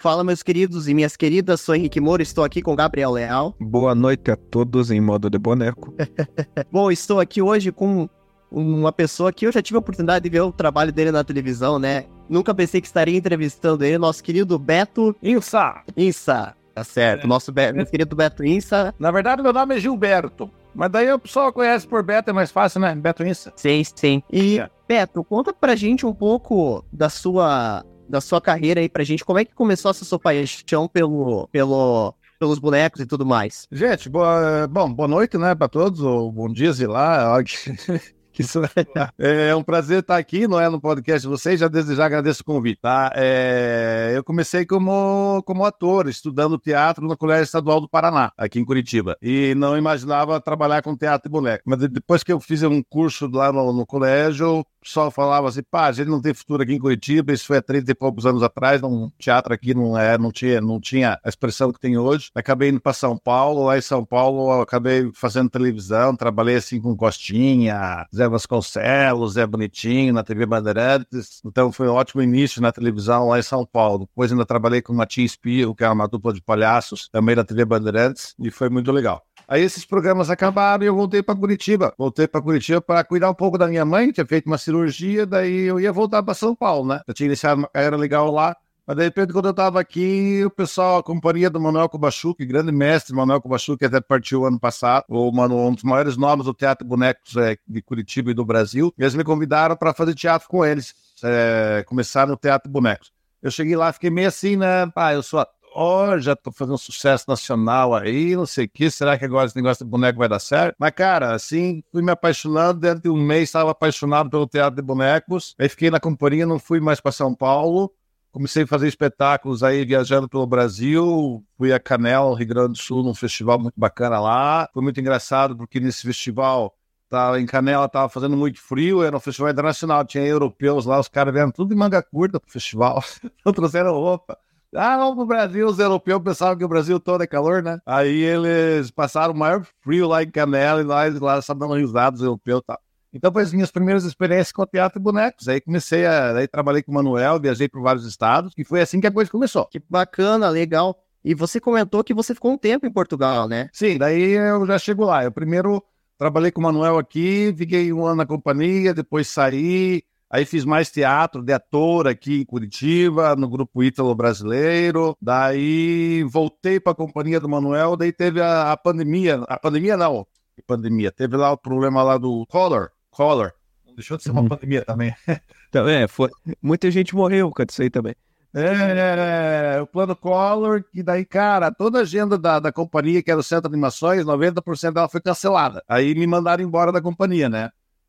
Fala, 0.00 0.22
meus 0.22 0.44
queridos 0.44 0.86
e 0.86 0.94
minhas 0.94 1.16
queridas, 1.16 1.60
sou 1.60 1.74
Henrique 1.74 2.00
Moura, 2.00 2.22
estou 2.22 2.44
aqui 2.44 2.62
com 2.62 2.76
Gabriel 2.76 3.10
Leal. 3.10 3.52
Boa 3.58 3.96
noite 3.96 4.30
a 4.30 4.36
todos 4.36 4.92
em 4.92 5.00
modo 5.00 5.28
de 5.28 5.38
boneco. 5.38 5.92
Bom, 6.70 6.88
estou 6.92 7.18
aqui 7.18 7.42
hoje 7.42 7.72
com 7.72 8.08
uma 8.48 8.92
pessoa 8.92 9.32
que 9.32 9.44
eu 9.44 9.50
já 9.50 9.60
tive 9.60 9.76
a 9.76 9.80
oportunidade 9.80 10.22
de 10.22 10.30
ver 10.30 10.42
o 10.42 10.52
trabalho 10.52 10.92
dele 10.92 11.10
na 11.10 11.24
televisão, 11.24 11.80
né? 11.80 12.04
Nunca 12.28 12.54
pensei 12.54 12.80
que 12.80 12.86
estaria 12.86 13.18
entrevistando 13.18 13.84
ele, 13.84 13.98
nosso 13.98 14.22
querido 14.22 14.56
Beto 14.56 15.16
Insa. 15.20 15.82
Insa. 15.96 16.54
Tá 16.76 16.84
certo, 16.84 17.26
nosso, 17.26 17.50
Be 17.50 17.72
nosso 17.72 17.90
querido 17.90 18.14
Beto 18.14 18.44
Insa. 18.44 18.94
Na 19.00 19.10
verdade, 19.10 19.42
meu 19.42 19.52
nome 19.52 19.74
é 19.74 19.80
Gilberto. 19.80 20.48
Mas 20.76 20.92
daí 20.92 21.12
o 21.12 21.18
pessoal 21.18 21.52
conhece 21.52 21.88
por 21.88 22.04
Beto, 22.04 22.30
é 22.30 22.32
mais 22.32 22.52
fácil, 22.52 22.80
né? 22.80 22.94
Beto 22.94 23.26
Insa. 23.26 23.52
Sim, 23.56 23.82
sim. 23.82 24.22
E, 24.32 24.60
é. 24.60 24.70
Beto, 24.86 25.24
conta 25.24 25.52
pra 25.52 25.74
gente 25.74 26.06
um 26.06 26.14
pouco 26.14 26.84
da 26.92 27.08
sua, 27.08 27.84
da 28.08 28.20
sua 28.20 28.40
carreira 28.40 28.80
aí 28.80 28.88
pra 28.88 29.04
gente. 29.04 29.24
Como 29.24 29.38
é 29.38 29.44
que 29.44 29.54
começou 29.54 29.90
essa 29.90 30.04
sua 30.04 30.18
paixão 30.18 30.88
pelo, 30.88 31.48
pelo, 31.48 32.14
pelos 32.38 32.58
bonecos 32.58 33.00
e 33.00 33.06
tudo 33.06 33.26
mais? 33.26 33.66
Gente, 33.70 34.08
boa, 34.08 34.66
bom, 34.66 34.92
boa 34.92 35.08
noite, 35.08 35.36
né, 35.36 35.54
pra 35.54 35.68
todos, 35.68 36.00
ou 36.00 36.30
bom 36.32 36.48
dia, 36.48 36.72
sei 36.72 36.86
lá. 36.86 37.38
Isso 38.38 38.60
é, 39.18 39.48
é 39.48 39.56
um 39.56 39.64
prazer 39.64 39.98
estar 40.00 40.16
aqui, 40.16 40.46
não 40.46 40.60
é, 40.60 40.68
no 40.68 40.80
podcast 40.80 41.22
de 41.22 41.28
vocês. 41.28 41.58
Já 41.58 41.66
desde 41.66 41.94
já 41.94 42.06
agradeço 42.06 42.42
o 42.42 42.44
convite, 42.44 42.80
tá? 42.80 43.10
É, 43.16 44.12
eu 44.14 44.22
comecei 44.22 44.64
como, 44.64 45.42
como 45.44 45.64
ator, 45.64 46.08
estudando 46.08 46.56
teatro 46.56 47.04
no 47.06 47.16
Colégio 47.16 47.44
Estadual 47.44 47.80
do 47.80 47.88
Paraná, 47.88 48.32
aqui 48.36 48.60
em 48.60 48.64
Curitiba. 48.64 49.16
E 49.20 49.54
não 49.56 49.76
imaginava 49.76 50.40
trabalhar 50.40 50.82
com 50.82 50.96
teatro 50.96 51.28
e 51.28 51.32
boneco. 51.32 51.64
Mas 51.66 51.80
depois 51.88 52.22
que 52.22 52.32
eu 52.32 52.38
fiz 52.38 52.62
um 52.62 52.82
curso 52.82 53.28
lá 53.28 53.52
no, 53.52 53.72
no 53.72 53.84
colégio, 53.84 54.64
pessoal 54.88 55.10
falava 55.10 55.48
assim, 55.48 55.62
pá, 55.62 55.86
a 55.86 55.92
gente 55.92 56.08
não 56.08 56.20
tem 56.20 56.32
futuro 56.32 56.62
aqui 56.62 56.72
em 56.72 56.78
Curitiba, 56.78 57.32
isso 57.32 57.46
foi 57.46 57.58
há 57.58 57.62
30 57.62 57.90
e 57.90 57.94
poucos 57.94 58.24
anos 58.24 58.42
atrás, 58.42 58.82
um 58.82 59.10
teatro 59.18 59.52
aqui 59.52 59.74
não, 59.74 59.96
é, 59.98 60.16
não, 60.16 60.32
tinha, 60.32 60.60
não 60.60 60.80
tinha 60.80 61.20
a 61.22 61.28
expressão 61.28 61.70
que 61.70 61.78
tem 61.78 61.98
hoje. 61.98 62.30
Acabei 62.34 62.70
indo 62.70 62.80
para 62.80 62.92
São 62.94 63.16
Paulo, 63.16 63.66
lá 63.66 63.76
em 63.76 63.82
São 63.82 64.04
Paulo 64.04 64.60
acabei 64.62 65.10
fazendo 65.14 65.50
televisão, 65.50 66.16
trabalhei 66.16 66.56
assim 66.56 66.80
com 66.80 66.96
Costinha, 66.96 68.06
Zé 68.14 68.28
Vasconcelos, 68.28 69.34
Zé 69.34 69.46
Bonitinho, 69.46 70.14
na 70.14 70.22
TV 70.22 70.46
Bandeirantes, 70.46 71.40
então 71.44 71.70
foi 71.70 71.88
um 71.88 71.92
ótimo 71.92 72.22
início 72.22 72.62
na 72.62 72.72
televisão 72.72 73.28
lá 73.28 73.38
em 73.38 73.42
São 73.42 73.66
Paulo. 73.66 74.06
Depois 74.06 74.32
ainda 74.32 74.46
trabalhei 74.46 74.80
com 74.80 74.94
Matinho 74.94 75.26
Espirro, 75.26 75.74
que 75.74 75.84
era 75.84 75.92
uma 75.92 76.08
dupla 76.08 76.32
de 76.32 76.40
palhaços, 76.40 77.08
também 77.12 77.36
na 77.36 77.44
TV 77.44 77.64
Bandeirantes, 77.64 78.34
e 78.38 78.50
foi 78.50 78.70
muito 78.70 78.90
legal. 78.90 79.22
Aí 79.48 79.62
esses 79.62 79.86
programas 79.86 80.28
acabaram 80.28 80.84
e 80.84 80.86
eu 80.86 80.94
voltei 80.94 81.22
para 81.22 81.34
Curitiba. 81.34 81.94
Voltei 81.96 82.28
para 82.28 82.42
Curitiba 82.42 82.82
para 82.82 83.02
cuidar 83.02 83.30
um 83.30 83.34
pouco 83.34 83.56
da 83.56 83.66
minha 83.66 83.84
mãe, 83.84 84.12
tinha 84.12 84.26
feito 84.26 84.46
uma 84.46 84.58
cirurgia, 84.58 85.24
daí 85.24 85.62
eu 85.62 85.80
ia 85.80 85.90
voltar 85.90 86.22
para 86.22 86.34
São 86.34 86.54
Paulo, 86.54 86.86
né? 86.86 87.00
Eu 87.08 87.14
tinha 87.14 87.26
iniciado 87.26 87.62
uma 87.62 87.68
carreira 87.68 87.96
legal 87.96 88.30
lá. 88.30 88.54
Mas 88.86 88.96
de 88.96 89.04
repente, 89.04 89.32
quando 89.32 89.46
eu 89.46 89.50
estava 89.50 89.80
aqui, 89.80 90.42
o 90.44 90.50
pessoal, 90.50 90.98
a 90.98 91.02
companhia 91.02 91.50
do 91.50 91.60
Manuel 91.60 91.88
Kubachuk, 91.90 92.44
grande 92.46 92.72
mestre 92.72 93.14
Manuel 93.14 93.40
Kubachuk, 93.40 93.78
que 93.78 93.84
até 93.84 94.00
partiu 94.00 94.46
ano 94.46 94.58
passado, 94.58 95.04
o 95.08 95.28
um 95.30 95.74
dos 95.74 95.84
maiores 95.84 96.16
nomes 96.16 96.46
do 96.46 96.54
teatro 96.54 96.86
bonecos 96.86 97.36
é, 97.36 97.56
de 97.66 97.82
Curitiba 97.82 98.30
e 98.30 98.34
do 98.34 98.46
Brasil, 98.46 98.92
eles 98.98 99.14
me 99.14 99.24
convidaram 99.24 99.76
para 99.76 99.92
fazer 99.92 100.14
teatro 100.14 100.48
com 100.48 100.64
eles, 100.64 100.94
é, 101.22 101.84
no 102.26 102.36
Teatro 102.36 102.70
Bonecos. 102.70 103.12
Eu 103.42 103.50
cheguei 103.50 103.76
lá, 103.76 103.92
fiquei 103.92 104.10
meio 104.10 104.28
assim, 104.28 104.56
né? 104.56 104.90
Ah, 104.96 105.12
eu 105.12 105.22
sou 105.22 105.46
ó, 105.78 106.14
oh, 106.14 106.18
já 106.18 106.34
tô 106.34 106.50
fazendo 106.50 106.76
sucesso 106.76 107.24
nacional 107.28 107.94
aí, 107.94 108.34
não 108.34 108.46
sei 108.46 108.64
o 108.66 108.68
que, 108.68 108.90
será 108.90 109.16
que 109.16 109.24
agora 109.24 109.46
esse 109.46 109.56
negócio 109.56 109.84
de 109.84 109.90
boneco 109.90 110.18
vai 110.18 110.28
dar 110.28 110.40
certo? 110.40 110.74
Mas, 110.78 110.90
cara, 110.90 111.34
assim, 111.34 111.82
fui 111.92 112.02
me 112.02 112.10
apaixonando, 112.10 112.80
dentro 112.80 113.02
de 113.02 113.08
um 113.08 113.16
mês 113.16 113.44
estava 113.44 113.70
apaixonado 113.70 114.28
pelo 114.28 114.46
teatro 114.46 114.74
de 114.74 114.82
bonecos, 114.82 115.54
aí 115.58 115.68
fiquei 115.68 115.90
na 115.90 116.00
companhia, 116.00 116.44
não 116.44 116.58
fui 116.58 116.80
mais 116.80 117.00
para 117.00 117.12
São 117.12 117.32
Paulo, 117.32 117.92
comecei 118.32 118.64
a 118.64 118.66
fazer 118.66 118.88
espetáculos 118.88 119.62
aí, 119.62 119.84
viajando 119.84 120.28
pelo 120.28 120.46
Brasil, 120.46 121.44
fui 121.56 121.72
a 121.72 121.78
Canela, 121.78 122.36
Rio 122.36 122.48
Grande 122.48 122.72
do 122.72 122.78
Sul, 122.78 123.04
num 123.04 123.14
festival 123.14 123.58
muito 123.60 123.78
bacana 123.78 124.18
lá, 124.18 124.68
foi 124.74 124.82
muito 124.82 124.98
engraçado, 125.00 125.56
porque 125.56 125.78
nesse 125.78 126.02
festival 126.02 126.74
Tava 127.08 127.40
em 127.40 127.46
Canela, 127.46 127.88
tava 127.88 128.10
fazendo 128.10 128.36
muito 128.36 128.60
frio, 128.60 129.02
era 129.02 129.16
um 129.16 129.20
festival 129.20 129.50
internacional, 129.50 130.04
tinha 130.04 130.22
europeus 130.26 130.84
lá, 130.84 131.00
os 131.00 131.08
caras 131.08 131.32
vieram 131.32 131.50
tudo 131.50 131.70
de 131.70 131.74
manga 131.74 132.02
curta 132.02 132.38
pro 132.38 132.50
festival, 132.50 133.02
não 133.46 133.52
trouxeram 133.52 133.92
roupa. 133.92 134.38
Ah, 134.74 134.98
vamos 134.98 135.16
pro 135.16 135.26
Brasil, 135.26 135.66
os 135.66 135.78
europeus 135.78 136.22
pensavam 136.22 136.56
que 136.56 136.64
o 136.64 136.68
Brasil 136.68 137.00
todo 137.00 137.22
é 137.22 137.26
calor, 137.26 137.62
né? 137.62 137.78
Aí 137.86 138.22
eles 138.22 138.90
passaram 138.90 139.32
o 139.32 139.36
maior 139.36 139.66
frio 139.80 140.06
lá 140.06 140.22
em 140.22 140.30
Canela 140.30 140.80
e 140.80 140.84
lá, 140.84 141.04
lá 141.20 141.40
só 141.40 141.54
dando 141.54 141.74
risadas, 141.74 142.20
os 142.20 142.26
europeus 142.26 142.60
e 142.60 142.66
tal. 142.66 142.78
Então, 143.10 143.32
foi 143.32 143.42
as 143.42 143.52
minhas 143.52 143.70
primeiras 143.70 144.04
experiências 144.04 144.52
com 144.52 144.66
teatro 144.66 145.00
e 145.00 145.02
bonecos. 145.02 145.48
Aí 145.48 145.60
comecei 145.60 146.04
a. 146.04 146.36
Aí 146.36 146.46
trabalhei 146.46 146.82
com 146.82 146.92
o 146.92 146.94
Manuel, 146.94 147.40
viajei 147.40 147.66
por 147.68 147.80
vários 147.80 148.04
estados, 148.04 148.52
e 148.56 148.64
foi 148.64 148.82
assim 148.82 149.00
que 149.00 149.06
a 149.06 149.10
coisa 149.10 149.30
começou. 149.30 149.66
Que 149.66 149.80
bacana, 149.88 150.50
legal. 150.50 151.02
E 151.24 151.34
você 151.34 151.58
comentou 151.58 152.04
que 152.04 152.14
você 152.14 152.34
ficou 152.34 152.52
um 152.52 152.58
tempo 152.58 152.86
em 152.86 152.92
Portugal, 152.92 153.48
né? 153.48 153.68
Sim, 153.72 153.96
daí 153.96 154.32
eu 154.32 154.66
já 154.66 154.78
chego 154.78 155.04
lá. 155.04 155.24
Eu 155.24 155.32
primeiro 155.32 155.82
trabalhei 156.18 156.50
com 156.50 156.60
o 156.60 156.64
Manuel 156.64 156.98
aqui, 156.98 157.54
fiquei 157.56 157.92
um 157.92 158.04
ano 158.04 158.16
na 158.16 158.26
companhia, 158.26 158.92
depois 158.92 159.28
saí, 159.28 160.02
Aí 160.30 160.44
fiz 160.44 160.64
mais 160.64 160.90
teatro 160.90 161.42
de 161.42 161.52
ator 161.52 162.06
aqui 162.06 162.42
em 162.42 162.44
Curitiba, 162.44 163.34
no 163.34 163.48
grupo 163.48 163.82
Ítalo 163.82 164.14
Brasileiro. 164.14 165.16
Daí 165.20 166.22
voltei 166.24 166.78
para 166.78 166.92
a 166.92 166.96
companhia 166.96 167.40
do 167.40 167.48
Manuel, 167.48 167.96
daí 167.96 168.12
teve 168.12 168.40
a, 168.40 168.72
a, 168.72 168.76
pandemia. 168.76 169.42
A 169.48 169.58
pandemia 169.58 169.96
não, 169.96 170.26
pandemia. 170.66 171.10
Teve 171.10 171.36
lá 171.36 171.52
o 171.52 171.56
problema 171.56 172.02
lá 172.02 172.18
do 172.18 172.46
Collor. 172.46 172.90
Collor. 173.10 173.52
Deixou 173.94 174.16
de 174.16 174.22
ser 174.22 174.30
uma 174.30 174.42
uhum. 174.42 174.48
pandemia 174.48 174.84
também. 174.84 175.14
Então, 175.70 175.86
é, 175.86 176.08
foi. 176.08 176.30
Muita 176.62 176.90
gente 176.90 177.14
morreu 177.14 177.50
com 177.50 177.62
isso 177.62 177.82
aí 177.82 177.90
também. 177.90 178.14
É, 178.54 178.62
é, 178.64 179.76
é, 179.76 179.82
o 179.82 179.86
plano 179.86 180.16
Collor, 180.16 180.82
que 180.82 181.02
daí, 181.02 181.26
cara, 181.26 181.70
toda 181.70 181.98
a 181.98 182.00
agenda 182.00 182.38
da, 182.38 182.58
da 182.58 182.72
companhia, 182.72 183.22
que 183.22 183.30
era 183.30 183.38
o 183.38 183.42
Centro 183.42 183.68
de 183.68 183.74
Animações, 183.74 184.24
90% 184.24 184.94
dela 184.94 185.10
foi 185.10 185.20
cancelada. 185.20 185.82
Aí 185.86 186.14
me 186.14 186.26
mandaram 186.26 186.64
embora 186.64 186.90
da 186.90 187.02
companhia, 187.02 187.50
né? 187.50 187.68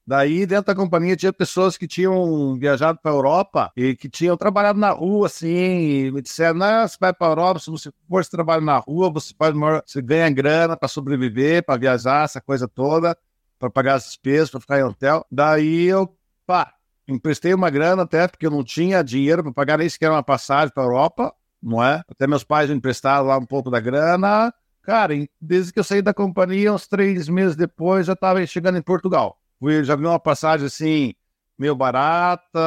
Daí, 0.10 0.44
dentro 0.48 0.66
da 0.66 0.76
companhia, 0.76 1.16
tinha 1.16 1.32
pessoas 1.32 1.78
que 1.78 1.88
tinham 1.88 2.56
viajado 2.56 2.98
para 3.00 3.12
a 3.12 3.14
Europa 3.14 3.72
e 3.78 3.96
que 3.96 4.10
tinham 4.10 4.36
trabalhado 4.36 4.80
na 4.80 4.90
rua, 4.90 5.28
assim, 5.28 5.48
e 5.48 6.12
me 6.12 6.20
disseram, 6.20 6.58
não, 6.58 6.88
você 6.88 6.98
vai 7.00 7.14
para 7.14 7.28
a 7.28 7.30
Europa, 7.30 7.60
se 7.60 7.70
você 7.70 7.92
for 8.10 8.26
trabalhar 8.26 8.62
na 8.62 8.78
rua, 8.80 9.12
você 9.12 9.32
pode 9.36 9.56
você 9.86 10.02
ganha 10.02 10.28
grana 10.32 10.76
para 10.76 10.88
sobreviver, 10.88 11.64
para 11.64 11.80
viajar, 11.80 12.24
essa 12.24 12.42
coisa 12.42 12.68
toda, 12.68 13.16
para 13.60 13.70
pagar 13.70 13.94
as 13.94 14.06
despesas, 14.06 14.50
para 14.50 14.60
ficar 14.60 14.80
em 14.80 14.84
hotel. 14.84 15.24
Daí 15.32 15.86
eu, 15.86 16.12
pá, 16.44 16.74
emprestei 17.08 17.54
uma 17.54 17.70
grana 17.70 18.02
até, 18.02 18.28
porque 18.28 18.48
eu 18.48 18.52
não 18.52 18.64
tinha 18.64 19.04
dinheiro 19.04 19.44
para 19.44 19.54
pagar 19.54 19.78
nem 19.78 19.88
sequer 19.88 20.10
uma 20.10 20.24
passagem 20.24 20.74
para 20.74 20.82
a 20.82 20.88
Europa, 20.88 21.36
não 21.62 21.84
é? 21.84 22.02
Até 22.10 22.26
meus 22.26 22.44
pais 22.44 22.68
me 22.68 22.76
emprestaram 22.76 23.28
lá 23.28 23.38
um 23.38 23.46
pouco 23.46 23.70
da 23.70 23.80
grana. 23.80 24.52
Cara, 24.82 25.14
desde 25.40 25.72
que 25.72 25.78
eu 25.78 25.84
saí 25.84 26.02
da 26.02 26.16
companhia, 26.16 26.74
uns 26.74 26.88
três 26.88 27.30
meses 27.30 27.56
depois, 27.56 28.08
já 28.08 28.14
estava 28.14 28.44
chegando 28.48 28.80
em 28.80 28.82
Portugal. 28.82 29.39
Fui, 29.60 29.84
já 29.84 29.96
vi 29.96 30.06
uma 30.06 30.20
passagem 30.20 30.68
assim, 30.68 31.14
meio 31.58 31.76
barata, 31.76 32.60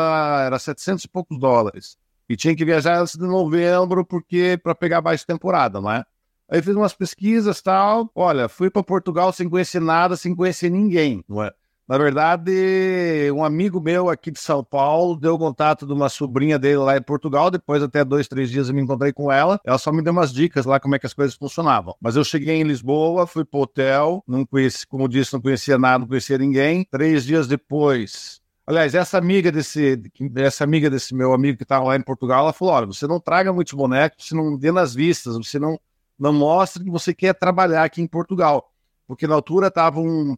era 0.45 0.59
700 0.59 1.05
e 1.05 1.09
poucos 1.09 1.39
dólares. 1.39 1.97
E 2.29 2.37
tinha 2.37 2.55
que 2.55 2.65
viajar 2.65 3.01
antes 3.01 3.17
de 3.17 3.27
novembro, 3.27 4.05
porque 4.05 4.59
para 4.63 4.75
pegar 4.75 5.01
mais 5.01 5.25
temporada, 5.25 5.81
não 5.81 5.91
é? 5.91 6.05
Aí 6.49 6.61
fiz 6.61 6.77
umas 6.77 6.93
pesquisas 6.93 7.63
tal. 7.63 8.11
Olha, 8.15 8.49
fui 8.49 8.71
para 8.71 8.83
Portugal 8.83 9.33
sem 9.33 9.49
conhecer 9.49 9.81
nada, 9.81 10.17
sem 10.17 10.35
conhecer 10.35 10.71
ninguém, 10.71 11.25
não 11.27 11.43
é? 11.43 11.51
Na 11.89 11.99
verdade, 11.99 13.31
um 13.35 13.45
amigo 13.45 13.81
meu 13.81 14.09
aqui 14.09 14.31
de 14.31 14.39
São 14.39 14.63
Paulo 14.63 15.17
deu 15.17 15.37
contato 15.37 15.87
de 15.87 15.93
uma 15.93 16.09
sobrinha 16.09 16.59
dele 16.59 16.77
lá 16.77 16.97
em 16.97 17.03
Portugal. 17.03 17.51
Depois, 17.51 17.83
até 17.83 18.05
dois, 18.05 18.29
três 18.29 18.51
dias, 18.51 18.69
eu 18.69 18.75
me 18.75 18.81
encontrei 18.81 19.13
com 19.13 19.31
ela. 19.31 19.61
Ela 19.65 19.79
só 19.79 19.93
me 19.93 20.01
deu 20.01 20.13
umas 20.13 20.33
dicas 20.33 20.65
lá 20.65 20.79
como 20.79 20.95
é 20.95 20.99
que 20.99 21.07
as 21.07 21.13
coisas 21.13 21.35
funcionavam. 21.35 21.95
Mas 22.01 22.17
eu 22.17 22.25
cheguei 22.25 22.57
em 22.57 22.63
Lisboa, 22.63 23.27
fui 23.27 23.45
pro 23.45 23.61
hotel, 23.61 24.23
não 24.27 24.47
conheci, 24.47 24.87
como 24.87 25.09
disse, 25.09 25.33
não 25.33 25.41
conhecia 25.41 25.77
nada, 25.77 25.99
não 25.99 26.07
conhecia 26.07 26.39
ninguém. 26.39 26.87
Três 26.91 27.25
dias 27.25 27.47
depois, 27.47 28.41
Aliás, 28.65 28.95
essa 28.95 29.19
amiga 29.19 29.51
desse, 29.51 30.01
essa 30.37 30.63
amiga 30.63 30.89
desse 30.89 31.15
meu 31.15 31.33
amigo 31.33 31.59
que 31.59 31.65
estava 31.65 31.85
lá 31.85 31.97
em 31.97 32.03
Portugal, 32.03 32.45
ela 32.45 32.53
falou: 32.53 32.75
olha, 32.75 32.87
você 32.87 33.09
não 33.09 33.19
traga 33.19 33.53
muitos 33.53 33.73
bonecos, 33.75 34.29
você 34.29 34.35
não 34.37 34.57
dê 34.57 34.71
nas 34.71 34.95
vistas, 34.95 35.37
você 35.37 35.59
não, 35.59 35.79
não 36.17 36.33
mostra 36.33 36.83
que 36.83 36.91
você 36.91 37.13
quer 37.13 37.35
trabalhar 37.35 37.83
aqui 37.83 38.01
em 38.01 38.07
Portugal 38.07 38.72
porque 39.07 39.27
na 39.27 39.35
altura 39.35 39.69
estavam 39.69 40.37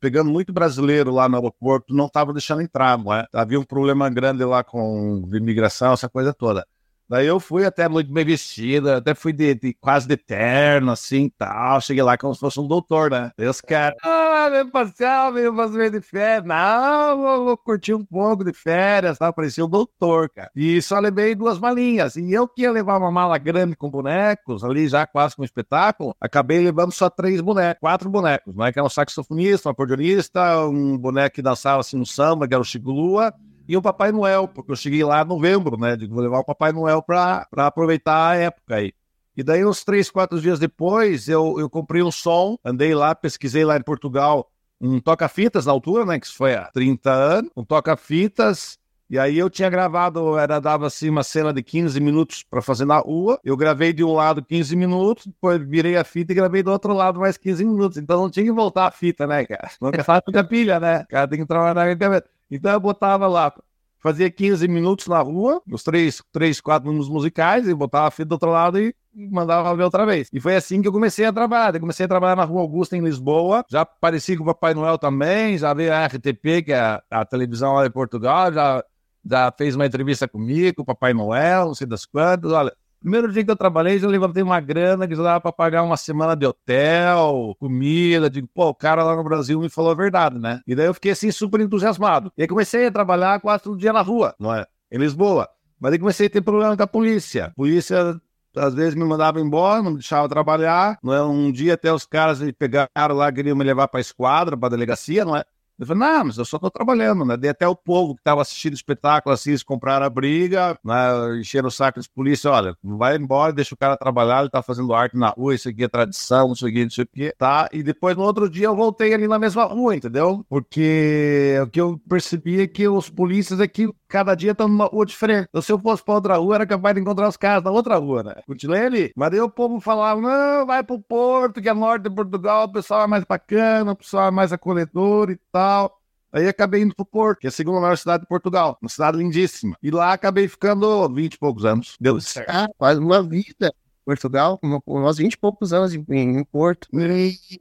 pegando 0.00 0.30
muito 0.30 0.52
brasileiro 0.52 1.12
lá 1.12 1.28
no 1.28 1.36
aeroporto, 1.36 1.94
não 1.94 2.06
estavam 2.06 2.32
deixando 2.32 2.62
entrar, 2.62 2.98
não 2.98 3.12
é? 3.12 3.26
Havia 3.32 3.60
um 3.60 3.64
problema 3.64 4.08
grande 4.08 4.44
lá 4.44 4.64
com 4.64 5.28
imigração, 5.32 5.92
essa 5.92 6.08
coisa 6.08 6.32
toda. 6.32 6.66
Daí 7.12 7.26
eu 7.26 7.38
fui 7.38 7.66
até 7.66 7.90
muito 7.90 8.10
bem 8.10 8.24
vestida, 8.24 8.96
até 8.96 9.14
fui 9.14 9.34
de, 9.34 9.54
de 9.54 9.74
quase 9.74 10.08
de 10.08 10.16
terno, 10.16 10.90
assim, 10.92 11.30
tal. 11.36 11.78
Cheguei 11.78 12.02
lá 12.02 12.16
como 12.16 12.32
se 12.32 12.40
fosse 12.40 12.58
um 12.58 12.66
doutor, 12.66 13.10
né? 13.10 13.30
Os 13.38 13.60
caras, 13.60 13.98
ah, 14.02 14.48
meu 14.50 14.70
passeio, 14.70 15.30
meu 15.30 15.54
passeio 15.54 15.90
de 15.90 16.00
férias. 16.00 16.46
Não, 16.46 17.18
vou, 17.18 17.44
vou, 17.44 17.56
curtir 17.58 17.92
um 17.92 18.02
pouco 18.02 18.42
de 18.42 18.54
férias, 18.54 19.18
tal. 19.18 19.30
Parecia 19.30 19.62
um 19.62 19.68
doutor, 19.68 20.30
cara. 20.30 20.50
E 20.56 20.80
só 20.80 20.98
levei 21.00 21.34
duas 21.34 21.58
malinhas. 21.58 22.16
E 22.16 22.32
eu 22.32 22.48
que 22.48 22.62
ia 22.62 22.72
levar 22.72 22.96
uma 22.96 23.10
mala 23.10 23.36
grande 23.36 23.76
com 23.76 23.90
bonecos, 23.90 24.64
ali 24.64 24.88
já 24.88 25.06
quase 25.06 25.36
com 25.36 25.42
um 25.42 25.44
espetáculo, 25.44 26.16
acabei 26.18 26.64
levando 26.64 26.92
só 26.92 27.10
três 27.10 27.42
bonecos, 27.42 27.78
quatro 27.78 28.08
bonecos, 28.08 28.56
né? 28.56 28.72
Que 28.72 28.78
era 28.78 28.86
um 28.86 28.88
saxofonista, 28.88 29.68
um 29.68 29.72
acordeonista, 29.72 30.66
um 30.66 30.96
boneco 30.96 31.34
que 31.34 31.42
dançava 31.42 31.80
assim 31.80 31.98
no 31.98 32.06
samba, 32.06 32.48
que 32.48 32.54
era 32.54 32.62
o 32.62 32.64
Chico 32.64 32.90
Lua, 32.90 33.34
e 33.72 33.76
o 33.76 33.80
Papai 33.80 34.12
Noel, 34.12 34.46
porque 34.46 34.70
eu 34.70 34.76
cheguei 34.76 35.02
lá 35.02 35.22
em 35.22 35.24
novembro, 35.26 35.78
né? 35.78 35.96
Digo, 35.96 36.12
vou 36.12 36.22
levar 36.22 36.40
o 36.40 36.44
Papai 36.44 36.72
Noel 36.72 37.00
para 37.00 37.46
aproveitar 37.56 38.28
a 38.28 38.34
época 38.34 38.74
aí. 38.74 38.92
E 39.34 39.42
daí, 39.42 39.64
uns 39.64 39.82
três, 39.82 40.10
quatro 40.10 40.38
dias 40.38 40.58
depois, 40.58 41.26
eu, 41.26 41.58
eu 41.58 41.70
comprei 41.70 42.02
um 42.02 42.10
som, 42.10 42.58
andei 42.62 42.94
lá, 42.94 43.14
pesquisei 43.14 43.64
lá 43.64 43.78
em 43.78 43.82
Portugal 43.82 44.50
um 44.78 45.00
toca-fitas 45.00 45.64
na 45.64 45.72
altura, 45.72 46.04
né? 46.04 46.20
Que 46.20 46.28
foi 46.28 46.54
há 46.54 46.64
30 46.70 47.10
anos, 47.10 47.50
um 47.56 47.64
toca-fitas. 47.64 48.78
E 49.08 49.18
aí 49.18 49.38
eu 49.38 49.48
tinha 49.48 49.70
gravado, 49.70 50.36
era 50.38 50.60
dava 50.60 50.86
assim 50.86 51.08
uma 51.08 51.22
cena 51.22 51.50
de 51.50 51.62
15 51.62 51.98
minutos 51.98 52.42
para 52.42 52.60
fazer 52.60 52.84
na 52.84 52.98
rua. 52.98 53.40
Eu 53.42 53.56
gravei 53.56 53.94
de 53.94 54.04
um 54.04 54.12
lado 54.12 54.44
15 54.44 54.76
minutos, 54.76 55.26
depois 55.26 55.66
virei 55.66 55.96
a 55.96 56.04
fita 56.04 56.32
e 56.32 56.34
gravei 56.34 56.62
do 56.62 56.70
outro 56.70 56.92
lado 56.92 57.20
mais 57.20 57.38
15 57.38 57.64
minutos. 57.64 57.96
Então 57.96 58.20
não 58.20 58.28
tinha 58.28 58.44
que 58.44 58.52
voltar 58.52 58.86
a 58.86 58.90
fita, 58.90 59.26
né, 59.26 59.46
cara? 59.46 59.70
É 59.94 60.02
fácil 60.02 60.38
a 60.38 60.44
pilha, 60.44 60.78
né? 60.78 61.04
O 61.04 61.08
cara 61.08 61.26
tem 61.26 61.38
que 61.38 61.46
trabalhar 61.46 61.74
na 61.74 61.90
internet. 61.90 62.26
Então 62.54 62.70
eu 62.70 62.80
botava 62.80 63.26
lá, 63.26 63.52
fazia 63.98 64.30
15 64.30 64.68
minutos 64.68 65.06
na 65.06 65.20
rua, 65.20 65.62
os 65.70 65.82
três, 65.82 66.22
três 66.30 66.60
quatro 66.60 66.88
minutos 66.88 67.08
musicais, 67.08 67.66
e 67.66 67.74
botava 67.74 68.08
a 68.08 68.10
fita 68.10 68.26
do 68.26 68.32
outro 68.32 68.50
lado 68.50 68.78
e 68.78 68.94
mandava 69.14 69.74
ver 69.74 69.84
outra 69.84 70.04
vez. 70.04 70.28
E 70.32 70.40
foi 70.40 70.56
assim 70.56 70.82
que 70.82 70.88
eu 70.88 70.92
comecei 70.92 71.24
a 71.24 71.32
trabalhar. 71.32 71.74
Eu 71.74 71.80
comecei 71.80 72.04
a 72.04 72.08
trabalhar 72.08 72.36
na 72.36 72.44
Rua 72.44 72.60
Augusta, 72.60 72.96
em 72.96 73.00
Lisboa. 73.00 73.64
Já 73.70 73.82
apareci 73.82 74.36
com 74.36 74.42
o 74.42 74.46
Papai 74.46 74.74
Noel 74.74 74.98
também, 74.98 75.56
já 75.56 75.72
veio 75.72 75.92
a 75.94 76.06
RTP, 76.06 76.62
que 76.64 76.72
é 76.72 76.78
a, 76.78 77.02
a 77.10 77.24
televisão 77.24 77.74
lá 77.74 77.84
de 77.84 77.90
Portugal, 77.90 78.52
já, 78.52 78.84
já 79.24 79.52
fez 79.56 79.74
uma 79.74 79.86
entrevista 79.86 80.28
comigo, 80.28 80.76
com 80.76 80.82
o 80.82 80.86
Papai 80.86 81.14
Noel, 81.14 81.66
não 81.66 81.74
sei 81.74 81.86
das 81.86 82.04
quantas. 82.04 82.52
Olha, 82.52 82.74
primeiro 83.02 83.30
dia 83.30 83.44
que 83.44 83.50
eu 83.50 83.56
trabalhei, 83.56 83.98
já 83.98 84.08
levantei 84.08 84.42
uma 84.42 84.60
grana 84.60 85.06
que 85.06 85.14
já 85.14 85.22
dava 85.22 85.40
para 85.40 85.52
pagar 85.52 85.82
uma 85.82 85.96
semana 85.96 86.34
de 86.34 86.46
hotel, 86.46 87.54
comida. 87.58 88.30
Digo, 88.30 88.48
pô, 88.54 88.68
o 88.68 88.74
cara 88.74 89.02
lá 89.02 89.14
no 89.14 89.24
Brasil 89.24 89.60
me 89.60 89.68
falou 89.68 89.90
a 89.90 89.94
verdade, 89.94 90.38
né? 90.38 90.60
E 90.66 90.74
daí 90.74 90.86
eu 90.86 90.94
fiquei 90.94 91.12
assim 91.12 91.30
super 91.30 91.60
entusiasmado. 91.60 92.32
E 92.36 92.42
aí 92.42 92.48
comecei 92.48 92.86
a 92.86 92.92
trabalhar 92.92 93.40
quase 93.40 93.64
todo 93.64 93.76
dia 93.76 93.92
na 93.92 94.00
rua, 94.00 94.34
não 94.38 94.54
é? 94.54 94.64
Em 94.90 94.98
Lisboa. 94.98 95.48
Mas 95.78 95.92
aí 95.92 95.98
comecei 95.98 96.28
a 96.28 96.30
ter 96.30 96.40
problema 96.40 96.76
com 96.76 96.82
a 96.82 96.86
polícia. 96.86 97.46
A 97.46 97.50
polícia 97.50 98.20
às 98.56 98.74
vezes 98.74 98.94
me 98.94 99.04
mandava 99.04 99.40
embora, 99.40 99.82
não 99.82 99.92
me 99.92 99.98
deixava 99.98 100.28
trabalhar. 100.28 100.98
Não 101.02 101.12
é? 101.12 101.22
Um 101.22 101.50
dia 101.50 101.74
até 101.74 101.92
os 101.92 102.06
caras 102.06 102.40
me 102.40 102.52
pegaram 102.52 103.14
lá, 103.14 103.32
queriam 103.32 103.56
me 103.56 103.64
levar 103.64 103.88
para 103.88 103.98
a 103.98 104.00
esquadra, 104.00 104.56
para 104.56 104.68
a 104.68 104.70
delegacia, 104.70 105.24
não 105.24 105.36
é? 105.36 105.44
Eu 105.82 105.86
falei, 105.86 106.00
não, 106.00 106.24
mas 106.26 106.38
eu 106.38 106.44
só 106.44 106.60
tô 106.60 106.70
trabalhando, 106.70 107.24
né? 107.24 107.36
Dei 107.36 107.50
até 107.50 107.66
o 107.66 107.74
povo 107.74 108.14
que 108.14 108.20
estava 108.20 108.40
assistindo 108.40 108.72
o 108.72 108.76
espetáculo 108.76 109.34
assim, 109.34 109.50
eles 109.50 109.64
compraram 109.64 110.06
a 110.06 110.10
briga, 110.10 110.78
né? 110.84 111.40
encheram 111.40 111.66
o 111.66 111.72
saco 111.72 112.00
de 112.00 112.08
polícia, 112.08 112.52
olha, 112.52 112.76
vai 112.84 113.16
embora, 113.16 113.52
deixa 113.52 113.74
o 113.74 113.76
cara 113.76 113.96
trabalhar, 113.96 114.42
ele 114.42 114.48
tá 114.50 114.62
fazendo 114.62 114.94
arte 114.94 115.16
na 115.16 115.30
rua, 115.30 115.56
isso 115.56 115.68
aqui 115.68 115.82
é 115.82 115.88
tradição, 115.88 116.52
isso 116.52 116.64
aqui, 116.64 116.84
não 116.84 116.90
sei 116.90 117.02
o 117.02 117.08
quê, 117.12 117.34
tá? 117.36 117.68
E 117.72 117.82
depois, 117.82 118.16
no 118.16 118.22
outro 118.22 118.48
dia, 118.48 118.66
eu 118.66 118.76
voltei 118.76 119.12
ali 119.12 119.26
na 119.26 119.40
mesma 119.40 119.64
rua, 119.64 119.96
entendeu? 119.96 120.46
Porque 120.48 121.58
o 121.60 121.66
que 121.66 121.80
eu 121.80 122.00
percebi 122.08 122.60
é 122.60 122.68
que 122.68 122.86
os 122.86 123.10
polícias 123.10 123.58
aqui, 123.58 123.92
cada 124.12 124.34
dia 124.34 124.52
estão 124.52 124.68
numa 124.68 124.84
rua 124.84 125.06
diferente. 125.06 125.46
Então, 125.48 125.62
se 125.62 125.72
eu 125.72 125.78
fosse 125.78 126.04
pra 126.04 126.14
outra 126.14 126.36
rua, 126.36 126.56
era 126.56 126.66
capaz 126.66 126.94
de 126.94 127.00
encontrar 127.00 127.28
os 127.28 127.36
caras 127.38 127.64
na 127.64 127.70
outra 127.70 127.96
rua, 127.96 128.22
né? 128.22 128.34
Continuei 128.46 128.84
ali. 128.84 129.12
Mas 129.16 129.30
daí 129.30 129.40
o 129.40 129.48
povo 129.48 129.80
falava, 129.80 130.20
não, 130.20 130.66
vai 130.66 130.84
pro 130.84 131.00
Porto, 131.00 131.62
que 131.62 131.68
é 131.68 131.72
norte 131.72 132.02
de 132.02 132.14
Portugal, 132.14 132.64
o 132.64 132.72
pessoal 132.72 133.04
é 133.04 133.06
mais 133.06 133.24
bacana, 133.24 133.92
o 133.92 133.96
pessoal 133.96 134.28
é 134.28 134.30
mais 134.30 134.52
acolhedor 134.52 135.30
e 135.30 135.40
tal. 135.50 135.98
Aí 136.30 136.46
acabei 136.46 136.82
indo 136.82 136.94
pro 136.94 137.06
Porto, 137.06 137.40
que 137.40 137.46
é 137.46 137.48
a 137.48 137.52
segunda 137.52 137.80
maior 137.80 137.96
cidade 137.96 138.22
de 138.24 138.28
Portugal. 138.28 138.76
Uma 138.82 138.88
cidade 138.90 139.16
lindíssima. 139.16 139.76
E 139.82 139.90
lá 139.90 140.12
acabei 140.12 140.46
ficando 140.46 141.08
20 141.08 141.32
e 141.32 141.38
poucos 141.38 141.64
anos. 141.64 141.96
Deu 141.98 142.20
certo. 142.20 142.50
Ah, 142.50 142.68
quase 142.76 143.00
uma 143.00 143.22
vida. 143.22 143.72
Portugal, 144.04 144.58
uns 144.86 145.18
20 145.18 145.32
e 145.32 145.38
poucos 145.38 145.72
anos 145.72 145.94
em, 145.94 146.04
em 146.10 146.44
Porto. 146.44 146.88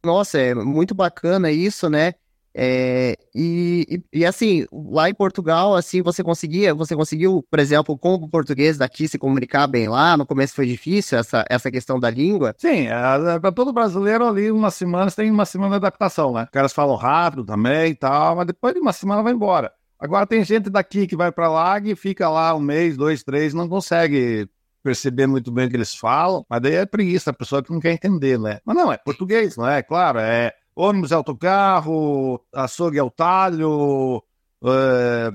Nossa, 0.03 0.39
é 0.39 0.53
muito 0.55 0.93
bacana 0.93 1.51
isso, 1.51 1.89
né? 1.89 2.15
É, 2.53 3.15
e, 3.33 4.03
e, 4.11 4.25
assim, 4.25 4.65
lá 4.71 5.09
em 5.09 5.13
Portugal, 5.13 5.73
assim, 5.73 6.01
você 6.01 6.21
conseguia, 6.21 6.73
você 6.73 6.95
conseguiu, 6.95 7.45
por 7.49 7.59
exemplo, 7.59 7.97
com 7.97 8.15
o 8.15 8.29
português 8.29 8.77
daqui 8.77 9.07
se 9.07 9.17
comunicar 9.17 9.67
bem 9.67 9.87
lá? 9.87 10.17
No 10.17 10.25
começo 10.25 10.53
foi 10.53 10.65
difícil 10.65 11.17
essa, 11.17 11.45
essa 11.49 11.71
questão 11.71 11.99
da 11.99 12.09
língua? 12.09 12.53
Sim, 12.57 12.87
é, 12.87 13.39
para 13.39 13.51
todo 13.51 13.71
brasileiro 13.71 14.27
ali, 14.27 14.51
uma 14.51 14.69
semana, 14.69 15.09
tem 15.11 15.31
uma 15.31 15.45
semana 15.45 15.71
de 15.71 15.85
adaptação, 15.85 16.33
né? 16.33 16.43
Os 16.43 16.49
caras 16.49 16.73
falam 16.73 16.95
rápido 16.95 17.45
também 17.45 17.91
e 17.91 17.95
tal, 17.95 18.35
mas 18.35 18.47
depois 18.47 18.73
de 18.73 18.79
uma 18.81 18.93
semana 18.93 19.23
vai 19.23 19.31
embora. 19.31 19.71
Agora 19.97 20.25
tem 20.25 20.43
gente 20.43 20.69
daqui 20.69 21.07
que 21.07 21.15
vai 21.15 21.31
para 21.31 21.47
lá 21.47 21.79
e 21.79 21.95
fica 21.95 22.27
lá 22.27 22.53
um 22.55 22.59
mês, 22.59 22.97
dois, 22.97 23.23
três, 23.23 23.53
não 23.53 23.69
consegue 23.69 24.49
perceber 24.83 25.27
muito 25.27 25.51
bem 25.51 25.67
o 25.67 25.69
que 25.69 25.75
eles 25.75 25.93
falam, 25.93 26.43
mas 26.49 26.59
daí 26.61 26.73
é 26.73 26.85
preguiça, 26.85 27.29
a 27.29 27.33
pessoa 27.33 27.63
que 27.63 27.71
não 27.71 27.79
quer 27.79 27.93
entender, 27.93 28.39
né? 28.39 28.59
Mas 28.65 28.75
não, 28.75 28.91
é 28.91 28.97
português, 28.97 29.55
não 29.55 29.67
é? 29.67 29.83
Claro, 29.83 30.19
é 30.19 30.51
ônibus 30.81 31.11
é 31.11 31.15
autocarro, 31.15 32.41
açougue 32.53 32.97
é 32.97 33.03
o 33.03 33.09
talho, 33.11 34.23
é, 34.63 35.31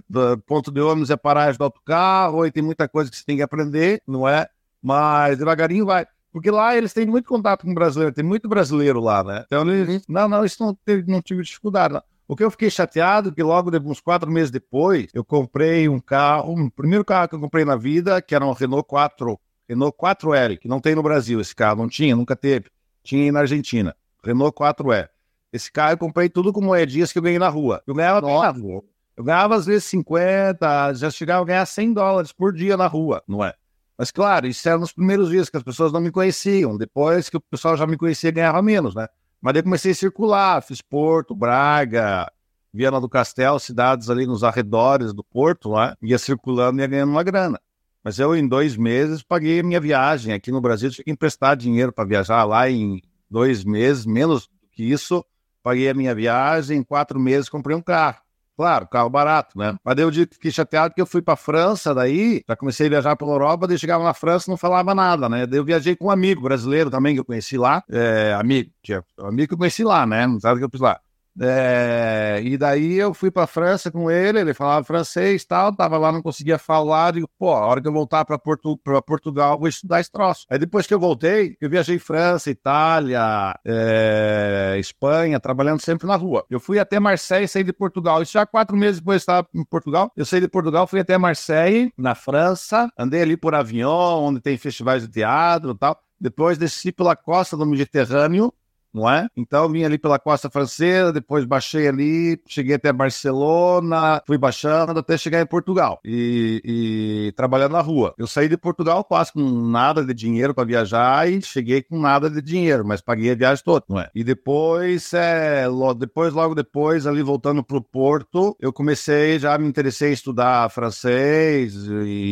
ponto 0.47 0.73
de 0.73 0.81
ônibus 0.81 1.11
é 1.11 1.17
paragem 1.17 1.57
do 1.57 1.65
autocarro, 1.65 2.45
e 2.45 2.51
tem 2.51 2.63
muita 2.63 2.89
coisa 2.89 3.11
que 3.11 3.17
você 3.17 3.25
tem 3.25 3.37
que 3.37 3.43
aprender, 3.43 4.03
não 4.07 4.29
é? 4.29 4.49
Mas 4.83 5.39
devagarinho 5.39 5.87
vai. 5.87 6.07
Porque 6.33 6.51
lá 6.51 6.77
eles 6.77 6.93
têm 6.93 7.07
muito 7.07 7.29
contato 7.29 7.65
com 7.65 7.73
brasileiro, 7.73 8.15
tem 8.15 8.25
muito 8.25 8.49
brasileiro 8.49 9.01
lá, 9.01 9.23
né? 9.23 9.45
Então 9.47 9.63
eles, 9.71 9.89
uhum. 9.89 10.01
não, 10.09 10.29
não, 10.29 10.45
isso 10.45 10.63
não, 10.63 10.75
teve, 10.75 11.11
não 11.11 11.23
tive 11.23 11.43
dificuldade. 11.43 11.95
Não. 11.95 12.03
O 12.29 12.35
que 12.35 12.43
eu 12.43 12.51
fiquei 12.51 12.69
chateado 12.69 13.29
é 13.29 13.33
que 13.33 13.43
logo, 13.43 13.71
uns 13.89 14.01
quatro 14.01 14.31
meses 14.31 14.51
depois, 14.51 15.07
eu 15.15 15.25
comprei 15.25 15.89
um 15.89 16.01
carro, 16.01 16.55
o 16.55 16.71
primeiro 16.71 17.05
carro 17.05 17.29
que 17.29 17.37
eu 17.37 17.41
comprei 17.41 17.65
na 17.65 17.77
vida, 17.77 18.21
que 18.21 18.35
era 18.35 18.45
um 18.45 18.53
Renault 18.53 18.87
4, 18.89 19.39
Renault 19.69 19.97
4L, 19.97 20.59
que 20.59 20.67
não 20.67 20.81
tem 20.81 20.95
no 20.95 21.05
Brasil 21.05 21.41
esse 21.41 21.55
carro, 21.55 21.79
não 21.79 21.89
tinha, 21.89 22.17
nunca 22.17 22.35
teve. 22.35 22.67
Tinha 23.03 23.31
na 23.31 23.41
Argentina. 23.41 23.95
Renault 24.25 24.57
4L. 24.59 25.09
Esse 25.53 25.71
carro 25.71 25.93
eu 25.93 25.99
comprei 25.99 26.29
tudo 26.29 26.53
com 26.53 26.61
moedinhas 26.61 27.13
que 27.13 27.19
eu 27.19 27.23
ganhei 27.23 27.39
na 27.39 27.49
rua. 27.49 27.83
Eu 27.87 27.95
ganhava 27.95 28.21
na 28.21 28.51
rua. 28.51 28.85
Eu 29.17 29.25
ganhava 29.25 29.55
às 29.57 29.65
vezes 29.65 29.85
50, 29.85 30.95
já 30.95 31.11
chegava 31.11 31.43
a 31.43 31.47
ganhar 31.47 31.65
100 31.65 31.95
dólares 31.95 32.33
por 32.33 32.53
dia 32.53 32.77
na 32.77 32.87
rua, 32.87 33.23
não 33.27 33.43
é? 33.43 33.55
Mas 33.97 34.11
claro, 34.11 34.47
isso 34.47 34.69
era 34.69 34.77
nos 34.77 34.93
primeiros 34.93 35.31
dias 35.31 35.49
que 35.49 35.57
as 35.57 35.63
pessoas 35.63 35.91
não 35.91 36.01
me 36.01 36.11
conheciam. 36.11 36.77
Depois 36.77 37.31
que 37.31 37.37
o 37.37 37.41
pessoal 37.41 37.77
já 37.77 37.87
me 37.87 37.97
conhecia, 37.97 38.31
ganhava 38.31 38.61
menos, 38.61 38.95
né? 38.95 39.09
Mas 39.41 39.55
daí 39.55 39.63
comecei 39.63 39.93
a 39.93 39.95
circular, 39.95 40.63
fiz 40.63 40.83
Porto, 40.83 41.35
Braga, 41.35 42.31
Viana 42.75 43.01
do 43.01 43.09
Castelo, 43.09 43.59
cidades 43.59 44.11
ali 44.11 44.27
nos 44.27 44.45
arredores 44.45 45.15
do 45.15 45.25
Porto, 45.25 45.71
lá, 45.71 45.97
ia 46.03 46.19
circulando 46.19 46.79
e 46.79 46.83
ia 46.83 46.87
ganhando 46.87 47.11
uma 47.11 47.23
grana. 47.23 47.59
Mas 48.05 48.19
eu, 48.19 48.37
em 48.37 48.47
dois 48.47 48.77
meses, 48.77 49.23
paguei 49.23 49.61
a 49.61 49.63
minha 49.63 49.81
viagem. 49.81 50.35
Aqui 50.35 50.53
no 50.53 50.61
Brasil, 50.61 50.91
tinha 50.91 51.05
que 51.05 51.11
emprestar 51.11 51.57
dinheiro 51.57 51.91
para 51.93 52.05
viajar 52.05 52.45
lá 52.45 52.71
em 52.71 53.01
dois 53.31 53.65
meses, 53.65 54.05
menos 54.05 54.47
do 54.47 54.69
que 54.73 54.85
isso 54.85 55.25
paguei 55.67 55.89
a 55.89 55.95
minha 55.95 56.15
viagem, 56.15 56.79
em 56.79 56.83
quatro 56.85 57.19
meses 57.19 57.49
comprei 57.49 57.77
um 57.77 57.83
carro. 57.83 58.19
Claro, 58.57 58.87
carro 58.87 59.11
barato, 59.11 59.59
né? 59.59 59.77
Mas 59.85 59.97
daí 59.97 60.05
eu 60.05 60.13
fiquei 60.13 60.53
chateado 60.53 60.95
que 60.95 61.01
eu 61.01 61.05
fui 61.05 61.21
pra 61.21 61.35
França, 61.35 61.93
daí 61.93 62.45
já 62.49 62.55
comecei 62.55 62.87
a 62.87 62.91
viajar 62.91 63.17
pela 63.17 63.33
Europa, 63.33 63.67
daí 63.67 63.77
chegava 63.77 64.05
na 64.05 64.15
França 64.15 64.49
não 64.49 64.57
falava 64.57 64.95
nada, 64.95 65.29
né? 65.29 65.45
Daí 65.45 65.59
eu 65.59 65.65
viajei 65.65 65.97
com 65.97 66.07
um 66.07 66.11
amigo 66.11 66.41
brasileiro 66.41 66.89
também 66.89 67.15
que 67.15 67.21
eu 67.21 67.25
conheci 67.25 67.59
lá, 67.59 67.83
é, 67.91 68.33
amigo, 68.35 68.71
um 69.19 69.27
amigo 69.27 69.49
que 69.49 69.55
eu 69.55 69.59
conheci 69.59 69.83
lá, 69.83 70.07
né? 70.07 70.25
Não 70.25 70.39
sabe 70.39 70.61
que 70.61 70.65
eu 70.65 70.71
fiz 70.71 70.81
lá. 70.81 71.01
É, 71.41 72.41
e 72.43 72.57
daí 72.57 72.95
eu 72.95 73.13
fui 73.13 73.31
para 73.31 73.47
França 73.47 73.91
com 73.91 74.11
ele, 74.11 74.41
ele 74.41 74.55
falava 74.55 74.85
francês 74.85 75.45
tal, 75.45 75.75
tava 75.75 75.99
lá, 75.99 76.11
não 76.11 76.23
conseguia 76.23 76.59
falar, 76.59 77.13
digo, 77.13 77.29
pô, 77.39 77.53
a 77.53 77.67
hora 77.67 77.81
que 77.81 77.89
eu 77.89 77.93
voltar 77.93 78.25
para 78.25 78.39
Portu 78.39 78.79
Portugal, 79.07 79.59
vou 79.59 79.69
estudar 79.69 80.01
esse 80.01 80.11
troço. 80.11 80.47
Aí 80.49 80.59
depois 80.59 80.87
que 80.87 80.95
eu 80.95 81.01
voltei, 81.01 81.57
eu 81.61 81.69
viajei 81.69 81.99
França, 81.99 82.51
Itália, 82.51 83.55
é, 83.65 84.77
Espanha, 84.79 85.39
trabalhando 85.39 85.81
sempre 85.81 86.07
na 86.07 86.17
rua. 86.17 86.45
Eu 86.49 86.59
fui 86.59 86.79
até 86.79 86.99
Marseille 86.99 87.45
e 87.45 87.49
saí 87.49 87.65
de 87.65 87.73
Portugal. 87.73 88.23
Isso 88.23 88.33
já 88.33 88.47
quatro 88.47 88.77
meses 88.77 89.01
depois 89.01 89.23
estava 89.23 89.47
em 89.55 89.65
Portugal. 89.65 90.11
Eu 90.17 90.25
saí 90.25 90.41
de 90.41 90.49
Portugal, 90.49 90.87
fui 90.87 91.01
até 91.01 91.19
Marseille, 91.19 91.93
na 91.99 92.15
França, 92.15 92.91
andei 92.99 93.23
ali 93.23 93.37
por 93.37 93.55
Avignon, 93.55 94.23
onde 94.23 94.41
tem 94.41 94.57
festivais 94.57 95.03
de 95.03 95.09
teatro 95.09 95.73
e 95.73 95.79
tal. 95.79 96.01
Depois 96.19 96.57
desci 96.57 96.91
pela 96.93 97.15
costa 97.15 97.57
do 97.57 97.67
Mediterrâneo, 97.67 98.53
não 98.97 99.11
é? 99.11 99.29
Então 99.37 99.69
vim 99.69 99.85
ali 99.85 99.99
pela 99.99 100.19
costa 100.19 100.49
francesa, 100.49 101.13
depois 101.13 101.45
baixei 101.45 101.87
ali, 101.87 102.41
cheguei 102.49 102.77
até 102.77 102.91
Barcelona, 102.93 104.23
fui 104.27 104.39
baixando 104.39 104.99
até 104.99 105.19
chegar 105.19 105.43
em 105.43 105.47
Portugal 105.47 106.01
e, 106.03 106.63
e 106.65 107.33
trabalhando 107.37 107.73
na 107.73 107.83
rua. 107.83 108.15
Eu 108.17 108.27
saí 108.27 108.49
de 108.49 108.57
Portugal 108.57 109.05
quase 109.05 109.33
com 109.33 109.41
nada 109.41 110.03
de 110.03 110.15
dinheiro 110.15 110.55
para 110.55 110.65
viajar 110.65 111.31
e 111.31 111.43
cheguei 111.43 111.83
com 111.83 111.99
nada 111.99 112.31
de 112.31 112.41
dinheiro, 112.41 112.87
mas 112.87 113.03
paguei 113.03 113.33
a 113.33 113.35
viagem 113.35 113.63
toda, 113.63 113.85
não 113.87 114.01
é? 114.01 114.11
E 114.15 114.25
depois, 114.25 115.13
é, 115.13 115.69
logo, 115.69 116.01
depois, 116.01 116.33
logo 116.33 116.55
depois, 116.55 117.07
ali 117.07 117.23
voltando 117.23 117.63
para 117.63 117.77
o 117.77 117.83
Porto, 117.83 118.57
eu 118.59 118.73
comecei, 118.73 119.39
já 119.39 119.59
me 119.59 119.69
interessei 119.69 120.11
em 120.11 120.15
estudar 120.15 120.71
francês, 120.71 121.75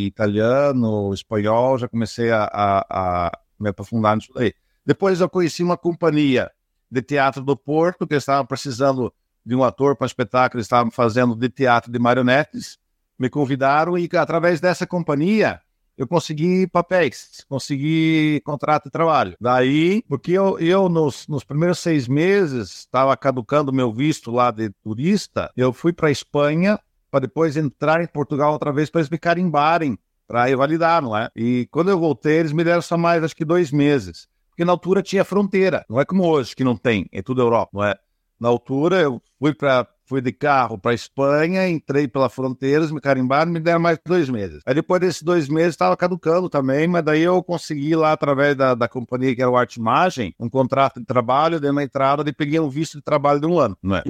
italiano, 0.07 1.13
espanhol, 1.13 1.77
já 1.77 1.89
comecei 1.89 2.31
a, 2.31 2.45
a, 2.45 2.87
a 2.89 3.39
me 3.61 3.69
aprofundar 3.69 4.17
nisso 4.17 4.33
daí. 4.35 4.55
Depois 4.85 5.21
eu 5.21 5.29
conheci 5.29 5.63
uma 5.63 5.77
companhia 5.77 6.51
de 6.91 7.03
teatro 7.03 7.43
do 7.43 7.57
Porto, 7.57 8.07
que 8.07 8.15
estava 8.15 8.47
precisando 8.47 9.13
de 9.45 9.55
um 9.55 9.65
ator 9.65 9.97
para 9.97 10.07
espetáculo, 10.07 10.59
eles 10.59 10.67
estavam 10.67 10.91
fazendo 10.91 11.35
de 11.35 11.49
teatro 11.49 11.91
de 11.91 11.99
marionetes. 11.99 12.79
Me 13.19 13.29
convidaram 13.29 13.97
e, 13.99 14.09
através 14.17 14.61
dessa 14.61 14.87
companhia, 14.87 15.61
eu 15.97 16.07
consegui 16.07 16.67
papéis, 16.67 17.45
consegui 17.49 18.41
contrato 18.45 18.85
de 18.85 18.91
trabalho. 18.91 19.37
Daí, 19.41 20.03
porque 20.09 20.33
eu, 20.33 20.59
eu 20.59 20.89
nos, 20.89 21.27
nos 21.29 21.45
primeiros 21.45 21.79
seis 21.79 22.09
meses, 22.09 22.81
estava 22.81 23.17
caducando 23.17 23.73
meu 23.73 23.93
visto 23.93 24.31
lá 24.31 24.51
de 24.51 24.71
turista, 24.83 25.51
eu 25.57 25.73
fui 25.73 25.93
para 25.93 26.11
Espanha 26.11 26.79
para 27.11 27.21
depois 27.21 27.57
entrar 27.57 28.03
em 28.03 28.09
Portugal 28.09 28.53
outra 28.53 28.73
vez 28.73 28.91
para 28.91 29.01
eles 29.01 29.11
me 29.11 29.19
carimbarem, 29.19 29.97
para 30.27 30.51
eu 30.51 30.59
validar, 30.59 31.01
não 31.01 31.17
é? 31.17 31.31
E 31.37 31.69
quando 31.71 31.91
eu 31.91 31.99
voltei, 31.99 32.39
eles 32.39 32.51
me 32.51 32.65
deram 32.65 32.83
só 32.83 32.97
mais, 32.97 33.23
acho 33.23 33.37
que 33.37 33.45
dois 33.45 33.71
meses. 33.71 34.27
Porque 34.55 34.65
na 34.65 34.71
altura 34.71 35.03
tinha 35.03 35.25
fronteira, 35.25 35.85
não 35.91 36.01
é 36.01 36.05
como 36.05 36.25
hoje, 36.25 36.55
que 36.55 36.63
não 36.63 36.77
tem, 36.77 37.09
é 37.11 37.21
tudo 37.21 37.43
Europa, 37.43 37.71
não 37.75 37.85
é? 37.85 37.97
Na 38.39 38.49
altura, 38.49 39.01
eu 39.01 39.21
fui 39.37 39.53
para 39.53 39.85
fui 40.07 40.21
de 40.21 40.33
carro 40.33 40.79
para 40.79 40.95
Espanha, 40.95 41.69
entrei 41.69 42.07
pela 42.07 42.29
fronteira, 42.29 42.87
me 42.89 43.01
carimbaram, 43.01 43.51
me 43.51 43.59
deram 43.59 43.81
mais 43.81 43.99
dois 44.07 44.29
meses. 44.29 44.61
Aí 44.67 44.75
depois 44.75 45.01
desses 45.01 45.23
dois 45.23 45.49
meses 45.49 45.71
estava 45.71 45.97
caducando 45.97 46.49
também, 46.49 46.87
mas 46.87 47.03
daí 47.03 47.23
eu 47.23 47.43
consegui 47.43 47.97
lá 47.97 48.13
através 48.13 48.55
da, 48.55 48.75
da 48.75 48.87
companhia 48.87 49.35
que 49.35 49.41
era 49.41 49.51
o 49.51 49.57
Arte 49.57 49.81
Imagem, 49.81 50.35
um 50.39 50.49
contrato 50.49 51.01
de 51.01 51.07
trabalho, 51.07 51.59
dei 51.59 51.71
uma 51.71 51.83
entrada 51.83 52.23
e 52.29 52.33
peguei 52.33 52.61
um 52.61 52.69
visto 52.69 52.99
de 52.99 53.03
trabalho 53.03 53.41
de 53.41 53.47
um 53.47 53.59
ano, 53.59 53.77
não 53.83 53.97
é? 53.97 54.05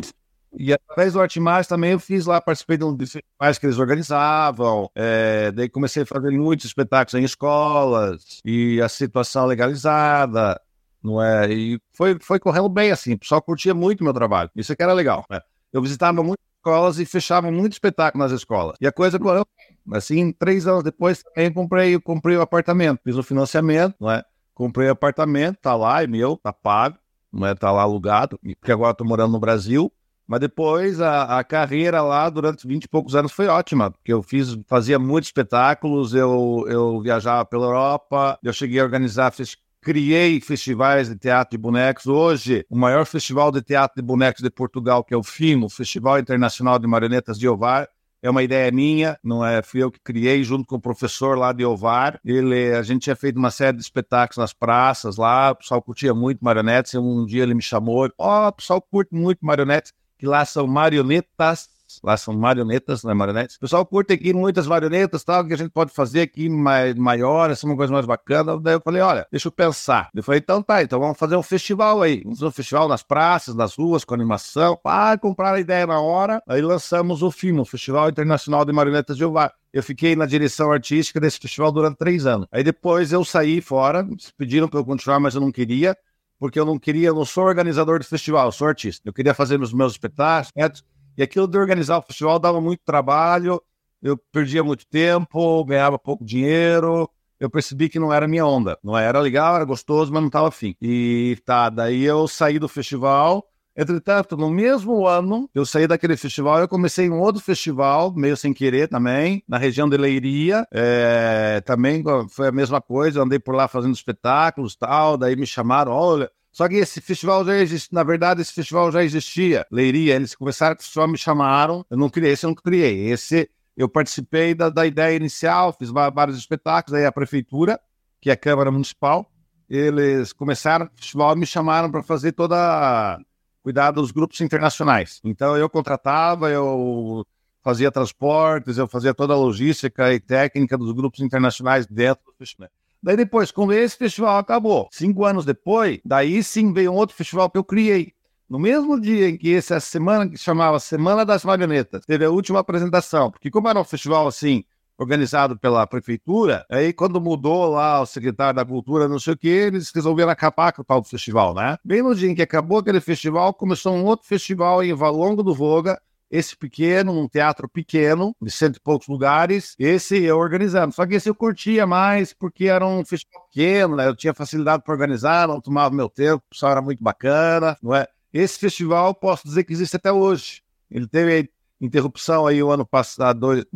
E 0.57 0.73
através 0.73 1.13
do 1.13 1.21
Arte 1.21 1.41
Mais 1.41 1.67
também 1.67 1.93
eu 1.93 2.01
fiz 2.01 2.27
lá, 2.27 2.41
participei 2.41 2.77
de 2.77 2.85
um 2.85 2.95
dos 2.95 3.13
festivais 3.13 3.59
que 3.59 3.67
eles 3.67 3.79
organizavam. 3.79 4.91
É, 4.95 5.51
daí 5.53 5.69
comecei 5.69 6.03
a 6.03 6.07
fazer 6.07 6.31
muitos 6.31 6.67
espetáculos 6.67 7.15
em 7.15 7.25
escolas 7.25 8.41
e 8.45 8.81
a 8.81 8.89
situação 8.89 9.47
legalizada, 9.47 10.61
não 11.03 11.23
é? 11.23 11.53
E 11.53 11.81
foi, 11.93 12.19
foi 12.21 12.39
correndo 12.39 12.69
bem 12.69 12.91
assim, 12.91 13.15
o 13.15 13.19
pessoal 13.19 13.43
curtia 13.43 13.75
muito 13.75 14.05
meu 14.05 14.13
trabalho. 14.13 14.51
Isso 14.55 14.73
é 14.73 14.77
que 14.77 14.83
era 14.83 14.93
legal. 14.93 15.25
Né? 15.29 15.41
Eu 15.73 15.83
visitava 15.83 16.23
muitas 16.23 16.45
escolas 16.57 16.99
e 16.99 17.05
fechava 17.05 17.51
muito 17.51 17.73
espetáculo 17.73 18.23
nas 18.23 18.33
escolas. 18.33 18.77
E 18.81 18.87
a 18.87 18.93
coisa 18.93 19.19
correu 19.19 19.45
assim, 19.93 20.33
três 20.33 20.67
anos 20.67 20.83
depois 20.83 21.23
também 21.23 21.53
comprei, 21.53 22.01
comprei 22.01 22.37
o 22.37 22.41
apartamento, 22.41 23.01
fiz 23.05 23.17
o 23.17 23.23
financiamento, 23.23 23.97
não 24.01 24.11
é? 24.11 24.23
Comprei 24.55 24.89
o 24.89 24.93
apartamento, 24.93 25.59
tá 25.61 25.75
lá, 25.75 26.03
é 26.03 26.07
meu, 26.07 26.37
tá 26.37 26.53
pago, 26.53 26.97
não 27.33 27.47
é? 27.47 27.55
Tá 27.55 27.73
lá 27.73 27.83
alugado, 27.83 28.39
porque 28.61 28.73
agora 28.73 28.91
eu 28.91 28.95
tô 28.95 29.05
morando 29.05 29.33
no 29.33 29.41
Brasil. 29.41 29.93
Mas 30.26 30.40
depois 30.40 31.00
a, 31.00 31.38
a, 31.38 31.45
carreira 31.45 32.00
lá 32.00 32.31
durante 32.31 32.66
20 32.66 32.85
e 32.85 32.88
poucos 32.88 33.14
anos 33.14 33.31
foi 33.31 33.47
ótima, 33.47 33.90
porque 33.90 34.12
eu 34.12 34.23
fiz, 34.23 34.57
fazia 34.66 34.99
muitos 34.99 35.28
espetáculos, 35.28 36.14
eu, 36.14 36.64
eu 36.66 37.00
viajava 37.00 37.45
pela 37.45 37.66
Europa, 37.66 38.38
eu 38.43 38.52
cheguei 38.52 38.81
a 38.81 38.85
organizar, 38.85 39.31
fiz, 39.33 39.57
criei 39.83 40.40
festivais 40.40 41.11
de 41.11 41.16
teatro 41.16 41.50
de 41.50 41.59
bonecos. 41.59 42.07
Hoje, 42.07 42.64
o 42.71 42.76
maior 42.76 43.04
festival 43.04 43.52
de 43.52 43.61
teatro 43.61 43.97
de 43.97 44.02
bonecos 44.02 44.43
de 44.43 44.49
Portugal, 44.49 45.04
que 45.04 45.12
é 45.12 45.16
o 45.16 45.23
FIMO, 45.23 45.69
Festival 45.69 46.19
Internacional 46.19 46.78
de 46.78 46.87
Marionetas 46.87 47.38
de 47.38 47.47
Ovar, 47.47 47.87
é 48.23 48.31
uma 48.31 48.43
ideia 48.43 48.73
minha, 48.73 49.19
não 49.23 49.45
é? 49.45 49.62
Fui 49.62 49.83
eu 49.83 49.90
que 49.90 50.00
criei 50.00 50.43
junto 50.43 50.64
com 50.66 50.76
o 50.76 50.81
professor 50.81 51.37
lá 51.37 51.52
de 51.52 51.62
Ovar. 51.62 52.19
Ele, 52.25 52.73
a 52.73 52.81
gente 52.83 53.02
tinha 53.02 53.14
feito 53.14 53.37
uma 53.37 53.50
série 53.50 53.76
de 53.76 53.83
espetáculos 53.83 54.38
nas 54.38 54.54
praças 54.54 55.19
lá, 55.19 55.50
o 55.50 55.57
pessoal 55.57 55.83
curtia 55.83 56.14
muito 56.14 56.43
marionetes. 56.43 56.95
Um 56.95 57.26
dia 57.26 57.43
ele 57.43 57.52
me 57.52 57.61
chamou, 57.61 58.11
ó, 58.16 58.47
oh, 58.47 58.49
o 58.49 58.52
pessoal 58.52 58.81
curte 58.81 59.14
muito 59.14 59.45
marionetes 59.45 59.93
que 60.18 60.26
lá 60.26 60.44
são 60.44 60.66
marionetas, 60.66 61.68
lá 62.02 62.16
são 62.16 62.35
marionetas, 62.35 63.02
não 63.02 63.11
é 63.11 63.14
marionetes. 63.14 63.56
O 63.56 63.61
pessoal 63.61 63.85
curte 63.85 64.12
aqui 64.12 64.33
muitas 64.33 64.66
marionetas, 64.66 65.23
tal, 65.23 65.47
que 65.47 65.54
a 65.54 65.56
gente 65.56 65.71
pode 65.71 65.92
fazer 65.92 66.23
aqui 66.23 66.49
mais, 66.49 66.94
maior, 66.94 67.50
é 67.50 67.54
uma 67.64 67.76
coisa 67.76 67.92
mais 67.92 68.06
bacana. 68.06 68.59
Daí 68.59 68.75
eu 68.75 68.80
falei, 68.80 69.02
olha, 69.02 69.26
deixa 69.30 69.49
eu 69.49 69.52
pensar. 69.52 70.11
Eu 70.14 70.23
falei, 70.23 70.40
então 70.40 70.62
tá, 70.62 70.83
então 70.83 70.99
vamos 70.99 71.18
fazer 71.18 71.37
um 71.37 71.42
festival 71.42 72.02
aí. 72.02 72.23
Vamos 72.23 72.38
fazer 72.38 72.49
um 72.49 72.52
festival 72.52 72.88
nas 72.88 73.02
praças, 73.02 73.54
nas 73.54 73.75
ruas, 73.75 74.04
com 74.04 74.14
animação. 74.14 74.78
Ah, 74.85 75.16
comprar 75.18 75.54
a 75.54 75.61
ideia 75.61 75.87
na 75.87 76.00
hora. 76.00 76.42
Aí 76.49 76.61
lançamos 76.61 77.23
o 77.23 77.30
filme, 77.30 77.61
o 77.61 77.64
Festival 77.64 78.09
Internacional 78.09 78.64
de 78.64 78.73
Marionetas 78.73 79.16
de 79.16 79.25
Ovar. 79.25 79.52
Eu 79.73 79.83
fiquei 79.83 80.14
na 80.14 80.26
direção 80.26 80.71
artística 80.71 81.18
desse 81.18 81.38
festival 81.38 81.73
durante 81.73 81.97
três 81.97 82.26
anos. 82.26 82.47
Aí 82.52 82.62
depois 82.62 83.12
eu 83.12 83.25
saí 83.25 83.61
fora, 83.61 84.06
pediram 84.38 84.68
para 84.68 84.78
eu 84.78 84.85
continuar, 84.85 85.18
mas 85.18 85.35
eu 85.35 85.40
não 85.40 85.50
queria 85.50 85.97
porque 86.38 86.59
eu 86.59 86.64
não 86.64 86.79
queria, 86.79 87.09
eu 87.09 87.14
não 87.14 87.25
sou 87.25 87.45
organizador 87.45 87.99
de 87.99 88.07
festival, 88.07 88.47
eu 88.47 88.53
sou 88.53 88.67
artista. 88.69 89.09
Eu 89.09 89.12
queria 89.12 89.35
fazer 89.35 89.61
os 89.61 89.73
meus 89.73 89.93
espetáculos, 89.93 90.85
e 91.17 91.23
aquilo 91.23 91.47
de 91.47 91.57
organizar 91.57 91.99
o 91.99 92.03
festival 92.03 92.38
dava 92.38 92.61
muito 92.61 92.81
trabalho, 92.85 93.62
eu 94.03 94.17
perdia 94.17 94.62
muito 94.62 94.87
tempo, 94.87 95.64
ganhava 95.64 95.99
pouco 95.99 96.25
dinheiro, 96.25 97.09
eu 97.38 97.49
percebi 97.49 97.88
que 97.88 97.99
não 97.99 98.12
era 98.12 98.29
minha 98.29 98.47
onda. 98.47 98.79
Não 98.83 98.97
era 98.97 99.21
legal, 99.21 99.57
era 99.57 99.64
gostoso, 99.64 100.12
mas 100.12 100.21
não 100.21 100.29
estava 100.29 100.49
afim. 100.49 100.76
E 100.81 101.38
tá, 101.45 101.71
daí 101.71 102.05
eu 102.05 102.26
saí 102.29 102.59
do 102.59 102.69
festival, 102.69 103.47
Entretanto, 103.76 104.37
no 104.37 104.49
mesmo 104.50 105.07
ano, 105.07 105.50
eu 105.52 105.66
saí 105.66 105.87
daquele 105.87 106.16
festival, 106.16 106.61
eu 106.61 106.69
comecei 106.69 107.11
um 107.11 107.19
outro 107.19 107.43
festival, 107.43 108.14
meio 108.14 108.37
sem 108.37 108.52
querer 108.52 108.88
também, 108.88 109.43
na 109.49 109.59
região 109.59 109.88
de 109.88 109.97
Leiria. 109.97 110.66
É, 110.71 111.61
também 111.66 112.04
foi 112.28 112.49
a 112.49 112.52
mesma 112.52 112.81
coisa, 112.81 113.23
andei 113.23 113.38
por 113.38 113.54
lá 113.54 113.66
fazendo 113.66 113.95
espetáculos 113.95 114.76
tal, 114.76 115.16
daí 115.16 115.35
me 115.35 115.47
chamaram, 115.47 115.90
olha. 115.90 116.31
Só 116.52 116.69
que 116.69 116.76
esse 116.76 117.00
festival 117.00 117.45
já 117.45 117.57
existe, 117.57 117.93
na 117.93 118.04
verdade, 118.04 118.40
esse 118.40 118.52
festival 118.52 118.93
já 118.93 119.02
existia. 119.02 119.66
Leiria, 119.73 120.14
eles 120.14 120.37
começaram, 120.37 120.76
só 120.78 121.04
me 121.04 121.19
chamaram, 121.19 121.85
eu 121.90 121.97
não 121.97 122.09
criei, 122.09 122.33
esse 122.33 122.47
eu 122.47 122.50
não 122.50 122.54
criei. 122.54 123.11
Esse 123.11 123.50
eu 123.76 123.88
participei 123.88 124.54
da, 124.54 124.71
da 124.71 124.87
ideia 124.87 125.16
inicial, 125.16 125.73
fiz 125.73 125.90
vários 125.90 126.38
espetáculos, 126.38 126.97
aí 126.97 127.04
a 127.04 127.11
prefeitura, 127.11 127.81
que 128.21 128.31
é 128.31 128.35
a 128.35 128.37
Câmara 128.37 128.71
Municipal, 128.71 129.28
eles 129.69 130.33
começaram 130.33 130.87
o 130.87 130.90
festival 130.97 131.35
e 131.35 131.40
me 131.40 131.47
chamaram 131.47 131.90
para 131.90 132.04
fazer 132.04 132.31
toda 132.31 133.19
cuidar 133.64 133.92
dos 133.92 134.12
grupos 134.12 134.42
internacionais. 134.42 135.23
Então 135.25 135.56
eu 135.56 135.71
contratava, 135.71 136.50
eu 136.50 137.26
fazia 137.62 137.90
transportes, 137.90 138.76
eu 138.76 138.87
fazia 138.87 139.14
toda 139.14 139.33
a 139.33 139.37
logística 139.37 140.12
e 140.12 140.21
técnica 140.21 140.76
dos 140.76 140.92
grupos 140.92 141.21
internacionais 141.21 141.87
dentro 141.87 142.23
do 142.26 142.35
festival. 142.37 142.68
Daí 143.02 143.16
depois, 143.16 143.50
quando 143.50 143.73
esse 143.73 143.97
festival 143.97 144.37
acabou, 144.37 144.88
cinco 144.92 145.25
anos 145.25 145.47
depois, 145.47 145.99
daí 146.04 146.42
sim 146.42 146.73
veio 146.75 146.92
um 146.92 146.94
outro 146.94 147.16
festival 147.16 147.49
que 147.50 147.56
eu 147.56 147.64
criei. 147.64 148.12
No 148.49 148.59
mesmo 148.59 149.00
dia 149.00 149.30
em 149.30 149.38
que 149.38 149.54
essa 149.54 149.80
semana 149.80 150.28
que 150.28 150.37
chamava 150.37 150.78
Semana 150.78 151.25
das 151.25 151.42
Marionetas, 151.42 152.04
teve 152.04 152.26
a 152.26 152.30
última 152.30 152.61
apresentação, 152.61 153.30
porque 153.30 153.50
como 153.50 153.68
era 153.68 153.80
um 153.80 153.85
festival 153.85 154.26
assim, 154.26 154.62
organizado 154.99 155.59
pela 155.59 155.87
prefeitura. 155.87 156.65
Aí, 156.71 156.93
quando 156.93 157.21
mudou 157.21 157.71
lá 157.71 158.01
o 158.01 158.07
secretário 158.07 158.57
da 158.57 158.65
Cultura, 158.65 159.09
não 159.09 159.19
sei 159.19 159.35
o 159.35 159.37
que, 159.37 159.49
eles 159.49 159.91
resolveram 159.95 160.31
acabar 160.31 160.73
com 160.73 160.83
o 160.83 160.85
tal 160.85 161.01
do 161.01 161.09
festival, 161.09 161.55
né? 161.55 161.77
Bem 161.85 162.03
no 162.03 162.15
dia 162.15 162.31
em 162.31 162.35
que 162.35 162.43
acabou 162.43 162.79
aquele 162.79 163.01
festival, 163.01 163.53
começou 163.55 163.95
um 163.95 164.05
outro 164.05 164.27
festival 164.27 164.83
em 164.83 164.95
Valongo 164.95 165.43
do 165.43 165.55
Voga, 165.55 166.01
esse 166.31 166.57
pequeno, 166.57 167.13
um 167.13 167.29
teatro 167.29 167.69
pequeno, 167.69 168.35
de 168.43 168.51
cento 168.51 168.77
e 168.77 168.81
poucos 168.81 169.07
lugares, 169.07 169.77
esse 169.79 170.21
eu 170.23 170.39
organizando. 170.39 170.93
Só 170.93 171.07
que 171.07 171.15
esse 171.15 171.29
eu 171.29 171.35
curtia 171.35 171.87
mais 171.87 172.33
porque 172.33 172.65
era 172.65 172.85
um 172.85 173.05
festival 173.05 173.47
pequeno, 173.49 173.97
né? 173.97 174.09
eu 174.09 174.17
tinha 174.17 174.35
facilidade 174.35 174.83
para 174.83 174.93
organizar, 174.93 175.47
não 175.47 175.61
tomava 175.61 175.95
meu 175.95 176.09
tempo, 176.09 176.43
o 176.47 176.51
pessoal 176.51 176.73
era 176.73 176.83
muito 176.83 177.03
bacana, 177.03 177.77
não 177.83 177.95
é? 177.95 178.07
Esse 178.33 178.59
festival, 178.59 179.15
posso 179.15 179.47
dizer 179.47 179.63
que 179.63 179.73
existe 179.73 179.95
até 179.95 180.11
hoje. 180.11 180.61
Ele 180.91 181.07
teve 181.07 181.51
interrupção 181.81 182.47
aí 182.47 182.62
o 182.62 182.71
ano 182.71 182.87
passado, 182.87 183.66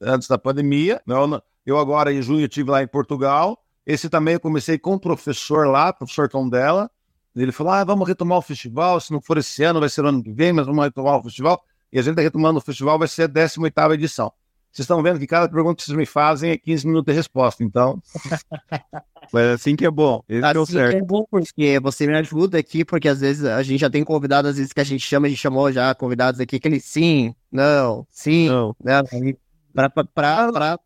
antes 0.00 0.28
da 0.28 0.38
pandemia. 0.38 1.00
Né? 1.06 1.14
Eu 1.66 1.78
agora, 1.78 2.12
em 2.12 2.22
junho, 2.22 2.44
estive 2.44 2.70
lá 2.70 2.82
em 2.82 2.86
Portugal. 2.86 3.62
Esse 3.86 4.08
também 4.08 4.34
eu 4.34 4.40
comecei 4.40 4.78
com 4.78 4.94
o 4.94 5.00
professor 5.00 5.66
lá, 5.66 5.92
professor 5.92 6.28
Tondela. 6.28 6.90
Ele 7.34 7.52
falou, 7.52 7.72
ah, 7.72 7.84
vamos 7.84 8.06
retomar 8.08 8.38
o 8.38 8.42
festival, 8.42 9.00
se 9.00 9.12
não 9.12 9.20
for 9.20 9.38
esse 9.38 9.62
ano, 9.62 9.80
vai 9.80 9.88
ser 9.88 10.04
ano 10.04 10.22
que 10.22 10.32
vem, 10.32 10.52
mas 10.52 10.66
vamos 10.66 10.84
retomar 10.84 11.18
o 11.18 11.22
festival. 11.22 11.62
E 11.92 11.98
a 11.98 12.02
gente 12.02 12.12
está 12.12 12.22
retomando 12.22 12.58
o 12.58 12.62
festival, 12.62 12.98
vai 12.98 13.08
ser 13.08 13.22
a 13.22 13.28
18ª 13.28 13.94
edição. 13.94 14.32
Vocês 14.78 14.84
estão 14.84 15.02
vendo 15.02 15.18
que 15.18 15.26
cada 15.26 15.48
pergunta 15.48 15.74
que 15.74 15.82
vocês 15.82 15.96
me 15.96 16.06
fazem 16.06 16.52
é 16.52 16.56
15 16.56 16.86
minutos 16.86 17.12
de 17.12 17.16
resposta, 17.16 17.64
então... 17.64 18.00
Mas 19.32 19.46
assim 19.46 19.74
que 19.74 19.84
é 19.84 19.90
bom. 19.90 20.22
Esse 20.28 20.44
assim 20.44 20.52
deu 20.52 20.66
certo. 20.66 20.96
é 20.96 21.02
bom 21.02 21.26
porque 21.28 21.80
você 21.80 22.06
me 22.06 22.14
ajuda 22.14 22.58
aqui, 22.58 22.84
porque 22.84 23.08
às 23.08 23.20
vezes 23.20 23.44
a 23.44 23.60
gente 23.64 23.80
já 23.80 23.90
tem 23.90 24.04
convidados, 24.04 24.52
às 24.52 24.56
vezes 24.56 24.72
que 24.72 24.80
a 24.80 24.84
gente 24.84 25.00
chama, 25.00 25.26
a 25.26 25.30
gente 25.30 25.40
chamou 25.40 25.72
já 25.72 25.92
convidados 25.96 26.38
aqui, 26.40 26.60
que 26.60 26.68
ele 26.68 26.78
sim, 26.78 27.34
não, 27.50 28.06
sim, 28.08 28.48
não. 28.48 28.76
Né? 28.82 29.02
Pra, 29.74 29.90
pra, 29.90 30.04
pra, 30.04 30.52
pra, 30.52 30.78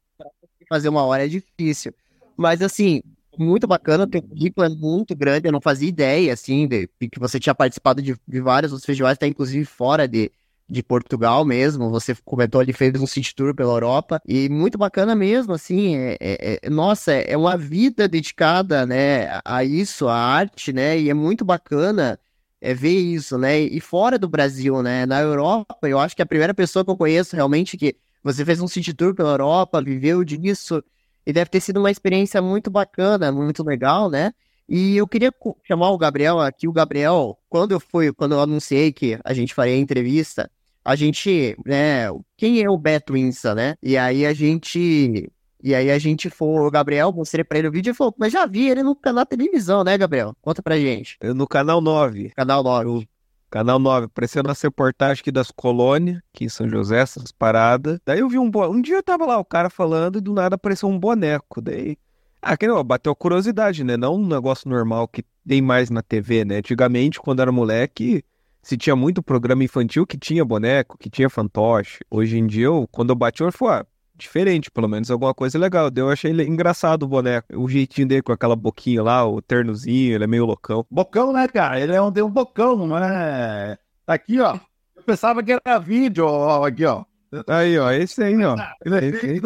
fazer 0.71 0.89
uma 0.89 1.05
hora 1.05 1.27
é 1.27 1.29
difícil. 1.29 1.93
Mas 2.35 2.63
assim, 2.63 3.03
muito 3.39 3.67
bacana, 3.67 4.07
teu 4.07 4.23
currículo 4.23 4.67
é 4.67 4.71
muito 4.71 5.15
grande, 5.15 5.47
eu 5.47 5.53
não 5.53 5.61
fazia 5.61 5.89
ideia, 5.89 6.33
assim, 6.33 6.67
de, 6.67 6.89
que 6.99 7.21
você 7.21 7.39
tinha 7.39 7.55
participado 7.55 8.01
de, 8.01 8.17
de 8.27 8.41
vários 8.41 8.73
outros 8.73 8.87
festivais, 8.87 9.17
até 9.17 9.27
inclusive 9.27 9.67
fora 9.67 10.09
de, 10.09 10.33
de 10.69 10.83
Portugal 10.83 11.45
mesmo. 11.45 11.91
Você 11.91 12.15
comentou, 12.25 12.63
ele 12.63 12.73
fez 12.73 12.99
um 13.01 13.07
city 13.07 13.35
tour 13.35 13.55
pela 13.55 13.73
Europa 13.73 14.21
e 14.27 14.49
muito 14.49 14.79
bacana 14.79 15.15
mesmo, 15.15 15.53
assim. 15.53 15.97
É, 15.97 16.17
é, 16.21 16.61
é, 16.63 16.71
nossa, 16.71 17.13
é 17.13 17.37
uma 17.37 17.57
vida 17.57 18.09
dedicada, 18.09 18.87
né, 18.87 19.41
a 19.45 19.65
isso, 19.65 20.09
a 20.09 20.17
arte, 20.17 20.73
né? 20.73 20.99
E 20.99 21.11
é 21.11 21.15
muito 21.15 21.45
bacana 21.45 22.19
é, 22.61 22.73
ver 22.73 22.99
isso, 22.99 23.37
né? 23.37 23.61
E 23.61 23.81
fora 23.81 24.19
do 24.19 24.29
Brasil, 24.29 24.83
né? 24.83 25.05
Na 25.05 25.21
Europa, 25.21 25.89
eu 25.89 25.99
acho 25.99 26.17
que 26.17 26.23
a 26.23 26.27
primeira 26.27 26.55
pessoa 26.55 26.85
que 26.85 26.91
eu 26.91 26.97
conheço 26.97 27.37
realmente 27.37 27.77
que 27.77 27.97
você 28.23 28.45
fez 28.45 28.61
um 28.61 28.69
city 28.69 28.95
tour 28.95 29.15
pela 29.15 29.33
Europa, 29.33 29.83
viveu 29.83 30.25
disso 30.25 30.83
e 31.27 31.33
deve 31.33 31.51
ter 31.51 31.61
sido 31.61 31.79
uma 31.79 31.91
experiência 31.91 32.41
muito 32.41 32.71
bacana, 32.71 33.33
muito 33.33 33.65
legal, 33.65 34.09
né? 34.09 34.33
E 34.69 34.97
eu 34.97 35.07
queria 35.07 35.33
chamar 35.65 35.91
o 35.91 35.99
Gabriel 35.99 36.41
aqui. 36.41 36.67
O 36.67 36.73
Gabriel, 36.73 37.39
quando 37.49 37.73
eu 37.73 37.81
fui, 37.81 38.13
quando 38.13 38.33
eu 38.33 38.41
anunciei 38.41 38.93
que 38.93 39.19
a 39.25 39.35
gente 39.35 39.55
faria 39.55 39.75
a 39.75 39.79
entrevista, 39.79 40.51
a 40.85 40.97
gente, 40.97 41.57
né, 41.65 42.09
quem 42.37 42.63
é 42.63 42.69
o 42.69 42.79
Beto 42.79 43.17
Insa, 43.17 43.55
né? 43.55 43.77
E 43.83 43.97
aí 43.97 44.27
a 44.27 44.33
gente, 44.33 45.31
e 45.63 45.75
aí 45.75 45.91
a 45.91 45.99
gente 45.99 46.29
foi, 46.29 46.67
o 46.67 46.71
Gabriel, 46.71 47.13
mostrei 47.13 47.45
pra 47.45 47.59
ele 47.59 47.69
o 47.69 47.73
vídeo 47.73 47.93
e 47.93 47.95
falou, 47.95 48.15
mas 48.19 48.33
já 48.33 48.47
vi 48.47 48.69
ele 48.69 48.83
no 48.83 48.97
canal 48.97 49.25
televisão, 49.25 49.85
né, 49.85 49.97
Gabriel? 49.97 50.35
Conta 50.43 50.63
pra 50.63 50.79
gente. 50.79 51.17
No 51.23 51.47
canal 51.47 51.81
9. 51.81 52.31
Canal 52.31 52.63
9. 52.63 53.09
Canal 53.49 53.79
9, 53.79 54.07
apareceu 54.07 54.43
nas 54.43 54.63
reportagens 54.63 55.21
aqui 55.21 55.31
das 55.31 55.51
colônias, 55.51 56.23
aqui 56.33 56.47
em 56.47 56.49
São 56.49 56.67
José, 56.67 57.01
essas 57.01 57.31
paradas. 57.31 58.01
Daí 58.05 58.21
eu 58.21 58.29
vi 58.29 58.39
um 58.39 58.51
bo... 58.51 58.67
Um 58.67 58.81
dia 58.81 58.97
eu 58.97 59.03
tava 59.03 59.27
lá, 59.27 59.39
o 59.39 59.45
cara 59.45 59.69
falando, 59.69 60.17
e 60.17 60.23
do 60.23 60.33
nada 60.33 60.55
apareceu 60.55 60.89
um 60.89 60.99
boneco. 60.99 61.61
Daí. 61.61 61.99
Ah, 62.45 62.57
que 62.57 62.67
não, 62.67 62.83
bateu 62.83 63.15
curiosidade, 63.15 63.85
né? 63.85 63.97
Não 63.97 64.17
um 64.17 64.27
negócio 64.27 64.69
normal 64.69 65.07
que 65.07 65.25
tem 65.47 65.63
mais 65.63 65.91
na 65.91 66.03
TV, 66.03 66.45
né? 66.45 66.57
Antigamente, 66.57 67.21
quando 67.21 67.41
era 67.41 67.53
moleque, 67.53 68.25
se 68.61 68.77
tinha 68.77 68.97
muito 68.97 69.23
programa 69.23 69.63
infantil 69.63 70.05
que 70.05 70.19
tinha 70.19 70.45
boneco, 70.45 70.99
que 70.99 71.09
tinha 71.09 71.31
fantoche. 71.31 72.01
Hoje 72.11 72.37
em 72.39 72.47
dia, 72.47 72.65
eu, 72.65 72.89
quando 72.91 73.11
eu 73.11 73.15
bati, 73.15 73.43
eu 73.43 73.53
falei, 73.53 73.83
ah, 73.83 73.87
diferente, 74.17 74.73
pelo 74.73 74.89
menos 74.89 75.09
alguma 75.09 75.33
coisa 75.33 75.57
legal. 75.57 75.89
Eu 75.95 76.11
achei 76.11 76.33
engraçado 76.33 77.05
o 77.05 77.09
boneco, 77.09 77.57
o 77.57 77.69
jeitinho 77.69 78.09
dele 78.09 78.23
com 78.23 78.33
aquela 78.33 78.57
boquinha 78.57 79.05
lá, 79.05 79.25
o 79.25 79.41
ternozinho, 79.41 80.15
ele 80.17 80.25
é 80.25 80.27
meio 80.27 80.45
loucão. 80.45 80.85
Bocão, 80.91 81.33
né, 81.33 81.47
cara? 81.47 81.81
Ele 81.81 81.93
é 81.93 82.03
um, 82.03 82.09
um 82.09 82.31
bocão, 82.31 82.89
não 82.89 82.99
é? 82.99 83.79
Tá 84.05 84.15
aqui, 84.15 84.41
ó. 84.41 84.59
Eu 84.97 85.03
pensava 85.05 85.45
que 85.45 85.53
era 85.53 85.79
vídeo, 85.79 86.27
ó, 86.27 86.65
aqui, 86.65 86.85
ó. 86.85 87.05
Aí, 87.49 87.79
ó, 87.79 87.91
esse 87.91 88.23
aí, 88.23 88.45
ó. 88.45 88.57
Ele 88.85 88.97
é 88.97 89.05
esse 89.07 89.27
aí. 89.27 89.41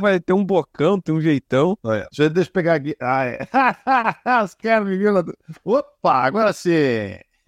Vai 0.00 0.20
ter 0.20 0.32
um 0.32 0.44
bocão, 0.44 1.00
tem 1.00 1.14
um 1.14 1.20
jeitão. 1.20 1.76
Olha, 1.82 2.06
deixa, 2.10 2.30
deixa 2.30 2.50
eu 2.50 2.52
pegar 2.52 2.74
aqui. 2.74 2.96
Ah, 3.00 3.24
é. 3.24 3.38
Os 4.44 4.54
caras 4.54 4.86
me 4.86 4.96
viram. 4.96 5.24
Opa, 5.64 6.14
agora 6.24 6.52
sim. 6.52 6.70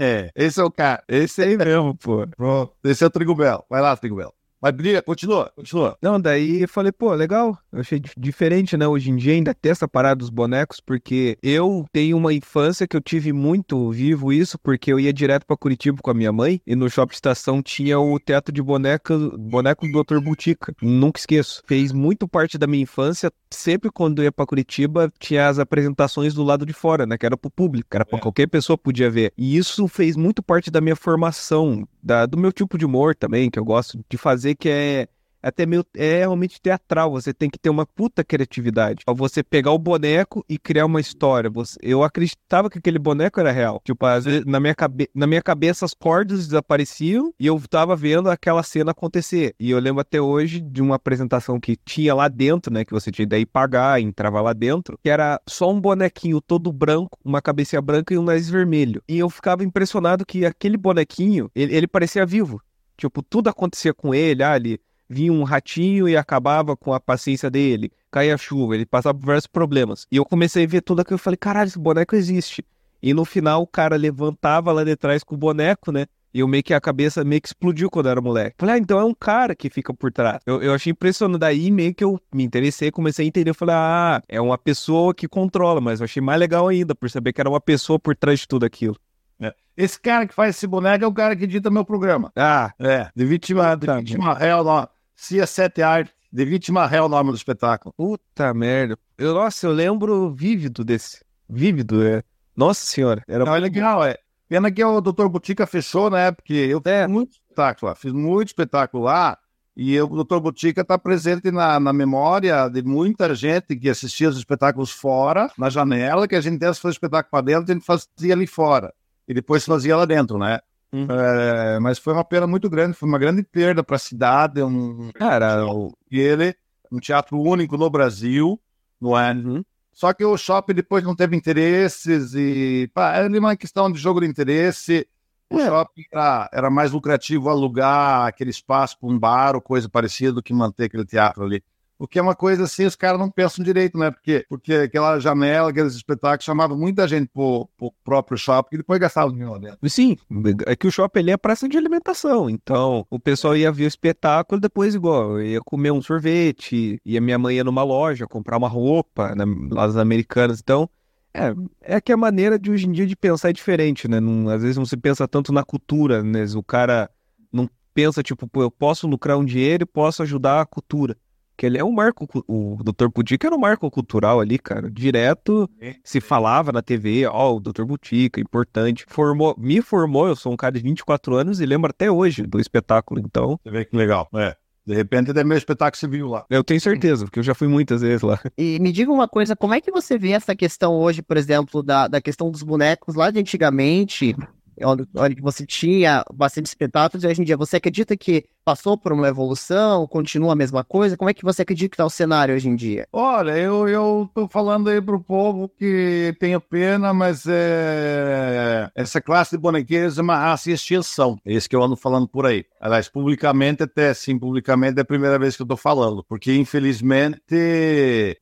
É, 0.00 0.30
esse 0.35 0.61
é 0.61 0.64
o 0.64 0.70
cara. 0.70 1.02
Esse 1.08 1.42
aí 1.42 1.56
mesmo, 1.56 1.97
pô. 1.97 2.26
Pronto. 2.37 2.73
Esse 2.85 3.04
é 3.04 3.06
o 3.06 3.11
Trigo 3.11 3.35
Belo. 3.35 3.64
Vai 3.68 3.80
lá, 3.80 3.97
Trigo 3.97 4.16
Belo. 4.16 4.32
Mas 4.60 4.72
briga, 4.72 5.00
continua, 5.02 5.52
continua. 5.54 5.96
Não, 6.02 6.20
daí 6.20 6.62
eu 6.62 6.68
falei, 6.68 6.90
pô, 6.90 7.14
legal. 7.14 7.56
Eu 7.72 7.80
achei 7.80 8.02
diferente, 8.16 8.76
né? 8.76 8.88
Hoje 8.88 9.10
em 9.10 9.16
dia 9.16 9.34
ainda 9.34 9.54
ter 9.54 9.68
essa 9.68 9.86
parada 9.86 10.16
dos 10.16 10.30
bonecos, 10.30 10.80
porque 10.80 11.38
eu 11.42 11.86
tenho 11.92 12.16
uma 12.16 12.32
infância 12.32 12.86
que 12.86 12.96
eu 12.96 13.00
tive 13.00 13.32
muito 13.32 13.90
vivo 13.92 14.32
isso, 14.32 14.58
porque 14.58 14.92
eu 14.92 14.98
ia 14.98 15.12
direto 15.12 15.46
para 15.46 15.56
Curitiba 15.56 15.98
com 16.02 16.10
a 16.10 16.14
minha 16.14 16.32
mãe 16.32 16.60
e 16.66 16.74
no 16.74 16.90
shopping 16.90 17.14
estação 17.14 17.62
tinha 17.62 17.98
o 18.00 18.18
teatro 18.18 18.52
de 18.52 18.60
boneca, 18.60 19.16
boneco 19.38 19.86
do 19.86 20.02
Dr. 20.02 20.18
Butica. 20.20 20.74
Nunca 20.82 21.20
esqueço. 21.20 21.62
Fez 21.66 21.92
muito 21.92 22.26
parte 22.26 22.58
da 22.58 22.66
minha 22.66 22.82
infância. 22.82 23.30
Sempre 23.50 23.90
quando 23.90 24.18
eu 24.18 24.24
ia 24.24 24.32
para 24.32 24.46
Curitiba, 24.46 25.12
tinha 25.18 25.48
as 25.48 25.58
apresentações 25.58 26.34
do 26.34 26.42
lado 26.42 26.66
de 26.66 26.72
fora, 26.72 27.06
né? 27.06 27.16
Que 27.16 27.26
era 27.26 27.36
pro 27.36 27.50
público, 27.50 27.88
era 27.92 28.04
pra 28.04 28.18
é. 28.18 28.20
qualquer 28.20 28.48
pessoa 28.48 28.76
podia 28.76 29.08
ver. 29.08 29.32
E 29.38 29.56
isso 29.56 29.86
fez 29.86 30.16
muito 30.16 30.42
parte 30.42 30.70
da 30.70 30.80
minha 30.80 30.96
formação, 30.96 31.86
da, 32.08 32.24
do 32.24 32.38
meu 32.38 32.50
tipo 32.50 32.78
de 32.78 32.86
humor 32.86 33.14
também, 33.14 33.50
que 33.50 33.58
eu 33.58 33.64
gosto 33.64 34.02
de 34.08 34.16
fazer 34.16 34.54
que 34.54 34.68
é 34.68 35.08
até 35.42 35.66
meio 35.66 35.85
é 35.97 36.18
realmente 36.18 36.61
teatral. 36.61 37.11
Você 37.12 37.33
tem 37.33 37.49
que 37.49 37.59
ter 37.59 37.71
uma 37.71 37.87
puta 37.87 38.25
criatividade. 38.25 39.02
Você 39.07 39.42
pegar 39.42 39.73
o 39.73 39.78
boneco 39.78 40.45
e 40.49 40.59
criar 40.59 40.87
uma 40.87 41.00
história. 41.00 41.50
Você, 41.50 41.78
eu 41.83 42.02
acreditava 42.02 42.68
que 42.71 42.78
aquele 42.78 42.99
boneco 42.99 43.40
era 43.40 43.52
real. 43.52 43.80
Tipo, 43.85 44.07
às 44.07 44.25
vezes, 44.25 44.45
na 44.45 44.61
minha, 44.61 44.75
cabe, 44.75 45.09
na 45.14 45.26
minha 45.26 45.42
cabeça 45.42 45.85
as 45.85 45.95
cordas 45.95 46.47
desapareciam 46.47 47.33
e 47.38 47.47
eu 47.47 47.61
tava 47.68 47.95
vendo 47.97 48.30
aquela 48.30 48.62
cena 48.62 48.90
acontecer. 48.90 49.54
E 49.59 49.71
eu 49.71 49.78
lembro 49.78 50.00
até 50.00 50.21
hoje 50.21 50.61
de 50.61 50.83
uma 50.83 50.97
apresentação 50.97 51.61
que 51.61 51.76
tinha 51.76 52.14
lá 52.14 52.28
dentro, 52.28 52.73
né? 52.73 52.85
Que 52.85 52.92
você 52.92 53.11
tinha 53.11 53.26
daí 53.26 53.47
pagar, 53.47 54.00
entrava 54.00 54.40
lá 54.40 54.52
dentro, 54.52 54.99
que 55.02 55.11
era 55.11 55.40
só 55.49 55.71
um 55.71 55.80
bonequinho 55.80 56.40
todo 56.40 56.73
branco, 56.73 57.18
uma 57.25 57.40
cabeça 57.40 57.80
branca 57.80 58.14
e 58.14 58.18
um 58.18 58.23
nariz 58.23 58.49
vermelho. 58.49 59.02
E 59.09 59.18
eu 59.18 59.30
ficava 59.30 59.64
impressionado 59.64 60.25
que 60.25 60.45
aquele 60.45 60.76
bonequinho, 60.76 61.50
ele, 61.54 61.75
ele 61.75 61.87
parecia 61.87 62.26
vivo. 62.26 62.61
Tipo, 62.97 63.23
tudo 63.23 63.49
acontecia 63.49 63.95
com 63.95 64.12
ele, 64.12 64.42
ah, 64.42 64.57
ele 64.57 64.80
vinha 65.08 65.32
um 65.32 65.42
ratinho 65.42 66.08
e 66.08 66.16
acabava 66.16 66.76
com 66.76 66.92
a 66.92 67.00
paciência 67.00 67.50
dele, 67.50 67.90
caía 68.10 68.36
chuva, 68.36 68.74
ele 68.74 68.86
passava 68.86 69.18
por 69.18 69.26
vários 69.26 69.46
problemas. 69.46 70.06
E 70.10 70.16
eu 70.16 70.24
comecei 70.24 70.64
a 70.64 70.68
ver 70.68 70.82
tudo 70.82 71.00
aquilo 71.00 71.16
e 71.16 71.20
falei, 71.20 71.36
caralho, 71.36 71.68
esse 71.68 71.78
boneco 71.78 72.14
existe. 72.14 72.64
E 73.02 73.14
no 73.14 73.24
final 73.24 73.62
o 73.62 73.66
cara 73.66 73.96
levantava 73.96 74.72
lá 74.72 74.84
de 74.84 74.96
trás 74.96 75.22
com 75.22 75.34
o 75.34 75.38
boneco, 75.38 75.92
né? 75.92 76.06
E 76.32 76.40
eu 76.40 76.48
meio 76.48 76.62
que 76.62 76.74
a 76.74 76.80
cabeça 76.80 77.24
meio 77.24 77.40
que 77.40 77.48
explodiu 77.48 77.88
quando 77.88 78.06
eu 78.06 78.12
era 78.12 78.20
moleque. 78.20 78.56
Falei, 78.58 78.74
ah, 78.74 78.78
então 78.78 78.98
é 78.98 79.04
um 79.04 79.14
cara 79.14 79.54
que 79.54 79.70
fica 79.70 79.94
por 79.94 80.12
trás. 80.12 80.40
Eu, 80.44 80.62
eu 80.62 80.74
achei 80.74 80.90
impressionante. 80.90 81.40
Daí 81.40 81.70
meio 81.70 81.94
que 81.94 82.04
eu 82.04 82.20
me 82.32 82.44
interessei, 82.44 82.90
comecei 82.90 83.24
a 83.24 83.28
entender. 83.28 83.50
Eu 83.50 83.54
falei, 83.54 83.74
ah, 83.74 84.23
é 84.28 84.40
uma 84.40 84.58
pessoa 84.58 85.14
que 85.14 85.26
controla. 85.26 85.80
Mas 85.80 86.00
eu 86.00 86.04
achei 86.04 86.21
mais 86.21 86.38
legal 86.38 86.68
ainda 86.68 86.94
por 86.94 87.08
saber 87.08 87.32
que 87.32 87.40
era 87.40 87.49
uma 87.49 87.60
pessoa 87.60 87.99
por 87.99 88.14
trás 88.14 88.40
de 88.40 88.49
tudo 88.49 88.66
aquilo. 88.66 88.97
É. 89.40 89.54
Esse 89.76 89.99
cara 89.99 90.26
que 90.26 90.34
faz 90.34 90.54
esse 90.56 90.66
boneco 90.66 91.02
é 91.02 91.08
o 91.08 91.12
cara 91.12 91.34
que 91.34 91.44
edita 91.44 91.71
meu 91.71 91.84
programa. 91.84 92.30
Ah, 92.36 92.73
é. 92.78 93.08
De 93.16 93.25
vítima, 93.25 93.75
de 93.75 93.86
tá, 93.86 93.97
vítima 93.97 94.34
réu, 94.34 94.62
no... 94.62 94.86
Cia 95.19 95.49
7 95.49 95.83
Art. 95.83 96.11
De 96.33 96.45
vítima 96.45 96.87
réu, 96.87 97.07
o 97.07 97.09
nome 97.09 97.31
do 97.31 97.37
espetáculo. 97.37 97.93
Puta 97.97 98.54
merda. 98.54 98.97
Eu, 99.17 99.35
nossa, 99.35 99.67
eu 99.67 99.73
lembro 99.73 100.31
vívido 100.33 100.85
desse. 100.85 101.25
Vívido, 101.49 102.07
é. 102.07 102.23
Nossa 102.54 102.87
senhora. 102.87 103.25
Era 103.26 103.45
Não, 103.45 103.57
é 103.57 103.59
legal, 103.59 104.04
é. 104.04 104.17
Pena 104.49 104.71
que 104.71 104.85
o 104.85 105.00
Dr. 105.00 105.26
Butica 105.26 105.67
fechou, 105.67 106.09
né? 106.09 106.31
Porque 106.31 106.52
eu 106.52 106.81
é. 106.85 107.02
fiz 107.02 107.11
muito 107.11 107.33
espetáculo 107.33 107.89
lá. 107.89 107.97
Fiz 107.97 108.13
muito 108.13 108.49
espetáculo 108.49 109.04
lá. 109.04 109.39
E 109.76 110.00
o 110.00 110.23
Dr. 110.23 110.39
Butica 110.39 110.83
está 110.83 110.97
presente 110.97 111.50
na, 111.50 111.81
na 111.81 111.93
memória 111.93 112.69
de 112.69 112.83
muita 112.83 113.35
gente 113.35 113.75
que 113.75 113.89
assistia 113.89 114.28
os 114.28 114.37
espetáculos 114.37 114.93
fora, 114.93 115.50
na 115.59 115.69
janela, 115.69 116.28
que 116.28 116.37
a 116.37 116.41
gente 116.41 116.65
antes 116.65 116.78
fazer 116.78 116.93
espetáculo 116.93 117.31
para 117.31 117.45
dentro, 117.45 117.73
a 117.73 117.75
gente 117.75 117.85
fazia 117.85 118.35
ali 118.35 118.47
fora 118.47 118.95
e 119.26 119.35
depois 119.35 119.65
fazia 119.65 119.97
lá 119.97 120.07
dentro, 120.07 120.39
né? 120.39 120.61
É, 120.92 121.78
mas 121.80 121.98
foi 121.98 122.14
uma 122.14 122.24
pena 122.24 122.46
muito 122.46 122.68
grande, 122.70 122.96
foi 122.96 123.08
uma 123.08 123.18
grande 123.18 123.42
perda 123.42 123.82
para 123.82 123.96
a 123.96 123.98
cidade. 123.98 124.62
Um, 124.62 125.10
Cara, 125.12 125.66
o... 125.66 125.92
ele, 126.10 126.54
um 126.90 126.98
teatro 126.98 127.38
único 127.38 127.76
no 127.76 127.90
Brasil, 127.90 128.60
não 129.00 129.18
é? 129.18 129.32
Uhum. 129.32 129.62
Só 129.92 130.12
que 130.12 130.24
o 130.24 130.36
shopping 130.36 130.74
depois 130.74 131.02
não 131.02 131.14
teve 131.14 131.36
interesses 131.36 132.32
e 132.34 132.88
pá, 132.94 133.16
era 133.16 133.28
uma 133.28 133.56
questão 133.56 133.90
de 133.90 133.98
jogo 133.98 134.20
de 134.20 134.26
interesse. 134.26 135.06
O 135.50 135.58
é. 135.58 135.66
shopping 135.66 136.04
era, 136.12 136.48
era 136.52 136.70
mais 136.70 136.92
lucrativo 136.92 137.48
alugar 137.48 138.26
aquele 138.26 138.50
espaço 138.50 138.98
para 138.98 139.08
um 139.08 139.18
bar 139.18 139.56
ou 139.56 139.60
coisa 139.60 139.88
parecida 139.88 140.32
do 140.32 140.42
que 140.42 140.54
manter 140.54 140.84
aquele 140.84 141.04
teatro 141.04 141.44
ali. 141.44 141.62
O 141.99 142.06
que 142.06 142.19
é 142.19 142.23
uma 142.23 142.34
coisa 142.34 142.63
assim, 142.63 142.87
os 142.87 142.95
caras 142.95 143.19
não 143.19 143.28
pensam 143.28 143.65
direito, 143.65 143.99
né? 143.99 144.13
Porque, 144.13 144.47
porque 144.49 144.73
aquela 144.73 145.19
janela, 145.19 145.71
aqueles 145.71 145.95
espetáculos 145.95 146.45
chamavam 146.45 146.78
muita 146.78 147.08
gente 147.08 147.28
pro, 147.34 147.69
pro 147.76 147.93
próprio 148.04 148.39
shopping 148.39 148.76
e 148.76 148.78
depois 148.78 149.00
gastava 149.00 149.30
dinheiro 149.30 149.50
lá 149.50 149.58
dentro. 149.58 149.91
Sim, 149.91 150.17
é 150.65 150.76
que 150.76 150.87
o 150.87 150.93
shopping 150.93 151.19
ali 151.19 151.30
é 151.32 151.37
praça 151.37 151.69
de 151.69 151.76
alimentação. 151.76 152.49
Então, 152.49 153.04
o 153.11 153.19
pessoal 153.19 153.56
ia 153.56 153.73
ver 153.73 153.84
o 153.84 153.89
espetáculo 153.89 154.61
depois, 154.61 154.95
igual, 154.95 155.43
ia 155.43 155.61
comer 155.61 155.91
um 155.91 156.00
sorvete, 156.00 157.00
ia 157.04 157.21
minha 157.21 157.37
mãe 157.37 157.56
ia 157.56 157.65
numa 157.65 157.82
loja 157.82 158.28
comprar 158.28 158.58
uma 158.58 158.69
roupa 158.69 159.34
né, 159.34 159.45
lá 159.69 159.87
americanas. 160.00 160.61
Então, 160.61 160.89
é, 161.34 161.52
é 161.97 162.00
que 162.00 162.13
a 162.13 162.17
maneira 162.17 162.61
de 162.61 162.71
hoje 162.71 162.87
em 162.87 162.93
dia 162.93 163.06
de 163.06 163.17
pensar 163.17 163.50
é 163.50 163.52
diferente, 163.52 164.06
né? 164.06 164.21
Não, 164.21 164.49
às 164.49 164.63
vezes 164.63 164.76
não 164.76 164.87
se 164.87 164.97
pensa 164.97 165.26
tanto 165.26 165.52
na 165.52 165.65
cultura, 165.65 166.23
né? 166.23 166.45
O 166.54 166.63
cara 166.63 167.11
não 167.52 167.69
pensa, 167.93 168.23
tipo, 168.23 168.49
eu 168.63 168.71
posso 168.71 169.08
lucrar 169.08 169.37
um 169.37 169.45
dinheiro 169.45 169.82
e 169.82 169.87
posso 169.87 170.23
ajudar 170.23 170.61
a 170.61 170.67
cultura 170.67 171.17
que 171.58 171.66
ele 171.66 171.76
é 171.76 171.84
um 171.84 171.90
marco, 171.90 172.26
o 172.47 172.78
Dr. 172.84 173.08
Butica 173.12 173.49
era 173.49 173.56
um 173.56 173.58
marco 173.58 173.90
cultural 173.90 174.38
ali, 174.38 174.58
cara. 174.60 174.88
Direto 174.88 175.68
se 176.04 176.21
falava 176.21 176.71
na 176.71 176.80
TV, 176.80 177.26
ó, 177.26 177.50
oh, 177.50 177.56
o 177.56 177.60
Dr. 177.60 177.82
Butica, 177.82 178.40
importante. 178.40 179.04
Formou, 179.08 179.56
me 179.58 179.82
formou, 179.82 180.28
eu 180.28 180.36
sou 180.36 180.52
um 180.52 180.56
cara 180.56 180.75
de 180.75 180.82
24 180.82 181.34
anos 181.34 181.60
e 181.60 181.66
lembro 181.66 181.90
até 181.90 182.08
hoje 182.08 182.44
do 182.44 182.60
espetáculo, 182.60 183.21
então. 183.21 183.58
Você 183.62 183.71
vê 183.71 183.84
que 183.84 183.97
legal, 183.97 184.28
é. 184.36 184.54
De 184.86 184.94
repente 184.94 185.36
é 185.36 185.44
meu 185.44 185.58
espetáculo 185.58 185.99
civil 185.99 186.28
lá. 186.28 186.47
Eu 186.49 186.64
tenho 186.64 186.80
certeza, 186.80 187.26
porque 187.26 187.40
eu 187.40 187.42
já 187.42 187.54
fui 187.54 187.68
muitas 187.68 188.00
vezes 188.00 188.23
lá. 188.23 188.40
E 188.56 188.78
me 188.78 188.90
diga 188.90 189.12
uma 189.12 189.28
coisa, 189.28 189.54
como 189.54 189.75
é 189.75 189.80
que 189.80 189.90
você 189.90 190.16
vê 190.16 190.30
essa 190.30 190.56
questão 190.56 190.94
hoje, 190.94 191.21
por 191.21 191.36
exemplo, 191.36 191.82
da, 191.82 192.08
da 192.08 192.23
questão 192.23 192.50
dos 192.50 192.62
bonecos 192.62 193.14
lá 193.14 193.30
de 193.30 193.38
antigamente, 193.38 194.34
onde 194.82 195.41
você 195.41 195.64
tinha 195.67 196.25
bastante 196.32 196.67
espetáculos, 196.67 197.25
e 197.25 197.26
hoje 197.26 197.41
em 197.43 197.45
dia 197.45 197.56
você 197.56 197.76
acredita 197.76 198.17
que 198.17 198.45
passou 198.64 198.99
por 198.99 199.14
uma 199.14 199.26
evolução, 199.26 200.06
continua 200.06 200.52
a 200.52 200.56
mesma 200.56 200.84
coisa? 200.84 201.17
Como 201.17 201.30
é 201.30 201.32
que 201.32 201.43
você 201.43 201.62
acredita 201.62 201.88
que 201.88 201.95
está 201.95 202.04
o 202.04 202.10
cenário 202.10 202.54
hoje 202.54 202.69
em 202.69 202.76
dia? 202.76 203.08
Olha, 203.10 203.52
eu, 203.52 203.88
eu 203.88 204.30
tô 204.34 204.47
falando 204.47 204.91
aí 204.91 205.00
pro 205.00 205.19
povo 205.19 205.71
que 205.71 206.36
tenho 206.38 206.60
pena, 206.60 207.14
mas 207.14 207.47
é... 207.49 208.91
essa 208.95 209.23
classe 209.23 209.52
de 209.52 209.58
bonequeiros 209.62 210.19
é 210.19 210.23
uma 210.23 210.36
raça 210.36 210.71
extinção. 210.71 211.38
É 211.47 211.54
isso 211.54 211.67
que 211.67 211.75
eu 211.75 211.82
ando 211.82 211.97
falando 211.97 212.28
por 212.28 212.45
aí. 212.45 212.62
Aliás, 212.78 213.08
publicamente 213.08 213.82
até, 213.82 214.12
sim, 214.12 214.38
publicamente 214.38 214.99
é 214.99 215.00
a 215.02 215.04
primeira 215.06 215.38
vez 215.38 215.56
que 215.56 215.62
eu 215.62 215.67
tô 215.67 215.76
falando, 215.76 216.23
porque 216.28 216.54
infelizmente 216.54 217.41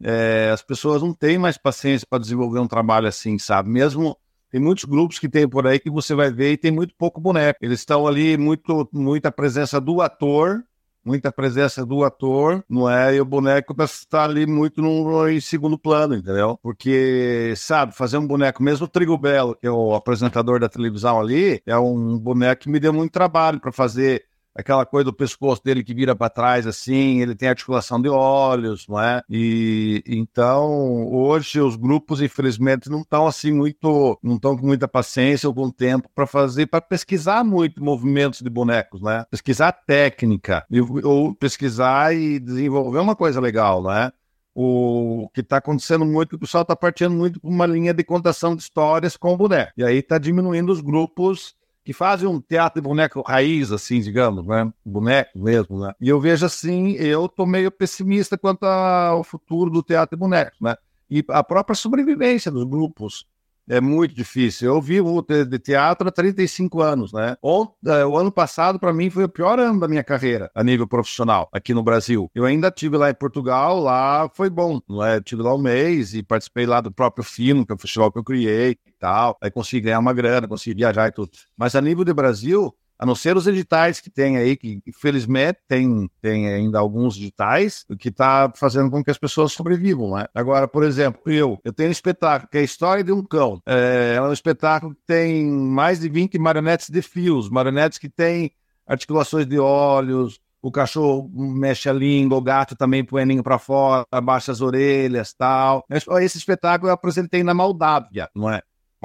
é... 0.03 0.51
as 0.53 0.63
pessoas 0.63 1.03
não 1.03 1.15
têm 1.15 1.39
mais 1.39 1.57
paciência 1.57 2.07
para 2.11 2.19
desenvolver 2.19 2.59
um 2.59 2.67
trabalho 2.67 3.07
assim, 3.07 3.39
sabe? 3.39 3.71
Mesmo 3.71 4.17
tem 4.51 4.61
muitos 4.61 4.85
grupos 4.85 5.19
que 5.19 5.29
tem 5.29 5.49
por 5.49 5.67
aí 5.67 5.79
que 5.79 5.91
você 5.91 6.15
vai 6.15 6.31
ver 6.31 6.53
e 6.53 6.57
tem 6.57 6.71
muito 6.71 6.95
pouco 6.97 7.21
boneco. 7.21 7.59
Eles 7.63 7.81
estão 7.81 8.07
ali, 8.07 8.37
muito, 8.37 8.89
muita 8.93 9.31
presença 9.33 9.81
do 9.81 10.01
ator, 10.01 10.65
muita 11.07 11.31
presença 11.31 11.87
do 11.87 12.05
ator, 12.05 12.65
não 12.69 12.91
é? 12.91 13.15
E 13.15 13.21
o 13.21 13.25
boneco 13.25 13.75
está 13.83 14.25
ali 14.25 14.45
muito 14.45 14.83
no, 14.83 15.29
em 15.29 15.41
segundo 15.41 15.79
plano, 15.79 16.17
entendeu? 16.17 16.59
Porque, 16.61 17.55
sabe, 17.57 17.95
fazer 17.95 18.19
um 18.19 18.27
boneco, 18.27 18.63
mesmo 18.63 18.87
o 18.87 18.89
Trigo 18.89 19.17
Belo, 19.17 19.55
que 19.55 19.67
é 19.67 19.71
o 19.71 19.95
apresentador 19.95 20.59
da 20.59 20.69
televisão 20.69 21.21
ali, 21.21 21.63
é 21.65 21.79
um 21.79 22.19
boneco 22.19 22.63
que 22.63 22.69
me 22.69 22.81
deu 22.81 22.93
muito 22.93 23.13
trabalho 23.13 23.61
para 23.61 23.71
fazer 23.71 24.25
aquela 24.57 24.87
coisa 24.87 25.05
do 25.05 25.13
pescoço 25.13 25.63
dele 25.63 25.85
que 25.85 25.95
vira 25.95 26.15
para 26.15 26.31
trás 26.31 26.67
assim, 26.67 27.21
ele 27.21 27.35
tem 27.35 27.49
articulação 27.49 28.01
de 28.01 28.09
olhos, 28.09 28.87
não 28.89 29.01
é? 29.01 29.23
E 29.29 30.03
então 30.07 31.07
hoje 31.13 31.61
os 31.61 31.77
grupos 31.77 32.21
infelizmente 32.21 32.89
não 32.89 33.01
estão 33.01 33.27
assim 33.27 33.53
muito, 33.53 34.19
não 34.23 34.37
estão 34.37 34.57
com 34.57 34.67
muita 34.67 34.89
paciência 34.89 35.49
ou 35.49 35.55
com 35.55 35.71
tempo 35.71 36.09
para 36.15 36.27
fazer, 36.27 36.67
para 36.67 36.81
pesquisar 36.81 37.45
muito 37.45 37.83
movimentos 37.83 38.41
de 38.41 38.51
bonecos, 38.51 39.03
né? 39.03 39.25
Pesquisar 39.31 39.73
técnica 39.73 40.65
ou 41.05 41.35
pesquisar 41.35 42.15
e 42.15 42.39
desenvolver 42.39 42.99
uma 42.99 43.17
coisa 43.17 43.41
legal, 43.41 43.83
né? 43.83 44.11
o 44.59 45.29
que 45.35 45.43
está 45.43 45.59
acontecendo 45.59 46.07
muito, 46.07 46.35
o 46.35 46.39
pessoal 46.39 46.63
está 46.63 46.75
partindo 46.75 47.11
muito 47.11 47.39
para 47.39 47.51
uma 47.51 47.67
linha 47.67 47.93
de 47.93 48.03
contação 48.03 48.57
de 48.57 48.63
histórias 48.63 49.15
com 49.15 49.35
o 49.35 49.37
boneco. 49.37 49.71
E 49.77 49.85
aí 49.85 49.99
está 49.99 50.17
diminuindo 50.17 50.73
os 50.73 50.81
grupos 50.81 51.55
que 51.87 51.93
fazem 51.93 52.27
um 52.29 52.41
teatro 52.41 52.83
de 52.83 52.85
boneco 52.85 53.23
raiz, 53.23 53.71
assim, 53.71 54.01
digamos, 54.01 54.45
né? 54.45 54.73
Boneco 54.85 55.39
mesmo, 55.39 55.79
né? 55.79 55.93
E 56.01 56.09
eu 56.09 56.21
vejo 56.21 56.45
assim, 56.45 56.95
eu 56.95 57.29
tô 57.29 57.47
meio 57.47 57.71
pessimista 57.71 58.37
quanto 58.37 58.65
ao 58.65 59.23
futuro 59.23 59.71
do 59.71 59.85
teatro 59.85 60.17
de 60.17 60.21
bonecos, 60.21 60.59
né? 60.61 60.75
E 61.09 61.25
a 61.29 61.45
própria 61.45 61.77
sobrevivência 61.77 62.51
dos 62.51 62.65
grupos 62.65 63.25
é 63.69 63.81
muito 63.81 64.15
difícil. 64.15 64.69
Eu 64.69 64.81
vivo 64.81 65.23
de 65.23 65.59
teatro 65.59 66.09
há 66.09 66.13
35 66.13 66.81
anos, 66.81 67.13
né? 67.13 67.37
O, 67.43 67.67
é, 67.87 68.05
o 68.05 68.17
ano 68.17 68.31
passado, 68.31 68.79
para 68.79 68.93
mim, 68.93 69.11
foi 69.11 69.25
o 69.25 69.29
pior 69.29 69.59
ano 69.59 69.81
da 69.81 69.89
minha 69.89 70.05
carreira 70.05 70.51
a 70.55 70.63
nível 70.63 70.87
profissional 70.87 71.49
aqui 71.53 71.75
no 71.75 71.83
Brasil. 71.83 72.31
Eu 72.35 72.45
ainda 72.45 72.71
tive 72.71 72.97
lá 72.97 73.11
em 73.11 73.15
Portugal, 73.15 73.81
lá 73.81 74.29
foi 74.35 74.49
bom, 74.49 74.81
é? 75.05 75.17
Eu 75.17 75.23
tive 75.23 75.43
lá 75.43 75.55
um 75.55 75.59
mês 75.59 76.15
e 76.15 76.23
participei 76.23 76.67
lá 76.67 76.81
do 76.81 76.93
próprio 76.93 77.25
Fino, 77.25 77.67
que 77.67 77.73
é 77.73 77.75
o 77.75 77.79
festival 77.79 78.11
que 78.13 78.19
eu 78.19 78.25
criei 78.25 78.73
e 78.87 78.93
tal. 78.99 79.37
Aí 79.43 79.51
consegui 79.51 79.83
ganhar 79.83 79.99
uma 79.99 80.13
grana, 80.13 80.49
consegui 80.49 80.77
viajar 80.77 81.09
e 81.09 81.13
tudo. 81.13 81.31
Mas 81.57 81.75
a 81.75 81.81
nível 81.81 82.05
de 82.05 82.13
Brasil, 82.13 82.75
a 82.99 83.05
não 83.05 83.15
ser 83.15 83.37
os 83.37 83.47
editais 83.47 84.01
que 84.01 84.11
tem 84.11 84.37
aí, 84.37 84.57
que 84.57 84.81
infelizmente 84.87 85.59
tem, 85.69 86.11
tem 86.21 86.49
ainda 86.49 86.79
alguns 86.79 87.17
editais, 87.17 87.85
que 87.99 88.09
está 88.09 88.51
fazendo 88.55 88.91
com 88.91 89.05
que 89.05 89.11
as 89.11 89.19
pessoas 89.19 89.53
sobrevivam, 89.53 90.17
né? 90.17 90.27
Agora, 90.35 90.67
por 90.67 90.83
exemplo, 90.83 91.21
eu, 91.27 91.59
eu 91.65 91.73
tenho 91.73 91.89
um 91.89 91.93
espetáculo 91.93 92.51
que 92.51 92.59
é 92.59 92.61
a 92.61 92.65
história 92.65 93.05
de 93.05 93.13
um 93.13 93.23
cão. 93.23 93.61
É, 93.67 94.15
é 94.17 94.23
um 94.23 94.33
espetáculo 94.33 94.95
que 94.95 95.03
tem 95.07 95.47
mais 95.47 96.01
de 96.01 96.09
20 96.09 96.39
marionetes 96.39 96.89
de 96.89 97.03
fios, 97.03 97.51
marionetes 97.51 97.99
que 97.99 98.09
têm 98.09 98.51
articulações 98.87 99.47
de 99.47 99.59
olhos, 99.59 100.41
o 100.63 100.71
cachorro 100.71 101.31
mexe 101.33 101.89
a 101.89 101.93
língua, 101.93 102.39
o 102.39 102.43
gato 102.43 102.75
também 102.75 103.05
põe 103.05 103.23
a 103.23 103.25
língua 103.25 103.45
para 103.45 103.59
fora, 103.59 104.05
abaixa 104.11 104.51
as 104.51 104.61
orelhas 104.61 105.33
tal. 105.33 105.85
Esse 106.21 106.39
espetáculo 106.39 106.91
eu 106.91 106.95
apresentei 106.95 107.45
na 107.45 107.55
Moldávia, 107.55 108.29
não 108.35 108.51
é? 108.51 108.63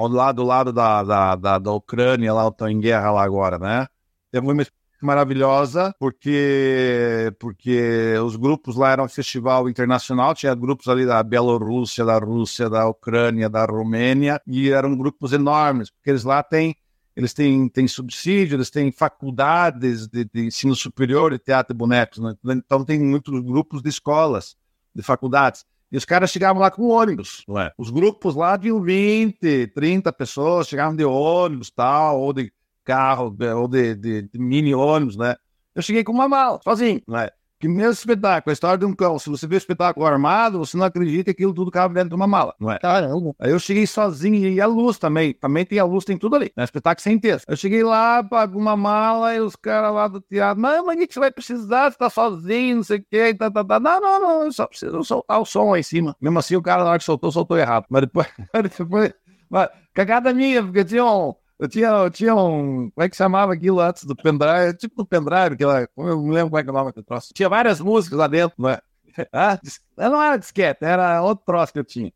Lá 0.08 0.32
do 0.32 0.42
lado 0.42 0.72
da, 0.72 1.02
da, 1.02 1.36
da, 1.36 1.58
da 1.58 1.72
Ucrânia, 1.72 2.32
lá 2.32 2.48
estão 2.48 2.68
em 2.68 2.80
guerra 2.80 3.10
lá 3.10 3.22
agora, 3.22 3.58
né? 3.58 3.86
Teve 4.30 4.46
uma 4.46 4.54
maravilhosa, 5.02 5.94
porque, 5.98 7.34
porque 7.38 8.14
os 8.24 8.36
grupos 8.36 8.76
lá 8.76 8.92
eram 8.92 9.04
um 9.04 9.08
festival 9.08 9.68
internacional, 9.68 10.34
tinha 10.34 10.54
grupos 10.54 10.88
ali 10.88 11.04
da 11.04 11.22
Bielorrússia, 11.22 12.04
da 12.04 12.18
Rússia, 12.18 12.70
da 12.70 12.88
Ucrânia, 12.88 13.48
da 13.48 13.64
Romênia, 13.64 14.40
e 14.46 14.70
eram 14.70 14.96
grupos 14.96 15.32
enormes, 15.32 15.90
porque 15.90 16.10
eles 16.10 16.24
lá 16.24 16.42
têm 16.42 16.76
eles 17.14 17.34
têm, 17.34 17.68
têm 17.68 17.86
subsídio, 17.86 18.56
eles 18.56 18.70
têm 18.70 18.90
faculdades 18.90 20.06
de, 20.06 20.24
de 20.24 20.46
ensino 20.46 20.74
superior 20.74 21.32
de 21.32 21.38
teatro 21.38 21.74
e 21.74 21.76
bonecos, 21.76 22.18
né? 22.18 22.34
então 22.44 22.84
tem 22.84 22.98
muitos 22.98 23.38
grupos 23.42 23.82
de 23.82 23.90
escolas, 23.90 24.56
de 24.94 25.02
faculdades. 25.02 25.66
E 25.92 25.96
os 25.98 26.06
caras 26.06 26.30
chegavam 26.30 26.62
lá 26.62 26.70
com 26.70 26.88
ônibus, 26.88 27.44
não 27.46 27.60
é? 27.60 27.70
Os 27.76 27.90
grupos 27.90 28.34
lá 28.34 28.56
tinham 28.58 28.80
20, 28.80 29.66
30 29.74 30.10
pessoas, 30.10 30.66
chegavam 30.66 30.96
de 30.96 31.04
ônibus, 31.04 31.70
tal, 31.70 32.18
ou 32.18 32.32
de 32.32 32.50
carro, 32.82 33.36
ou 33.58 33.68
de, 33.68 33.94
de, 33.94 34.22
de 34.22 34.38
mini 34.38 34.74
ônibus, 34.74 35.18
né? 35.18 35.36
Eu 35.74 35.82
cheguei 35.82 36.02
com 36.02 36.12
uma 36.12 36.26
mala, 36.26 36.58
sozinho, 36.64 37.02
não 37.06 37.18
é? 37.62 37.68
Primeiro 37.68 37.92
espetáculo, 37.92 38.50
a 38.50 38.52
história 38.52 38.78
de 38.78 38.84
um 38.84 38.94
cão. 38.94 39.18
Se 39.18 39.30
você 39.30 39.46
vê 39.46 39.54
o 39.54 39.58
espetáculo 39.58 40.04
armado, 40.06 40.58
você 40.58 40.76
não 40.76 40.84
acredita 40.84 41.24
que 41.24 41.30
aquilo 41.30 41.54
tudo 41.54 41.70
cabe 41.70 41.94
dentro 41.94 42.10
de 42.10 42.14
uma 42.14 42.26
mala, 42.26 42.54
não 42.58 42.70
é? 42.70 42.78
Caramba. 42.78 43.34
Aí 43.38 43.50
eu 43.50 43.58
cheguei 43.58 43.86
sozinho 43.86 44.48
e 44.48 44.60
a 44.60 44.66
luz 44.66 44.98
também. 44.98 45.32
Também 45.34 45.64
tem 45.64 45.78
a 45.78 45.84
luz, 45.84 46.04
tem 46.04 46.18
tudo 46.18 46.36
ali. 46.36 46.52
Né? 46.56 46.64
Espetáculo 46.64 47.02
sem 47.02 47.18
texto. 47.18 47.48
Eu 47.48 47.56
cheguei 47.56 47.82
lá, 47.82 48.22
pago 48.22 48.58
uma 48.58 48.76
mala 48.76 49.34
e 49.34 49.40
os 49.40 49.56
caras 49.56 49.94
lá 49.94 50.08
do 50.08 50.20
teatro, 50.20 50.60
mas, 50.60 50.84
mas 50.84 50.96
o 50.96 51.06
que 51.06 51.14
você 51.14 51.20
vai 51.20 51.30
precisar? 51.30 51.90
Você 51.90 51.98
tá 51.98 52.10
sozinho, 52.10 52.76
não 52.76 52.82
sei 52.82 52.98
o 52.98 53.04
quê, 53.10 53.34
tá, 53.34 53.50
tá, 53.50 53.64
tá. 53.64 53.80
Não, 53.80 54.00
não, 54.00 54.20
não, 54.20 54.44
eu 54.44 54.52
só 54.52 54.66
preciso 54.66 55.02
soltar 55.04 55.40
o 55.40 55.44
som 55.44 55.70
lá 55.70 55.78
em 55.78 55.82
cima. 55.82 56.16
Mesmo 56.20 56.38
assim, 56.38 56.56
o 56.56 56.62
cara 56.62 56.84
na 56.84 56.90
hora 56.90 56.98
que 56.98 57.04
soltou, 57.04 57.30
soltou 57.30 57.58
errado. 57.58 57.86
Mas 57.88 58.02
depois, 58.02 58.26
depois 58.78 59.12
mas, 59.52 59.68
cagada 59.92 60.32
minha, 60.32 60.62
porque 60.62 60.82
tinha 60.82 61.04
um 61.04 61.34
eu 61.58 61.68
tinha, 61.68 61.88
eu 61.88 62.10
tinha 62.10 62.34
um. 62.34 62.90
Como 62.90 63.04
é 63.04 63.08
que 63.08 63.16
chamava 63.16 63.52
aquilo 63.52 63.80
antes 63.80 64.04
do 64.04 64.16
pendrive? 64.16 64.76
Tipo 64.76 64.96
do 64.96 65.06
pendrive, 65.06 65.56
que 65.56 65.64
ela, 65.64 65.88
eu 65.96 66.16
não 66.16 66.30
lembro 66.30 66.50
como 66.50 66.58
é 66.58 66.62
que 66.62 66.68
é 66.68 66.72
o 66.72 66.74
nome 66.74 66.92
do 66.92 67.02
troço. 67.02 67.32
Tinha 67.34 67.48
várias 67.48 67.80
músicas 67.80 68.18
lá 68.18 68.26
dentro, 68.26 68.56
não 68.58 68.70
é? 68.70 68.80
Ah, 69.30 69.60
não 69.96 70.22
era 70.22 70.38
disquete, 70.38 70.84
era 70.84 71.22
outro 71.22 71.44
troço 71.44 71.72
que 71.72 71.78
eu 71.78 71.84
tinha. 71.84 72.10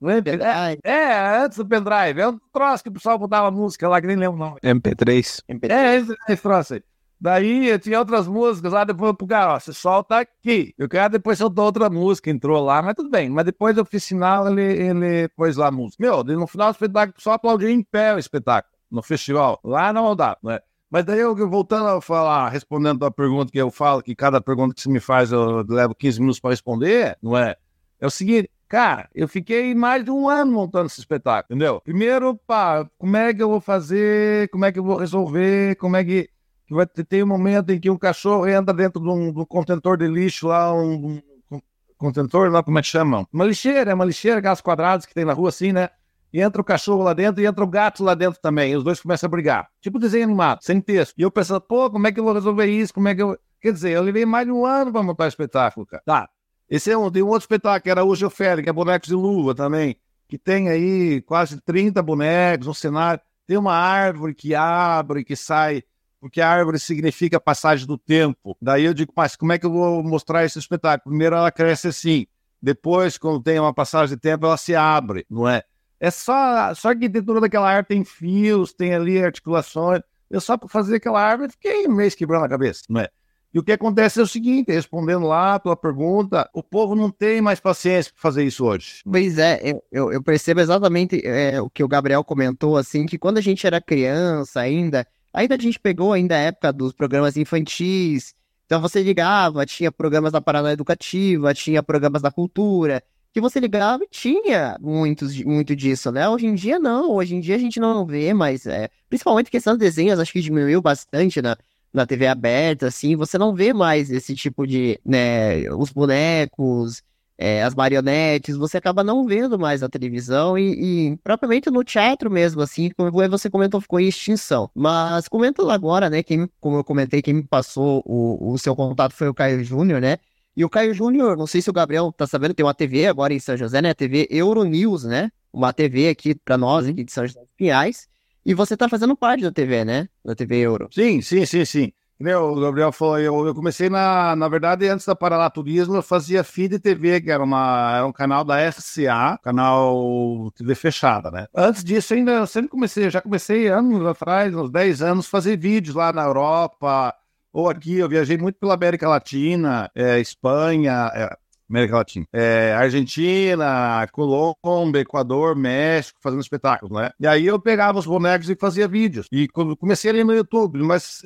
É, 0.83 0.91
é, 0.91 1.39
antes 1.45 1.59
do 1.59 1.67
pendrive. 1.67 2.21
É 2.21 2.29
um 2.29 2.39
troço 2.53 2.83
que 2.83 2.89
o 2.89 2.93
pessoal 2.93 3.19
botava 3.19 3.51
música 3.51 3.89
lá, 3.89 4.01
que 4.01 4.07
nem 4.07 4.17
lembro 4.17 4.37
o 4.37 4.39
nome. 4.39 4.61
MP3. 4.63 5.43
MP3. 5.49 5.71
É, 5.71 5.97
esse, 5.97 6.17
esse 6.29 6.43
troço 6.43 6.75
aí. 6.75 6.83
Daí 7.19 7.69
eu 7.69 7.79
tinha 7.79 7.99
outras 7.99 8.27
músicas 8.27 8.73
lá, 8.73 8.85
depois 8.85 9.15
pro 9.17 9.27
cara, 9.27 9.55
ó, 9.55 9.61
você 9.61 9.73
solta 9.73 10.19
aqui. 10.19 10.75
E 10.79 10.85
o 10.85 10.89
cara 10.89 11.09
depois 11.09 11.39
soltou 11.39 11.65
outra 11.65 11.89
música, 11.89 12.31
entrou 12.31 12.63
lá, 12.63 12.83
mas 12.83 12.95
tudo 12.95 13.11
bem. 13.11 13.31
Mas 13.31 13.45
depois 13.45 13.77
eu 13.77 13.85
fiz 13.85 14.05
sinal, 14.05 14.49
ele, 14.49 14.63
ele 14.63 15.29
pôs 15.29 15.57
lá 15.57 15.69
a 15.69 15.71
música. 15.71 16.03
Meu, 16.03 16.23
no 16.23 16.47
final 16.47 16.71
do 16.71 16.75
espetáculo, 16.75 17.21
só 17.21 17.33
aplaudiu 17.33 17.69
em 17.69 17.83
pé 17.83 18.15
o 18.15 18.19
espetáculo 18.19 18.76
no 18.97 19.03
festival. 19.03 19.61
Lá 19.63 19.93
não 19.93 20.17
dá, 20.17 20.37
né? 20.43 20.59
Mas 20.91 21.05
daí 21.05 21.19
eu 21.19 21.35
voltando 21.49 21.89
a 21.89 22.01
falar, 22.01 22.49
respondendo 22.49 23.05
a 23.05 23.11
pergunta 23.11 23.51
que 23.53 23.59
eu 23.59 23.71
falo, 23.71 24.03
que 24.03 24.15
cada 24.15 24.41
pergunta 24.41 24.75
que 24.75 24.81
você 24.81 24.89
me 24.89 25.01
faz 25.01 25.33
eu 25.33 25.65
levo 25.69 25.95
15 25.95 26.21
minutos 26.21 26.41
para 26.41 26.51
responder, 26.51 27.19
não 27.23 27.37
é? 27.37 27.57
É 28.01 28.07
o 28.07 28.11
seguinte, 28.11 28.51
cara, 28.69 29.09
eu 29.15 29.27
fiquei 29.27 29.75
mais 29.75 30.05
de 30.05 30.11
um 30.11 30.29
ano 30.29 30.53
montando 30.53 30.87
esse 30.87 31.01
espetáculo, 31.01 31.57
entendeu? 31.57 31.81
Primeiro, 31.81 32.37
pá, 32.47 32.89
como 32.99 33.17
é 33.17 33.35
que 33.35 33.43
eu 33.43 33.49
vou 33.49 33.61
fazer, 33.61 34.49
como 34.51 34.65
é 34.65 34.73
que 34.73 34.79
eu 34.79 34.85
vou 34.85 34.97
resolver, 34.97 35.77
como 35.77 35.97
é 35.97 36.05
que, 36.05 36.31
que 36.67 36.75
vai 36.75 36.87
ter, 36.87 37.05
tem 37.05 37.23
um 37.23 37.27
momento 37.27 37.71
em 37.71 37.81
que 37.81 37.91
um 37.91 37.99
cachorro 37.99 38.47
entra 38.47 38.73
dentro 38.73 39.03
de 39.03 39.09
um, 39.09 39.33
de 39.33 39.41
um 39.41 39.45
contentor 39.45 39.97
de 39.97 40.07
lixo 40.07 40.47
lá, 40.47 40.73
um, 40.73 41.21
um, 41.51 41.61
contentor 41.99 42.51
lá, 42.51 42.63
como 42.63 42.79
é 42.79 42.83
que 42.83 42.89
chama? 42.89 43.27
Uma 43.33 43.45
lixeira, 43.45 43.91
é 43.91 43.95
uma 43.95 44.05
lixeira, 44.05 44.39
aquelas 44.39 44.61
quadradas 44.61 45.05
que 45.05 45.15
tem 45.15 45.25
na 45.25 45.33
rua 45.33 45.49
assim, 45.49 45.73
né? 45.73 45.91
Entra 46.33 46.61
o 46.61 46.65
cachorro 46.65 47.03
lá 47.03 47.13
dentro 47.13 47.43
e 47.43 47.47
entra 47.47 47.65
o 47.65 47.67
gato 47.67 48.03
lá 48.03 48.15
dentro 48.15 48.41
também. 48.41 48.73
E 48.73 48.77
os 48.77 48.85
dois 48.85 49.01
começam 49.01 49.27
a 49.27 49.31
brigar. 49.31 49.69
Tipo 49.81 49.99
desenho 49.99 50.25
animado, 50.25 50.63
sem 50.63 50.81
texto. 50.81 51.15
E 51.17 51.23
eu 51.23 51.31
pensando, 51.31 51.61
pô, 51.61 51.91
como 51.91 52.07
é 52.07 52.13
que 52.13 52.21
eu 52.21 52.25
vou 52.25 52.35
resolver 52.35 52.67
isso? 52.67 52.93
Como 52.93 53.09
é 53.09 53.15
que 53.15 53.23
eu. 53.23 53.39
Quer 53.61 53.73
dizer, 53.73 53.91
eu 53.93 54.03
levei 54.03 54.27
mais 54.27 54.47
de 54.47 54.53
um 54.53 54.67
ano 54.67 54.93
para 54.93 55.03
montar 55.03 55.29
espetáculo, 55.29 55.87
cara. 55.87 56.03
Tá. 56.05 56.29
Esse 56.69 56.91
é 56.91 56.99
um, 56.99 57.11
tem 57.11 57.23
um 57.23 57.29
outro 57.29 57.45
espetáculo 57.45 57.83
que 57.83 57.91
era 57.91 58.05
o 58.05 58.15
Geofere, 58.15 58.63
que 58.63 58.69
é 58.69 58.73
bonecos 58.73 59.09
de 59.09 59.15
luva 59.15 59.55
também, 59.55 59.97
que 60.29 60.37
tem 60.37 60.69
aí 60.69 61.23
quase 61.23 61.61
30 61.61 62.03
bonecos, 62.03 62.67
um 62.67 62.75
cenário. 62.75 63.21
Tem 63.47 63.57
uma 63.57 63.75
árvore 63.75 64.35
que 64.35 64.55
abre, 64.55 65.25
que 65.25 65.37
sai, 65.37 65.85
porque 66.21 66.41
a 66.41 66.49
árvore 66.49 66.79
significa 66.81 67.41
passagem 67.41 67.87
do 67.87 67.97
tempo. 67.97 68.57
Daí 68.61 68.85
eu 68.85 68.93
digo, 68.93 69.13
mas 69.17 69.37
como 69.37 69.53
é 69.53 69.59
que 69.59 69.67
eu 69.67 69.71
vou 69.71 70.03
mostrar 70.03 70.45
esse 70.45 70.59
espetáculo? 70.59 71.11
Primeiro 71.11 71.37
ela 71.37 71.53
cresce 71.53 71.89
assim, 71.89 72.27
depois, 72.61 73.17
quando 73.17 73.41
tem 73.41 73.61
uma 73.61 73.73
passagem 73.73 74.17
de 74.17 74.21
tempo, 74.21 74.47
ela 74.47 74.57
se 74.57 74.75
abre, 74.75 75.25
não 75.31 75.49
é? 75.49 75.63
É 75.99 76.11
só, 76.11 76.75
só 76.75 76.89
a 76.89 76.91
arquitetura 76.93 77.41
daquela 77.41 77.69
árvore 77.69 77.87
tem 77.89 78.05
fios, 78.05 78.73
tem 78.73 78.95
ali 78.95 79.23
articulações. 79.23 80.01
Eu 80.31 80.41
só 80.41 80.57
para 80.57 80.69
fazer 80.69 80.97
aquela 80.97 81.21
árvore 81.21 81.53
fiquei 81.53 81.87
um 81.87 81.95
mês 81.95 82.15
quebrando 82.15 82.45
a 82.45 82.49
cabeça, 82.49 82.83
não 82.89 83.01
é? 83.01 83.09
E 83.55 83.59
o 83.59 83.63
que 83.63 83.73
acontece 83.73 84.21
é 84.21 84.23
o 84.23 84.27
seguinte, 84.27 84.71
respondendo 84.71 85.27
lá 85.27 85.55
a 85.55 85.59
tua 85.59 85.75
pergunta, 85.75 86.47
o 86.53 86.63
povo 86.63 86.95
não 86.95 87.11
tem 87.11 87.41
mais 87.41 87.59
paciência 87.59 88.13
para 88.13 88.21
fazer 88.21 88.45
isso 88.45 88.67
hoje. 88.67 89.01
Pois 89.11 89.39
é, 89.39 89.81
eu, 89.91 90.13
eu 90.13 90.23
percebo 90.23 90.61
exatamente 90.61 91.27
é, 91.27 91.59
o 91.61 91.71
que 91.71 91.83
o 91.83 91.89
Gabriel 91.89 92.23
comentou, 92.23 92.77
assim, 92.77 93.07
que 93.07 93.17
quando 93.17 93.39
a 93.39 93.41
gente 93.41 93.67
era 93.67 93.81
criança 93.81 94.61
ainda, 94.61 95.07
ainda 95.33 95.55
a 95.55 95.59
gente 95.59 95.81
pegou 95.81 96.13
ainda 96.13 96.35
a 96.35 96.39
época 96.39 96.71
dos 96.71 96.93
programas 96.93 97.39
infantis, 97.39 98.35
então 98.67 98.81
você 98.81 99.03
ligava, 99.03 99.65
tinha 99.65 99.91
programas 99.91 100.33
da 100.33 100.41
Paraná 100.41 100.73
Educativa, 100.73 101.55
tinha 101.55 101.83
programas 101.83 102.21
da 102.21 102.31
cultura, 102.31 103.03
que 103.37 103.41
você 103.41 103.61
ligava 103.61 104.03
e 104.03 104.09
tinha 104.09 104.79
muitos, 104.81 105.39
muito 105.45 105.77
disso, 105.77 106.11
né? 106.11 106.27
Hoje 106.27 106.47
em 106.47 106.55
dia 106.55 106.79
não, 106.79 107.11
hoje 107.11 107.35
em 107.35 107.41
dia 107.41 107.57
a 107.57 107.59
gente 107.59 107.79
não 107.79 108.07
vê, 108.07 108.33
mas 108.33 108.65
é, 108.65 108.89
principalmente 109.11 109.51
questão 109.51 109.75
de 109.75 109.81
desenhos, 109.81 110.19
acho 110.19 110.33
que 110.33 110.41
diminuiu 110.41 110.81
bastante 110.81 111.43
na, 111.43 111.55
na 111.93 112.07
TV 112.07 112.27
aberta, 112.29 112.87
assim, 112.87 113.15
você 113.15 113.37
não 113.37 113.55
vê 113.55 113.75
mais 113.75 114.11
esse 114.11 114.35
tipo 114.35 114.67
de, 114.67 114.99
né, 115.05 115.71
os 115.75 115.93
bonecos, 115.93 117.03
é, 117.37 117.63
as 117.63 117.75
marionetes, 117.75 118.57
você 118.57 118.79
acaba 118.79 119.05
não 119.05 119.27
vendo 119.27 119.59
mais 119.59 119.83
na 119.83 119.89
televisão 119.91 120.57
e, 120.57 121.11
e, 121.11 121.17
propriamente 121.19 121.71
no 121.71 121.85
teatro 121.85 122.31
mesmo, 122.31 122.63
assim, 122.63 122.89
como 122.97 123.11
você 123.29 123.51
comentou, 123.51 123.83
ficou 123.83 124.01
em 124.01 124.09
extinção. 124.09 124.71
Mas 124.75 125.29
comento 125.29 125.69
agora, 125.71 126.09
né, 126.09 126.23
quem, 126.23 126.49
como 126.59 126.79
eu 126.79 126.85
comentei, 126.85 127.21
quem 127.21 127.35
me 127.35 127.43
passou 127.43 128.03
o, 128.07 128.53
o 128.53 128.57
seu 128.57 128.75
contato 128.75 129.13
foi 129.13 129.29
o 129.29 129.35
Caio 129.35 129.63
Júnior, 129.63 130.01
né, 130.01 130.17
e 130.57 130.65
o 130.65 130.71
Caio 130.71 130.95
Júnior, 130.95 131.37
não 131.37 131.47
sei 131.47 131.61
se 131.61 131.69
o 131.69 131.73
Gabriel 131.73 132.11
tá 132.11 132.27
sabendo, 132.27 132.55
tem 132.55 132.65
uma 132.65 132.73
TV 132.73 133.07
agora 133.07 133.35
em 133.35 133.39
São 133.39 133.57
José, 133.57 133.83
né? 133.83 133.91
A 133.91 133.95
TV 133.95 134.27
Euronews, 134.31 135.05
né? 135.05 135.31
Uma 135.53 135.71
TV 135.71 136.09
aqui 136.09 136.35
para 136.35 136.57
nós, 136.57 136.87
aqui 136.87 137.05
de 137.05 137.13
São 137.13 137.27
José 137.27 137.41
dos 137.41 137.51
Pinhais. 137.55 138.09
E 138.45 138.55
você 138.55 138.75
tá 138.75 138.89
fazendo 138.89 139.15
parte 139.15 139.43
da 139.43 139.53
TV, 139.53 139.85
né? 139.85 140.09
Da 140.25 140.35
TV 140.35 140.57
Euro. 140.59 140.89
Sim, 140.91 141.21
sim, 141.21 141.45
sim, 141.45 141.65
sim. 141.67 141.93
o 142.19 142.61
Gabriel 142.61 142.91
falou, 142.91 143.19
eu, 143.19 143.47
eu, 143.47 143.55
comecei 143.55 143.91
na, 143.91 144.35
na 144.35 144.49
verdade, 144.49 144.89
antes 144.89 145.05
da 145.05 145.15
Paraná 145.15 145.51
Turismo, 145.51 145.97
eu 145.97 146.03
fazia 146.03 146.43
feed 146.43 146.79
TV, 146.79 147.21
que 147.21 147.31
era, 147.31 147.45
uma, 147.45 147.97
era 147.97 148.07
um 148.07 148.13
canal 148.13 148.43
da 148.43 148.73
SCA, 148.73 149.39
canal 149.43 150.51
TV 150.57 150.75
fechada, 150.75 151.31
né? 151.31 151.47
Antes 151.55 151.85
disso, 151.85 152.15
ainda 152.15 152.33
eu 152.33 152.47
sempre 152.47 152.71
comecei, 152.71 153.11
já 153.11 153.21
comecei 153.21 153.69
anos 153.69 154.07
atrás, 154.07 154.55
uns 154.55 154.71
10 154.71 155.03
anos, 155.03 155.27
fazer 155.27 155.59
vídeos 155.59 155.95
lá 155.95 156.15
na 156.15 156.23
Europa, 156.23 157.15
ou 157.57 157.71
aqui, 157.71 157.95
eu 157.95 158.07
viajei 158.07 158.37
muito 158.37 158.59
pela 158.59 158.75
América 158.75 159.09
Latina, 159.09 159.91
é, 159.95 160.21
Espanha, 160.21 161.11
é, 161.15 161.35
América 161.71 161.97
Latina. 161.97 162.27
É, 162.31 162.75
Argentina, 162.75 164.07
Colômbia, 164.13 165.01
Equador, 165.01 165.57
México, 165.57 166.21
fazendo 166.23 166.43
espetáculos, 166.43 166.95
né? 166.95 167.11
E 167.19 167.27
aí 167.27 167.47
eu 167.47 167.59
pegava 167.59 167.99
os 167.99 168.05
bonecos 168.05 168.51
e 168.51 168.55
fazia 168.55 168.87
vídeos. 168.87 169.27
E 169.33 169.49
quando 169.49 169.75
comecei 169.75 170.11
ali 170.11 170.23
no 170.23 170.35
YouTube, 170.35 170.83
mas 170.83 171.23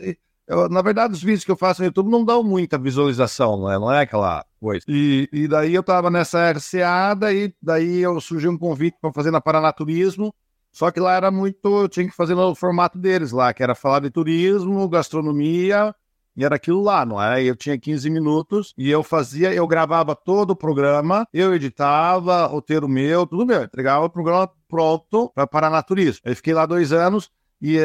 eu, 0.47 0.69
na 0.69 0.81
verdade, 0.83 1.15
os 1.15 1.21
vídeos 1.21 1.45
que 1.45 1.51
eu 1.51 1.57
faço 1.57 1.83
no 1.83 1.87
YouTube 1.87 2.09
não 2.09 2.25
dão 2.25 2.45
muita 2.45 2.79
visualização, 2.79 3.57
não 3.57 3.73
é, 3.73 3.77
não 3.77 3.93
é 3.93 4.03
aquela 4.03 4.47
coisa. 4.61 4.85
E, 4.87 5.29
e 5.33 5.49
daí 5.49 5.75
eu 5.75 5.83
tava 5.83 6.11
nessa 6.11 6.53
RCA, 6.53 7.13
daí, 7.19 7.53
daí 7.61 7.99
eu 7.99 8.21
surgiu 8.21 8.53
um 8.53 8.59
convite 8.59 8.97
para 9.01 9.13
fazer 9.13 9.33
na 9.33 9.41
Paranaturismo, 9.41 10.33
só 10.71 10.93
que 10.93 11.01
lá 11.01 11.17
era 11.17 11.29
muito, 11.33 11.59
eu 11.65 11.89
tinha 11.89 12.09
que 12.09 12.15
fazer 12.15 12.37
no 12.37 12.55
formato 12.55 12.97
deles 12.97 13.33
lá, 13.33 13.53
que 13.53 13.65
era 13.65 13.75
falar 13.75 13.99
de 13.99 14.11
turismo, 14.11 14.89
gastronomia, 14.89 15.93
e 16.41 16.45
era 16.45 16.57
aquilo 16.57 16.83
lá, 16.83 17.05
não 17.05 17.23
é? 17.23 17.43
Eu 17.43 17.55
tinha 17.55 17.79
15 17.79 18.09
minutos 18.09 18.73
e 18.79 18.91
eu 18.91 19.03
fazia, 19.03 19.53
eu 19.53 19.67
gravava 19.67 20.17
todo 20.17 20.53
o 20.53 20.57
programa, 20.57 21.27
eu 21.35 21.55
editava, 21.55 22.47
roteiro 22.47 22.89
meu, 22.89 23.27
tudo 23.27 23.45
meu, 23.45 23.63
entregava 23.63 24.07
o 24.07 24.11
programa 24.11 24.51
pronto 24.67 25.31
para 25.35 25.47
Paranaturismo. 25.47 26.23
Aí 26.25 26.35
fiquei 26.35 26.55
lá 26.55 26.65
dois 26.65 26.93
anos, 26.93 27.31
e 27.61 27.79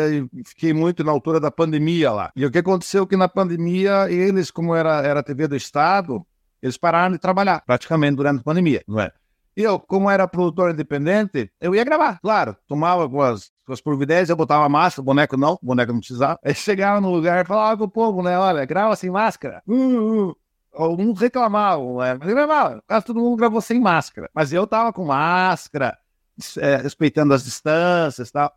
fiquei 0.46 0.74
muito 0.74 1.04
na 1.04 1.12
altura 1.12 1.38
da 1.38 1.52
pandemia 1.52 2.10
lá. 2.10 2.32
E 2.34 2.46
o 2.46 2.52
que 2.52 2.60
aconteceu 2.60 3.04
é 3.04 3.06
que 3.06 3.18
na 3.18 3.28
pandemia, 3.28 4.10
eles, 4.10 4.50
como 4.50 4.74
era, 4.74 5.02
era 5.06 5.20
a 5.20 5.24
TV 5.24 5.50
do 5.50 5.56
Estado, 5.58 6.26
eles 6.62 6.78
pararam 6.78 7.12
de 7.12 7.20
trabalhar 7.20 7.62
praticamente 7.65 8.15
durante 8.15 8.39
a 8.39 8.44
pandemia, 8.44 8.82
não 8.88 9.02
é? 9.02 9.12
Eu, 9.54 9.78
como 9.78 10.10
era 10.10 10.28
produtor 10.28 10.72
independente, 10.72 11.52
eu 11.60 11.76
ia 11.76 11.84
gravar, 11.84 12.20
claro. 12.22 12.56
Tomava 12.68 13.10
com 13.10 13.22
as, 13.65 13.67
com 13.67 13.73
as 13.73 13.82
providências, 13.82 14.30
eu 14.30 14.36
botava 14.36 14.67
máscara, 14.69 15.04
boneco 15.04 15.38
não, 15.38 15.58
boneco 15.62 15.91
não 15.91 15.99
precisava. 15.99 16.39
Aí 16.43 16.54
chegava 16.54 17.01
no 17.01 17.12
lugar 17.12 17.43
e 17.43 17.47
falava 17.47 17.78
pro 17.78 17.89
povo, 17.89 18.21
né? 18.21 18.38
Olha, 18.38 18.65
grava 18.65 18.95
sem 18.95 19.10
máscara. 19.10 19.62
Uh, 19.67 20.30
uh. 20.30 20.36
Alguns 20.73 21.19
reclamavam, 21.19 21.99
né? 21.99 22.17
mas 22.19 22.28
gravava. 22.28 22.84
Quase 22.86 23.06
todo 23.06 23.19
mundo 23.19 23.38
gravou 23.38 23.62
sem 23.62 23.80
máscara. 23.80 24.30
Mas 24.34 24.51
eu 24.51 24.67
tava 24.67 24.91
com 24.91 25.06
máscara, 25.06 25.97
é, 26.58 26.75
respeitando 26.78 27.34
as 27.34 27.45
distâncias 27.45 28.30
e 28.30 28.32
tal. 28.32 28.51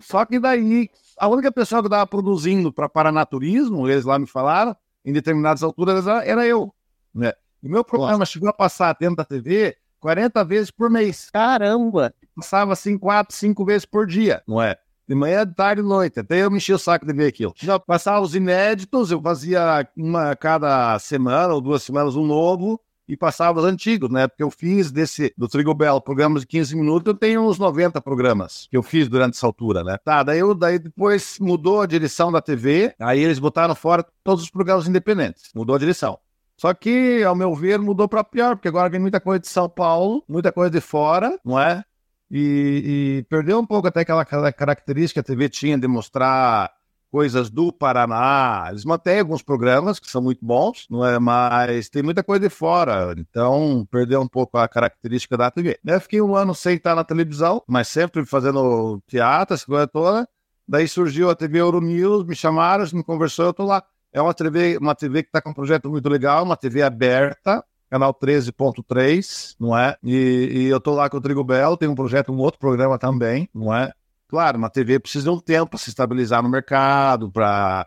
Só 0.00 0.24
que 0.24 0.38
daí, 0.38 0.88
a 1.18 1.28
única 1.28 1.50
pessoa 1.52 1.82
que 1.82 1.88
estava 1.88 2.06
produzindo 2.06 2.72
para 2.72 2.88
Paranaturismo, 2.88 3.88
eles 3.88 4.04
lá 4.04 4.18
me 4.18 4.26
falaram, 4.26 4.74
em 5.04 5.12
determinadas 5.12 5.62
alturas, 5.62 6.06
era 6.06 6.46
eu. 6.46 6.72
Né? 7.12 7.32
E 7.62 7.68
meu 7.68 7.84
programa 7.84 8.18
Nossa. 8.18 8.32
chegou 8.32 8.48
a 8.48 8.52
passar 8.52 8.96
dentro 8.98 9.16
da 9.16 9.24
TV 9.24 9.76
40 10.00 10.44
vezes 10.44 10.70
por 10.70 10.90
mês. 10.90 11.30
Caramba! 11.30 12.14
Passava 12.34 12.72
assim, 12.72 12.98
4, 12.98 13.34
5 13.34 13.64
vezes 13.64 13.84
por 13.84 14.06
dia, 14.06 14.42
não 14.46 14.60
é? 14.60 14.76
De 15.06 15.14
manhã, 15.14 15.46
de 15.46 15.54
tarde 15.54 15.82
e 15.82 15.84
noite. 15.84 16.20
Até 16.20 16.42
eu 16.42 16.50
me 16.50 16.56
enchi 16.56 16.72
o 16.72 16.78
saco 16.78 17.06
de 17.06 17.12
ver 17.12 17.26
aquilo. 17.26 17.52
Já 17.56 17.78
passava 17.78 18.20
os 18.20 18.34
inéditos, 18.34 19.10
eu 19.10 19.20
fazia 19.20 19.86
uma 19.96 20.34
cada 20.34 20.98
semana 20.98 21.52
ou 21.52 21.60
duas 21.60 21.82
semanas 21.82 22.16
um 22.16 22.26
novo 22.26 22.80
e 23.08 23.16
passava 23.16 23.60
os 23.60 23.64
antigos, 23.66 24.10
né? 24.10 24.26
Porque 24.26 24.42
eu 24.42 24.50
fiz 24.50 24.90
desse 24.90 25.32
do 25.36 25.46
Trigo 25.46 25.74
Belo 25.74 26.00
programas 26.00 26.42
de 26.42 26.48
15 26.48 26.76
minutos, 26.76 27.06
eu 27.06 27.14
tenho 27.14 27.42
uns 27.42 27.58
90 27.58 28.00
programas 28.00 28.66
que 28.70 28.76
eu 28.76 28.82
fiz 28.82 29.08
durante 29.08 29.36
essa 29.36 29.46
altura, 29.46 29.84
né? 29.84 29.98
Tá, 30.02 30.22
daí, 30.22 30.38
eu, 30.38 30.54
daí 30.54 30.78
depois 30.78 31.38
mudou 31.38 31.82
a 31.82 31.86
direção 31.86 32.32
da 32.32 32.40
TV, 32.40 32.94
aí 32.98 33.20
eles 33.20 33.38
botaram 33.38 33.74
fora 33.74 34.04
todos 34.22 34.44
os 34.44 34.50
programas 34.50 34.88
independentes, 34.88 35.50
mudou 35.54 35.76
a 35.76 35.78
direção. 35.78 36.18
Só 36.56 36.72
que, 36.72 37.22
ao 37.24 37.34
meu 37.34 37.54
ver, 37.54 37.80
mudou 37.80 38.08
para 38.08 38.22
pior, 38.22 38.56
porque 38.56 38.68
agora 38.68 38.88
vem 38.88 39.00
muita 39.00 39.20
coisa 39.20 39.40
de 39.40 39.48
São 39.48 39.68
Paulo, 39.68 40.22
muita 40.28 40.52
coisa 40.52 40.70
de 40.70 40.80
fora, 40.80 41.38
não 41.44 41.58
é? 41.58 41.84
E, 42.30 43.20
e 43.20 43.26
perdeu 43.28 43.58
um 43.58 43.66
pouco 43.66 43.88
até 43.88 44.00
aquela, 44.00 44.24
característica 44.52 45.22
que 45.22 45.32
a 45.32 45.34
TV 45.34 45.48
tinha 45.48 45.78
de 45.78 45.86
mostrar 45.86 46.72
coisas 47.14 47.48
do 47.48 47.72
Paraná. 47.72 48.66
Eles 48.70 48.84
mantêm 48.84 49.20
alguns 49.20 49.40
programas 49.40 50.00
que 50.00 50.10
são 50.10 50.20
muito 50.20 50.44
bons, 50.44 50.86
não 50.90 51.06
é? 51.06 51.16
Mas 51.20 51.88
tem 51.88 52.02
muita 52.02 52.24
coisa 52.24 52.48
de 52.48 52.52
fora, 52.52 53.14
então 53.16 53.86
perdeu 53.88 54.20
um 54.20 54.26
pouco 54.26 54.58
a 54.58 54.66
característica 54.66 55.36
da 55.36 55.48
TV. 55.48 55.78
Eu 55.84 56.00
fiquei 56.00 56.20
um 56.20 56.34
ano 56.34 56.52
sem 56.56 56.74
estar 56.74 56.96
na 56.96 57.04
televisão, 57.04 57.62
mas 57.68 57.86
sempre 57.86 58.26
fazendo 58.26 59.00
teatro, 59.06 59.54
essa 59.54 59.64
coisa 59.64 59.86
toda. 59.86 60.28
Daí 60.66 60.88
surgiu 60.88 61.30
a 61.30 61.36
TV 61.36 61.60
Euronews, 61.60 62.24
me 62.26 62.34
chamaram, 62.34 62.84
me 62.92 63.04
conversou, 63.04 63.46
eu 63.46 63.54
tô 63.54 63.64
lá. 63.64 63.80
É 64.12 64.20
uma 64.20 64.34
TV, 64.34 64.76
uma 64.78 64.94
TV 64.96 65.22
que 65.22 65.28
está 65.28 65.40
com 65.40 65.50
um 65.50 65.54
projeto 65.54 65.88
muito 65.88 66.08
legal, 66.08 66.42
uma 66.42 66.56
TV 66.56 66.82
aberta, 66.82 67.64
canal 67.90 68.12
13.3, 68.14 69.54
não 69.58 69.76
é? 69.76 69.96
E, 70.02 70.50
e 70.52 70.64
eu 70.66 70.80
tô 70.80 70.94
lá 70.94 71.08
com 71.08 71.16
o 71.16 71.20
Trigo 71.20 71.44
Belo, 71.44 71.76
tem 71.76 71.88
um 71.88 71.94
projeto, 71.94 72.32
um 72.32 72.38
outro 72.38 72.58
programa 72.58 72.98
também, 72.98 73.48
não 73.54 73.74
é? 73.74 73.92
Claro, 74.28 74.58
uma 74.58 74.70
TV 74.70 74.98
precisa 74.98 75.24
de 75.24 75.30
um 75.30 75.38
tempo 75.38 75.70
para 75.70 75.78
se 75.78 75.90
estabilizar 75.90 76.42
no 76.42 76.48
mercado, 76.48 77.30
para 77.30 77.86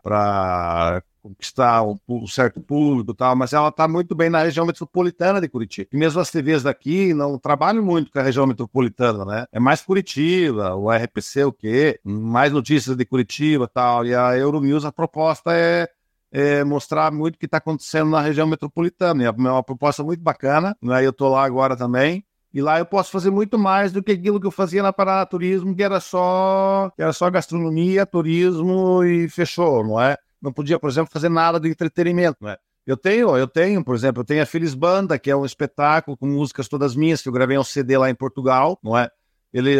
conquistar 1.27 1.83
um, 1.83 1.97
um, 2.07 2.25
certo 2.27 2.61
público 2.61 3.11
e 3.11 3.15
tal, 3.15 3.35
mas 3.35 3.51
ela 3.51 3.67
está 3.67 3.87
muito 3.87 4.15
bem 4.15 4.29
na 4.29 4.43
região 4.43 4.65
metropolitana 4.65 5.41
de 5.41 5.49
Curitiba. 5.49 5.89
E 5.91 5.97
mesmo 5.97 6.21
as 6.21 6.31
TVs 6.31 6.63
daqui 6.63 7.13
não 7.13 7.37
trabalham 7.37 7.83
muito 7.83 8.11
com 8.11 8.19
a 8.19 8.23
região 8.23 8.47
metropolitana, 8.47 9.25
né? 9.25 9.45
É 9.51 9.59
mais 9.59 9.81
Curitiba, 9.81 10.75
o 10.75 10.89
RPC, 10.89 11.43
o 11.43 11.51
quê? 11.51 11.99
Mais 12.03 12.53
notícias 12.53 12.95
de 12.95 13.05
Curitiba 13.05 13.65
e 13.65 13.67
tal. 13.67 14.05
E 14.05 14.15
a 14.15 14.37
Euronews, 14.37 14.85
a 14.85 14.91
proposta 14.91 15.51
é 15.53 15.89
é, 16.31 16.63
mostrar 16.63 17.11
muito 17.11 17.35
o 17.35 17.39
que 17.39 17.45
está 17.45 17.57
acontecendo 17.57 18.11
na 18.11 18.21
região 18.21 18.47
metropolitana. 18.47 19.23
É 19.23 19.29
uma 19.29 19.63
proposta 19.63 20.03
muito 20.03 20.21
bacana, 20.21 20.75
né? 20.81 21.05
eu 21.05 21.11
estou 21.11 21.29
lá 21.29 21.43
agora 21.43 21.75
também. 21.75 22.23
E 22.53 22.61
lá 22.61 22.79
eu 22.79 22.85
posso 22.85 23.11
fazer 23.11 23.29
muito 23.29 23.59
mais 23.59 23.91
do 23.91 24.01
que 24.01 24.13
aquilo 24.13 24.39
que 24.39 24.47
eu 24.47 24.51
fazia 24.51 24.81
na 24.81 24.93
Paraná 24.93 25.25
Turismo, 25.25 25.75
que 25.75 25.83
era 25.83 25.99
só, 25.99 26.91
que 26.95 27.01
era 27.01 27.13
só 27.13 27.29
gastronomia, 27.29 28.05
turismo 28.05 29.03
e 29.03 29.29
fechou, 29.29 29.83
não 29.83 30.01
é? 30.01 30.17
Não 30.41 30.51
podia, 30.51 30.79
por 30.79 30.89
exemplo, 30.89 31.11
fazer 31.11 31.29
nada 31.29 31.59
de 31.59 31.69
entretenimento, 31.69 32.37
não 32.41 32.49
é? 32.49 32.57
Eu 32.85 32.95
tenho, 32.95 33.35
eu 33.35 33.47
tenho, 33.47 33.83
por 33.83 33.93
exemplo, 33.93 34.21
eu 34.21 34.25
tenho 34.25 34.41
a 34.41 34.45
Feliz 34.45 34.73
Banda, 34.73 35.19
que 35.19 35.29
é 35.29 35.35
um 35.35 35.45
espetáculo 35.45 36.15
com 36.15 36.25
músicas 36.25 36.69
todas 36.69 36.95
minhas, 36.95 37.21
que 37.21 37.27
eu 37.27 37.33
gravei 37.33 37.57
um 37.57 37.63
CD 37.63 37.97
lá 37.97 38.09
em 38.09 38.15
Portugal, 38.15 38.79
não 38.81 38.97
é? 38.97 39.09
Ele 39.53 39.77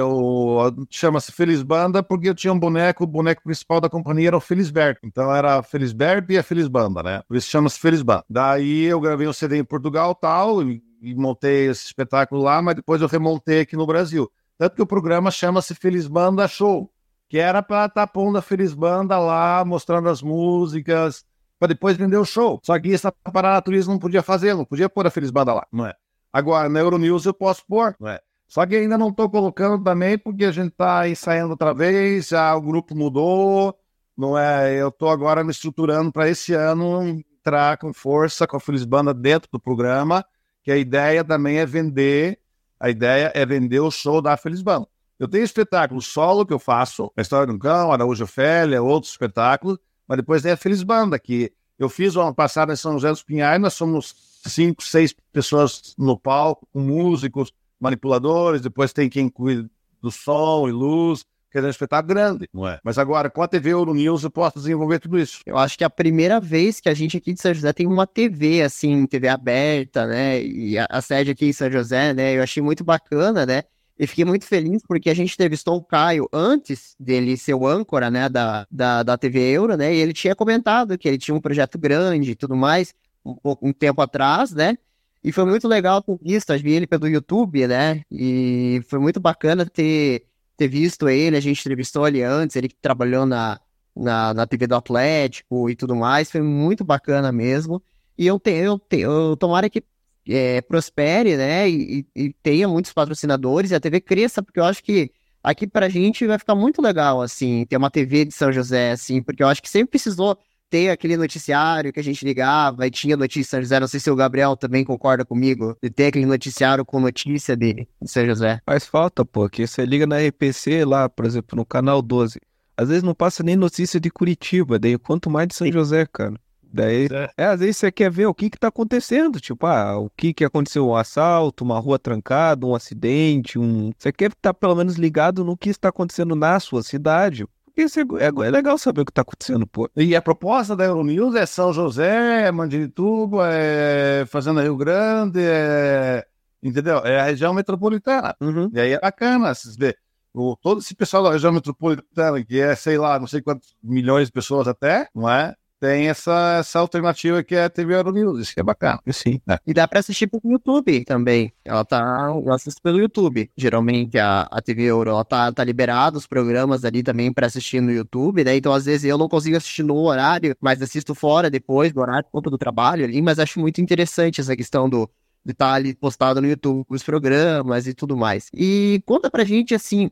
chama-se 0.90 1.32
Feliz 1.32 1.62
Banda 1.62 2.02
porque 2.02 2.30
eu 2.30 2.36
tinha 2.36 2.54
um 2.54 2.60
boneco, 2.60 3.04
o 3.04 3.08
boneco 3.08 3.44
principal 3.44 3.82
da 3.82 3.90
companhia 3.90 4.30
era 4.30 4.38
o 4.38 4.42
Felisberto. 4.42 5.02
Então 5.04 5.34
era 5.34 5.62
Felisberto 5.62 6.32
e 6.32 6.38
a 6.38 6.44
Feliz 6.44 6.68
Banda, 6.68 7.04
né? 7.04 7.22
Por 7.28 7.38
isso 7.38 7.50
chama-se 7.50 7.80
Feliz 7.80 8.02
Banda. 8.02 8.24
Daí 8.30 8.84
eu 8.84 9.00
gravei 9.00 9.28
um 9.28 9.34
CD 9.34 9.58
em 9.58 9.64
Portugal 9.64 10.16
tal, 10.16 10.64
e 10.64 10.82
e 11.02 11.16
montei 11.16 11.68
esse 11.68 11.86
espetáculo 11.86 12.42
lá, 12.42 12.62
mas 12.62 12.76
depois 12.76 13.02
eu 13.02 13.08
remontei 13.08 13.62
aqui 13.62 13.76
no 13.76 13.86
Brasil. 13.86 14.32
Tanto 14.58 14.76
que 14.76 14.82
o 14.82 14.88
programa 14.88 15.30
chama-se 15.30 15.76
Feliz 15.76 16.08
Banda 16.08 16.48
Show, 16.48 16.92
que 17.30 17.38
era 17.38 17.62
para 17.62 17.86
estar 17.86 18.08
tá 18.08 18.08
pondo 18.08 18.38
a 18.38 18.42
Feliz 18.42 18.74
Banda 18.74 19.18
lá, 19.20 19.64
mostrando 19.64 20.10
as 20.10 20.22
músicas, 20.22 21.26
para 21.60 21.70
depois 21.70 21.98
vender 21.98 22.18
o 22.18 22.26
show. 22.26 22.60
Só 22.64 22.80
que 22.80 22.90
isso 22.90 23.08
a 23.08 23.32
Paranaturismo 23.32 23.94
não 23.94 24.00
podia 24.00 24.24
fazer, 24.24 24.54
não 24.56 24.66
podia 24.66 24.90
pôr 24.90 25.06
a 25.06 25.12
Feliz 25.12 25.32
Banda 25.32 25.54
lá, 25.54 25.68
não 25.72 25.86
é? 25.86 25.94
Agora, 26.32 26.70
na 26.70 26.80
Euronews 26.80 27.26
eu 27.26 27.34
posso 27.34 27.66
pôr, 27.68 27.96
não 28.00 28.10
é? 28.10 28.20
Só 28.48 28.66
que 28.66 28.76
ainda 28.76 28.98
não 28.98 29.10
estou 29.10 29.30
colocando 29.30 29.84
também, 29.84 30.18
porque 30.18 30.46
a 30.46 30.52
gente 30.52 30.72
está 30.72 31.08
ensaiando 31.08 31.52
outra 31.52 31.74
vez, 31.74 32.30
já 32.30 32.56
o 32.56 32.62
grupo 32.62 32.96
mudou, 32.96 33.78
não 34.18 34.38
é? 34.38 34.76
Eu 34.82 34.88
estou 34.88 35.10
agora 35.10 35.44
me 35.44 35.52
estruturando 35.52 36.12
para 36.12 36.30
esse 36.30 36.54
ano 36.54 37.04
entrar 37.04 37.78
com 37.78 37.94
força 37.94 38.48
com 38.48 38.58
a 38.58 38.60
Feliz 38.60 38.86
Banda 38.86 39.14
dentro 39.14 39.50
do 39.52 39.60
programa 39.60 40.26
que 40.68 40.72
a 40.74 40.76
ideia 40.76 41.24
também 41.24 41.60
é 41.60 41.66
vender, 41.66 42.42
a 42.78 42.90
ideia 42.90 43.32
é 43.34 43.46
vender 43.46 43.80
o 43.80 43.90
show 43.90 44.22
da 44.22 44.36
Feliz 44.36 44.62
Banda. 44.62 44.86
Eu 45.18 45.26
tenho 45.26 45.46
espetáculo 45.46 46.02
solo 46.02 46.46
que 46.46 46.52
eu 46.52 46.60
faço, 46.60 47.10
a 47.16 47.22
História 47.22 47.48
do 47.52 47.58
Cão, 47.58 47.90
Araújo 47.90 48.26
Ofélia, 48.26 48.84
outros 48.84 49.14
espetáculos, 49.14 49.78
mas 50.06 50.18
depois 50.18 50.42
tem 50.42 50.52
a 50.52 50.58
Feliz 50.58 50.84
Banda, 50.84 51.18
que 51.18 51.54
eu 51.80 51.88
fiz 51.88 52.18
o 52.18 52.22
ano 52.22 52.36
passado 52.36 52.74
em 52.74 52.76
São 52.76 52.92
José 52.92 53.10
dos 53.10 53.24
Pinhais, 53.24 53.62
nós 53.62 53.76
somos 53.76 54.14
cinco, 54.46 54.84
seis 54.84 55.16
pessoas 55.32 55.96
no 55.98 56.20
palco, 56.20 56.68
com 56.74 56.82
músicos, 56.82 57.54
manipuladores, 57.80 58.62
depois 58.62 58.94
tem 58.94 59.10
quem 59.10 59.30
cuida 59.30 59.70
do 60.02 60.12
som 60.12 60.68
e 60.68 60.72
luz, 60.72 61.26
Quer 61.50 61.60
dizer, 61.60 61.68
um 61.68 61.72
espetáculo 61.72 62.14
grande, 62.14 62.50
não 62.54 62.68
é? 62.68 62.78
Mas 62.84 62.98
agora, 62.98 63.30
com 63.30 63.42
a 63.42 63.48
TV 63.48 63.72
Euronews, 63.72 64.24
eu 64.24 64.30
posso 64.30 64.60
desenvolver 64.60 65.00
tudo 65.00 65.18
isso. 65.18 65.40
Eu 65.46 65.58
acho 65.58 65.78
que 65.78 65.84
é 65.84 65.88
a 65.88 65.90
primeira 65.90 66.42
vez 66.42 66.82
que 66.82 66.90
a 66.90 66.94
gente 66.94 67.16
aqui 67.16 67.34
de 67.34 67.42
São 67.42 67.54
José 67.54 67.72
tem 67.72 67.88
uma 67.88 68.06
TV, 68.06 68.62
assim, 68.62 69.06
TV 69.08 69.30
aberta, 69.30 70.06
né? 70.06 70.44
E 70.44 70.78
a, 70.78 70.86
a 70.90 71.02
sede 71.02 71.32
aqui 71.32 71.46
em 71.48 71.54
São 71.54 71.72
José, 71.72 72.14
né? 72.14 72.36
Eu 72.36 72.44
achei 72.44 72.62
muito 72.62 72.84
bacana, 72.84 73.46
né? 73.46 73.64
E 73.98 74.06
fiquei 74.06 74.26
muito 74.26 74.46
feliz 74.46 74.84
porque 74.86 75.10
a 75.10 75.14
gente 75.14 75.34
entrevistou 75.34 75.78
o 75.78 75.84
Caio 75.84 76.28
antes 76.32 76.96
dele 77.00 77.36
ser 77.36 77.56
o 77.56 77.66
âncora, 77.66 78.12
né, 78.12 78.30
da, 78.30 78.68
da, 78.70 79.02
da 79.02 79.18
TV 79.18 79.40
Euro, 79.40 79.76
né, 79.76 79.92
e 79.92 79.98
ele 79.98 80.14
tinha 80.14 80.36
comentado 80.36 80.96
que 81.00 81.08
ele 81.08 81.18
tinha 81.18 81.34
um 81.34 81.42
projeto 81.42 81.80
grande 81.80 82.32
e 82.32 82.36
tudo 82.36 82.56
mais, 82.56 82.94
um, 83.26 83.36
um 83.60 83.74
tempo 83.74 84.00
atrás, 84.00 84.54
né, 84.54 84.78
e 85.24 85.32
foi 85.32 85.46
muito 85.46 85.68
legal 85.68 86.02
ter 86.02 86.18
visto, 86.22 86.58
vi 86.60 86.74
ele 86.74 86.88
pelo 86.88 87.08
YouTube, 87.08 87.68
né, 87.68 88.02
e 88.12 88.82
foi 88.88 89.00
muito 89.00 89.20
bacana 89.20 89.66
ter 89.66 90.26
ter 90.58 90.68
visto 90.68 91.08
ele, 91.08 91.38
a 91.38 91.40
gente 91.40 91.60
entrevistou 91.62 92.08
ele 92.08 92.24
antes, 92.24 92.56
ele 92.56 92.68
que 92.68 92.76
trabalhou 92.82 93.26
na, 93.28 93.60
na, 93.96 94.34
na 94.34 94.48
TV 94.48 94.66
do 94.68 94.76
Atlético 94.76 95.70
e 95.70 95.76
tudo 95.76 95.96
mais, 95.96 96.32
foi 96.32 96.42
muito 96.42 96.84
bacana 96.84 97.32
mesmo. 97.32 97.82
E 98.18 98.26
eu 98.26 98.40
tenho, 98.40 98.64
eu 98.66 98.80
tenho, 98.80 99.12
eu, 99.12 99.38
tomara 99.38 99.70
que 99.70 99.84
é, 100.28 100.60
prospere, 100.62 101.38
né, 101.38 101.70
e, 101.70 102.06
e, 102.16 102.34
tenha 102.42 102.68
muitos 102.68 102.92
patrocinadores 102.92 103.72
e 103.72 103.76
a 103.76 103.80
TV 103.80 104.02
cresça, 104.02 104.42
porque 104.42 104.60
eu 104.60 104.66
acho 104.66 104.84
que 104.84 105.12
aqui 105.44 105.68
pra 105.68 105.88
gente 105.88 106.26
vai 106.26 106.40
ficar 106.40 106.56
muito 106.56 106.82
legal, 106.82 107.22
assim, 107.22 107.66
ter 107.66 107.78
uma 107.78 107.92
TV 107.92 108.26
de 108.26 108.34
São 108.34 108.52
José, 108.52 108.92
assim, 108.92 109.22
porque 109.22 109.44
eu 109.44 109.48
acho 109.48 109.62
que 109.62 109.70
sempre 109.70 109.92
precisou 109.92 110.38
ter 110.70 110.90
aquele 110.90 111.18
noticiário 111.18 111.92
que 111.92 112.00
a 112.00 112.04
gente 112.04 112.24
ligava 112.26 112.86
e 112.86 112.92
tinha 112.92 113.16
notícia 113.18 113.42
de 113.42 113.48
São 113.50 113.62
José. 113.62 113.80
Não 113.80 113.88
sei 113.88 114.00
se 114.00 114.12
o 114.12 114.16
Gabriel 114.16 114.56
também 114.56 114.84
concorda 114.84 115.26
comigo, 115.26 115.78
de 115.82 115.90
ter 115.90 116.08
aquele 116.08 116.26
noticiário 116.26 116.86
com 116.86 117.00
notícia 117.00 117.56
de, 117.56 117.88
de 118.02 118.12
São 118.12 118.26
José. 118.26 118.62
Faz 118.66 118.86
falta, 118.86 119.26
pô, 119.26 119.50
que 119.50 119.66
você 119.66 119.86
liga 119.86 120.06
na 120.06 120.18
RPC 120.18 120.86
lá, 120.86 121.10
por 121.10 121.26
exemplo, 121.26 121.56
no 121.56 121.66
canal 121.66 122.02
12. 122.02 122.40
Às 122.76 122.90
vezes 122.90 123.04
não 123.04 123.16
passa 123.16 123.42
nem 123.44 123.56
notícia 123.56 124.00
de 124.00 124.12
Curitiba, 124.12 124.78
daí 124.78 124.98
quanto 124.98 125.30
mais 125.30 125.48
de 125.48 125.56
São 125.56 125.72
José, 125.72 126.06
cara. 126.06 126.36
Daí, 126.72 127.08
é. 127.12 127.30
é. 127.38 127.46
às 127.46 127.60
vezes 127.60 127.78
você 127.78 127.92
quer 127.92 128.12
ver 128.12 128.28
o 128.28 128.34
que 128.34 128.50
que 128.50 128.60
tá 128.60 128.68
acontecendo, 128.68 129.40
tipo, 129.40 129.66
ah, 129.66 129.98
o 129.98 130.10
que 130.10 130.34
que 130.34 130.46
aconteceu, 130.46 130.88
um 130.88 130.96
assalto, 130.96 131.64
uma 131.64 131.80
rua 131.80 131.98
trancada, 131.98 132.66
um 132.66 132.76
acidente, 132.76 133.58
um... 133.58 133.92
Você 133.98 134.12
quer 134.12 134.32
estar 134.32 134.54
tá 134.54 134.54
pelo 134.54 134.76
menos 134.76 134.96
ligado 134.96 135.44
no 135.44 135.58
que 135.58 135.70
está 135.70 135.90
acontecendo 135.90 136.36
na 136.36 136.60
sua 136.60 136.84
cidade. 136.84 137.46
Isso 137.78 138.00
é, 138.00 138.04
é, 138.04 138.28
é, 138.28 138.50
legal 138.50 138.78
saber 138.78 139.02
o 139.02 139.06
que 139.06 139.14
tá 139.14 139.22
acontecendo, 139.22 139.68
pô. 139.68 139.90
E 139.96 140.16
a 140.16 140.22
proposta 140.22 140.76
da 140.76 140.86
Euronews 140.86 141.36
é 141.36 141.46
São 141.46 141.72
José, 141.72 142.48
é 142.48 142.52
Mandirituba, 142.52 143.50
é 143.54 144.26
Fazenda 144.26 144.64
Rio 144.64 144.76
Grande, 144.76 145.40
é... 145.42 146.26
Entendeu? 146.62 146.98
É 147.06 147.20
a 147.20 147.24
região 147.24 147.54
metropolitana. 147.54 148.36
Uhum. 148.42 148.70
E 148.74 148.80
aí 148.80 148.94
é 148.94 149.00
bacana, 149.00 149.54
vocês 149.54 149.76
verem 149.76 149.96
o, 150.34 150.56
todo 150.56 150.80
esse 150.80 150.96
pessoal 150.96 151.24
da 151.24 151.32
região 151.32 151.52
metropolitana, 151.52 152.44
que 152.44 152.60
é, 152.60 152.76
sei 152.76 152.98
lá, 152.98 153.20
não 153.20 153.28
sei 153.28 153.42
quantos 153.42 153.76
milhões 153.82 154.28
de 154.28 154.32
pessoas 154.32 154.68
até, 154.68 155.08
não 155.14 155.30
é? 155.30 155.56
Tem 155.80 156.08
essa, 156.08 156.58
essa 156.60 156.80
alternativa 156.80 157.44
que 157.44 157.54
é 157.54 157.66
a 157.66 157.70
TV 157.70 157.94
Euronews, 157.94 158.40
isso 158.40 158.54
que 158.54 158.60
é 158.60 158.64
bacana. 158.64 159.00
Sim. 159.12 159.40
É. 159.48 159.60
E 159.66 159.74
dá 159.74 159.88
pra 159.88 160.00
assistir 160.00 160.26
pelo 160.26 160.52
YouTube 160.52 161.06
também. 161.06 161.54
Ela 161.64 161.86
tá. 161.86 162.32
Eu 162.34 162.52
assisto 162.52 162.82
pelo 162.82 163.00
YouTube. 163.00 163.50
Geralmente 163.56 164.18
a, 164.18 164.42
a 164.50 164.62
TV 164.62 164.84
Euro 164.84 165.12
ela 165.12 165.24
tá, 165.24 165.52
tá 165.52 165.64
liberada, 165.64 166.18
os 166.18 166.26
programas 166.26 166.84
ali 166.84 167.04
também 167.04 167.32
pra 167.32 167.46
assistir 167.46 167.80
no 167.80 167.92
YouTube, 167.92 168.44
né? 168.44 168.56
Então, 168.56 168.74
às 168.74 168.86
vezes, 168.86 169.06
eu 169.06 169.18
não 169.18 169.30
consigo 169.30 169.56
assistir 169.56 169.84
no 169.84 169.96
horário, 169.98 170.56
mas 170.60 170.82
assisto 170.82 171.14
fora 171.14 171.50
depois 171.50 171.94
do 171.94 172.02
horário, 172.02 172.28
conta 172.32 172.50
do 172.50 172.58
trabalho 172.58 173.06
ali, 173.06 173.22
mas 173.22 173.38
acho 173.38 173.60
muito 173.60 173.80
interessante 173.80 174.42
essa 174.42 174.56
questão 174.56 174.90
do 174.90 175.10
de 175.48 175.54
estar 175.54 175.70
tá 175.70 175.74
ali 175.76 175.96
postado 175.96 176.42
no 176.42 176.48
YouTube 176.48 176.86
os 176.90 177.02
programas 177.04 177.88
e 177.88 177.94
tudo 177.94 178.18
mais. 178.18 178.50
E 178.54 179.02
conta 179.06 179.32
pra 179.32 179.46
gente, 179.46 179.74
assim, 179.74 180.12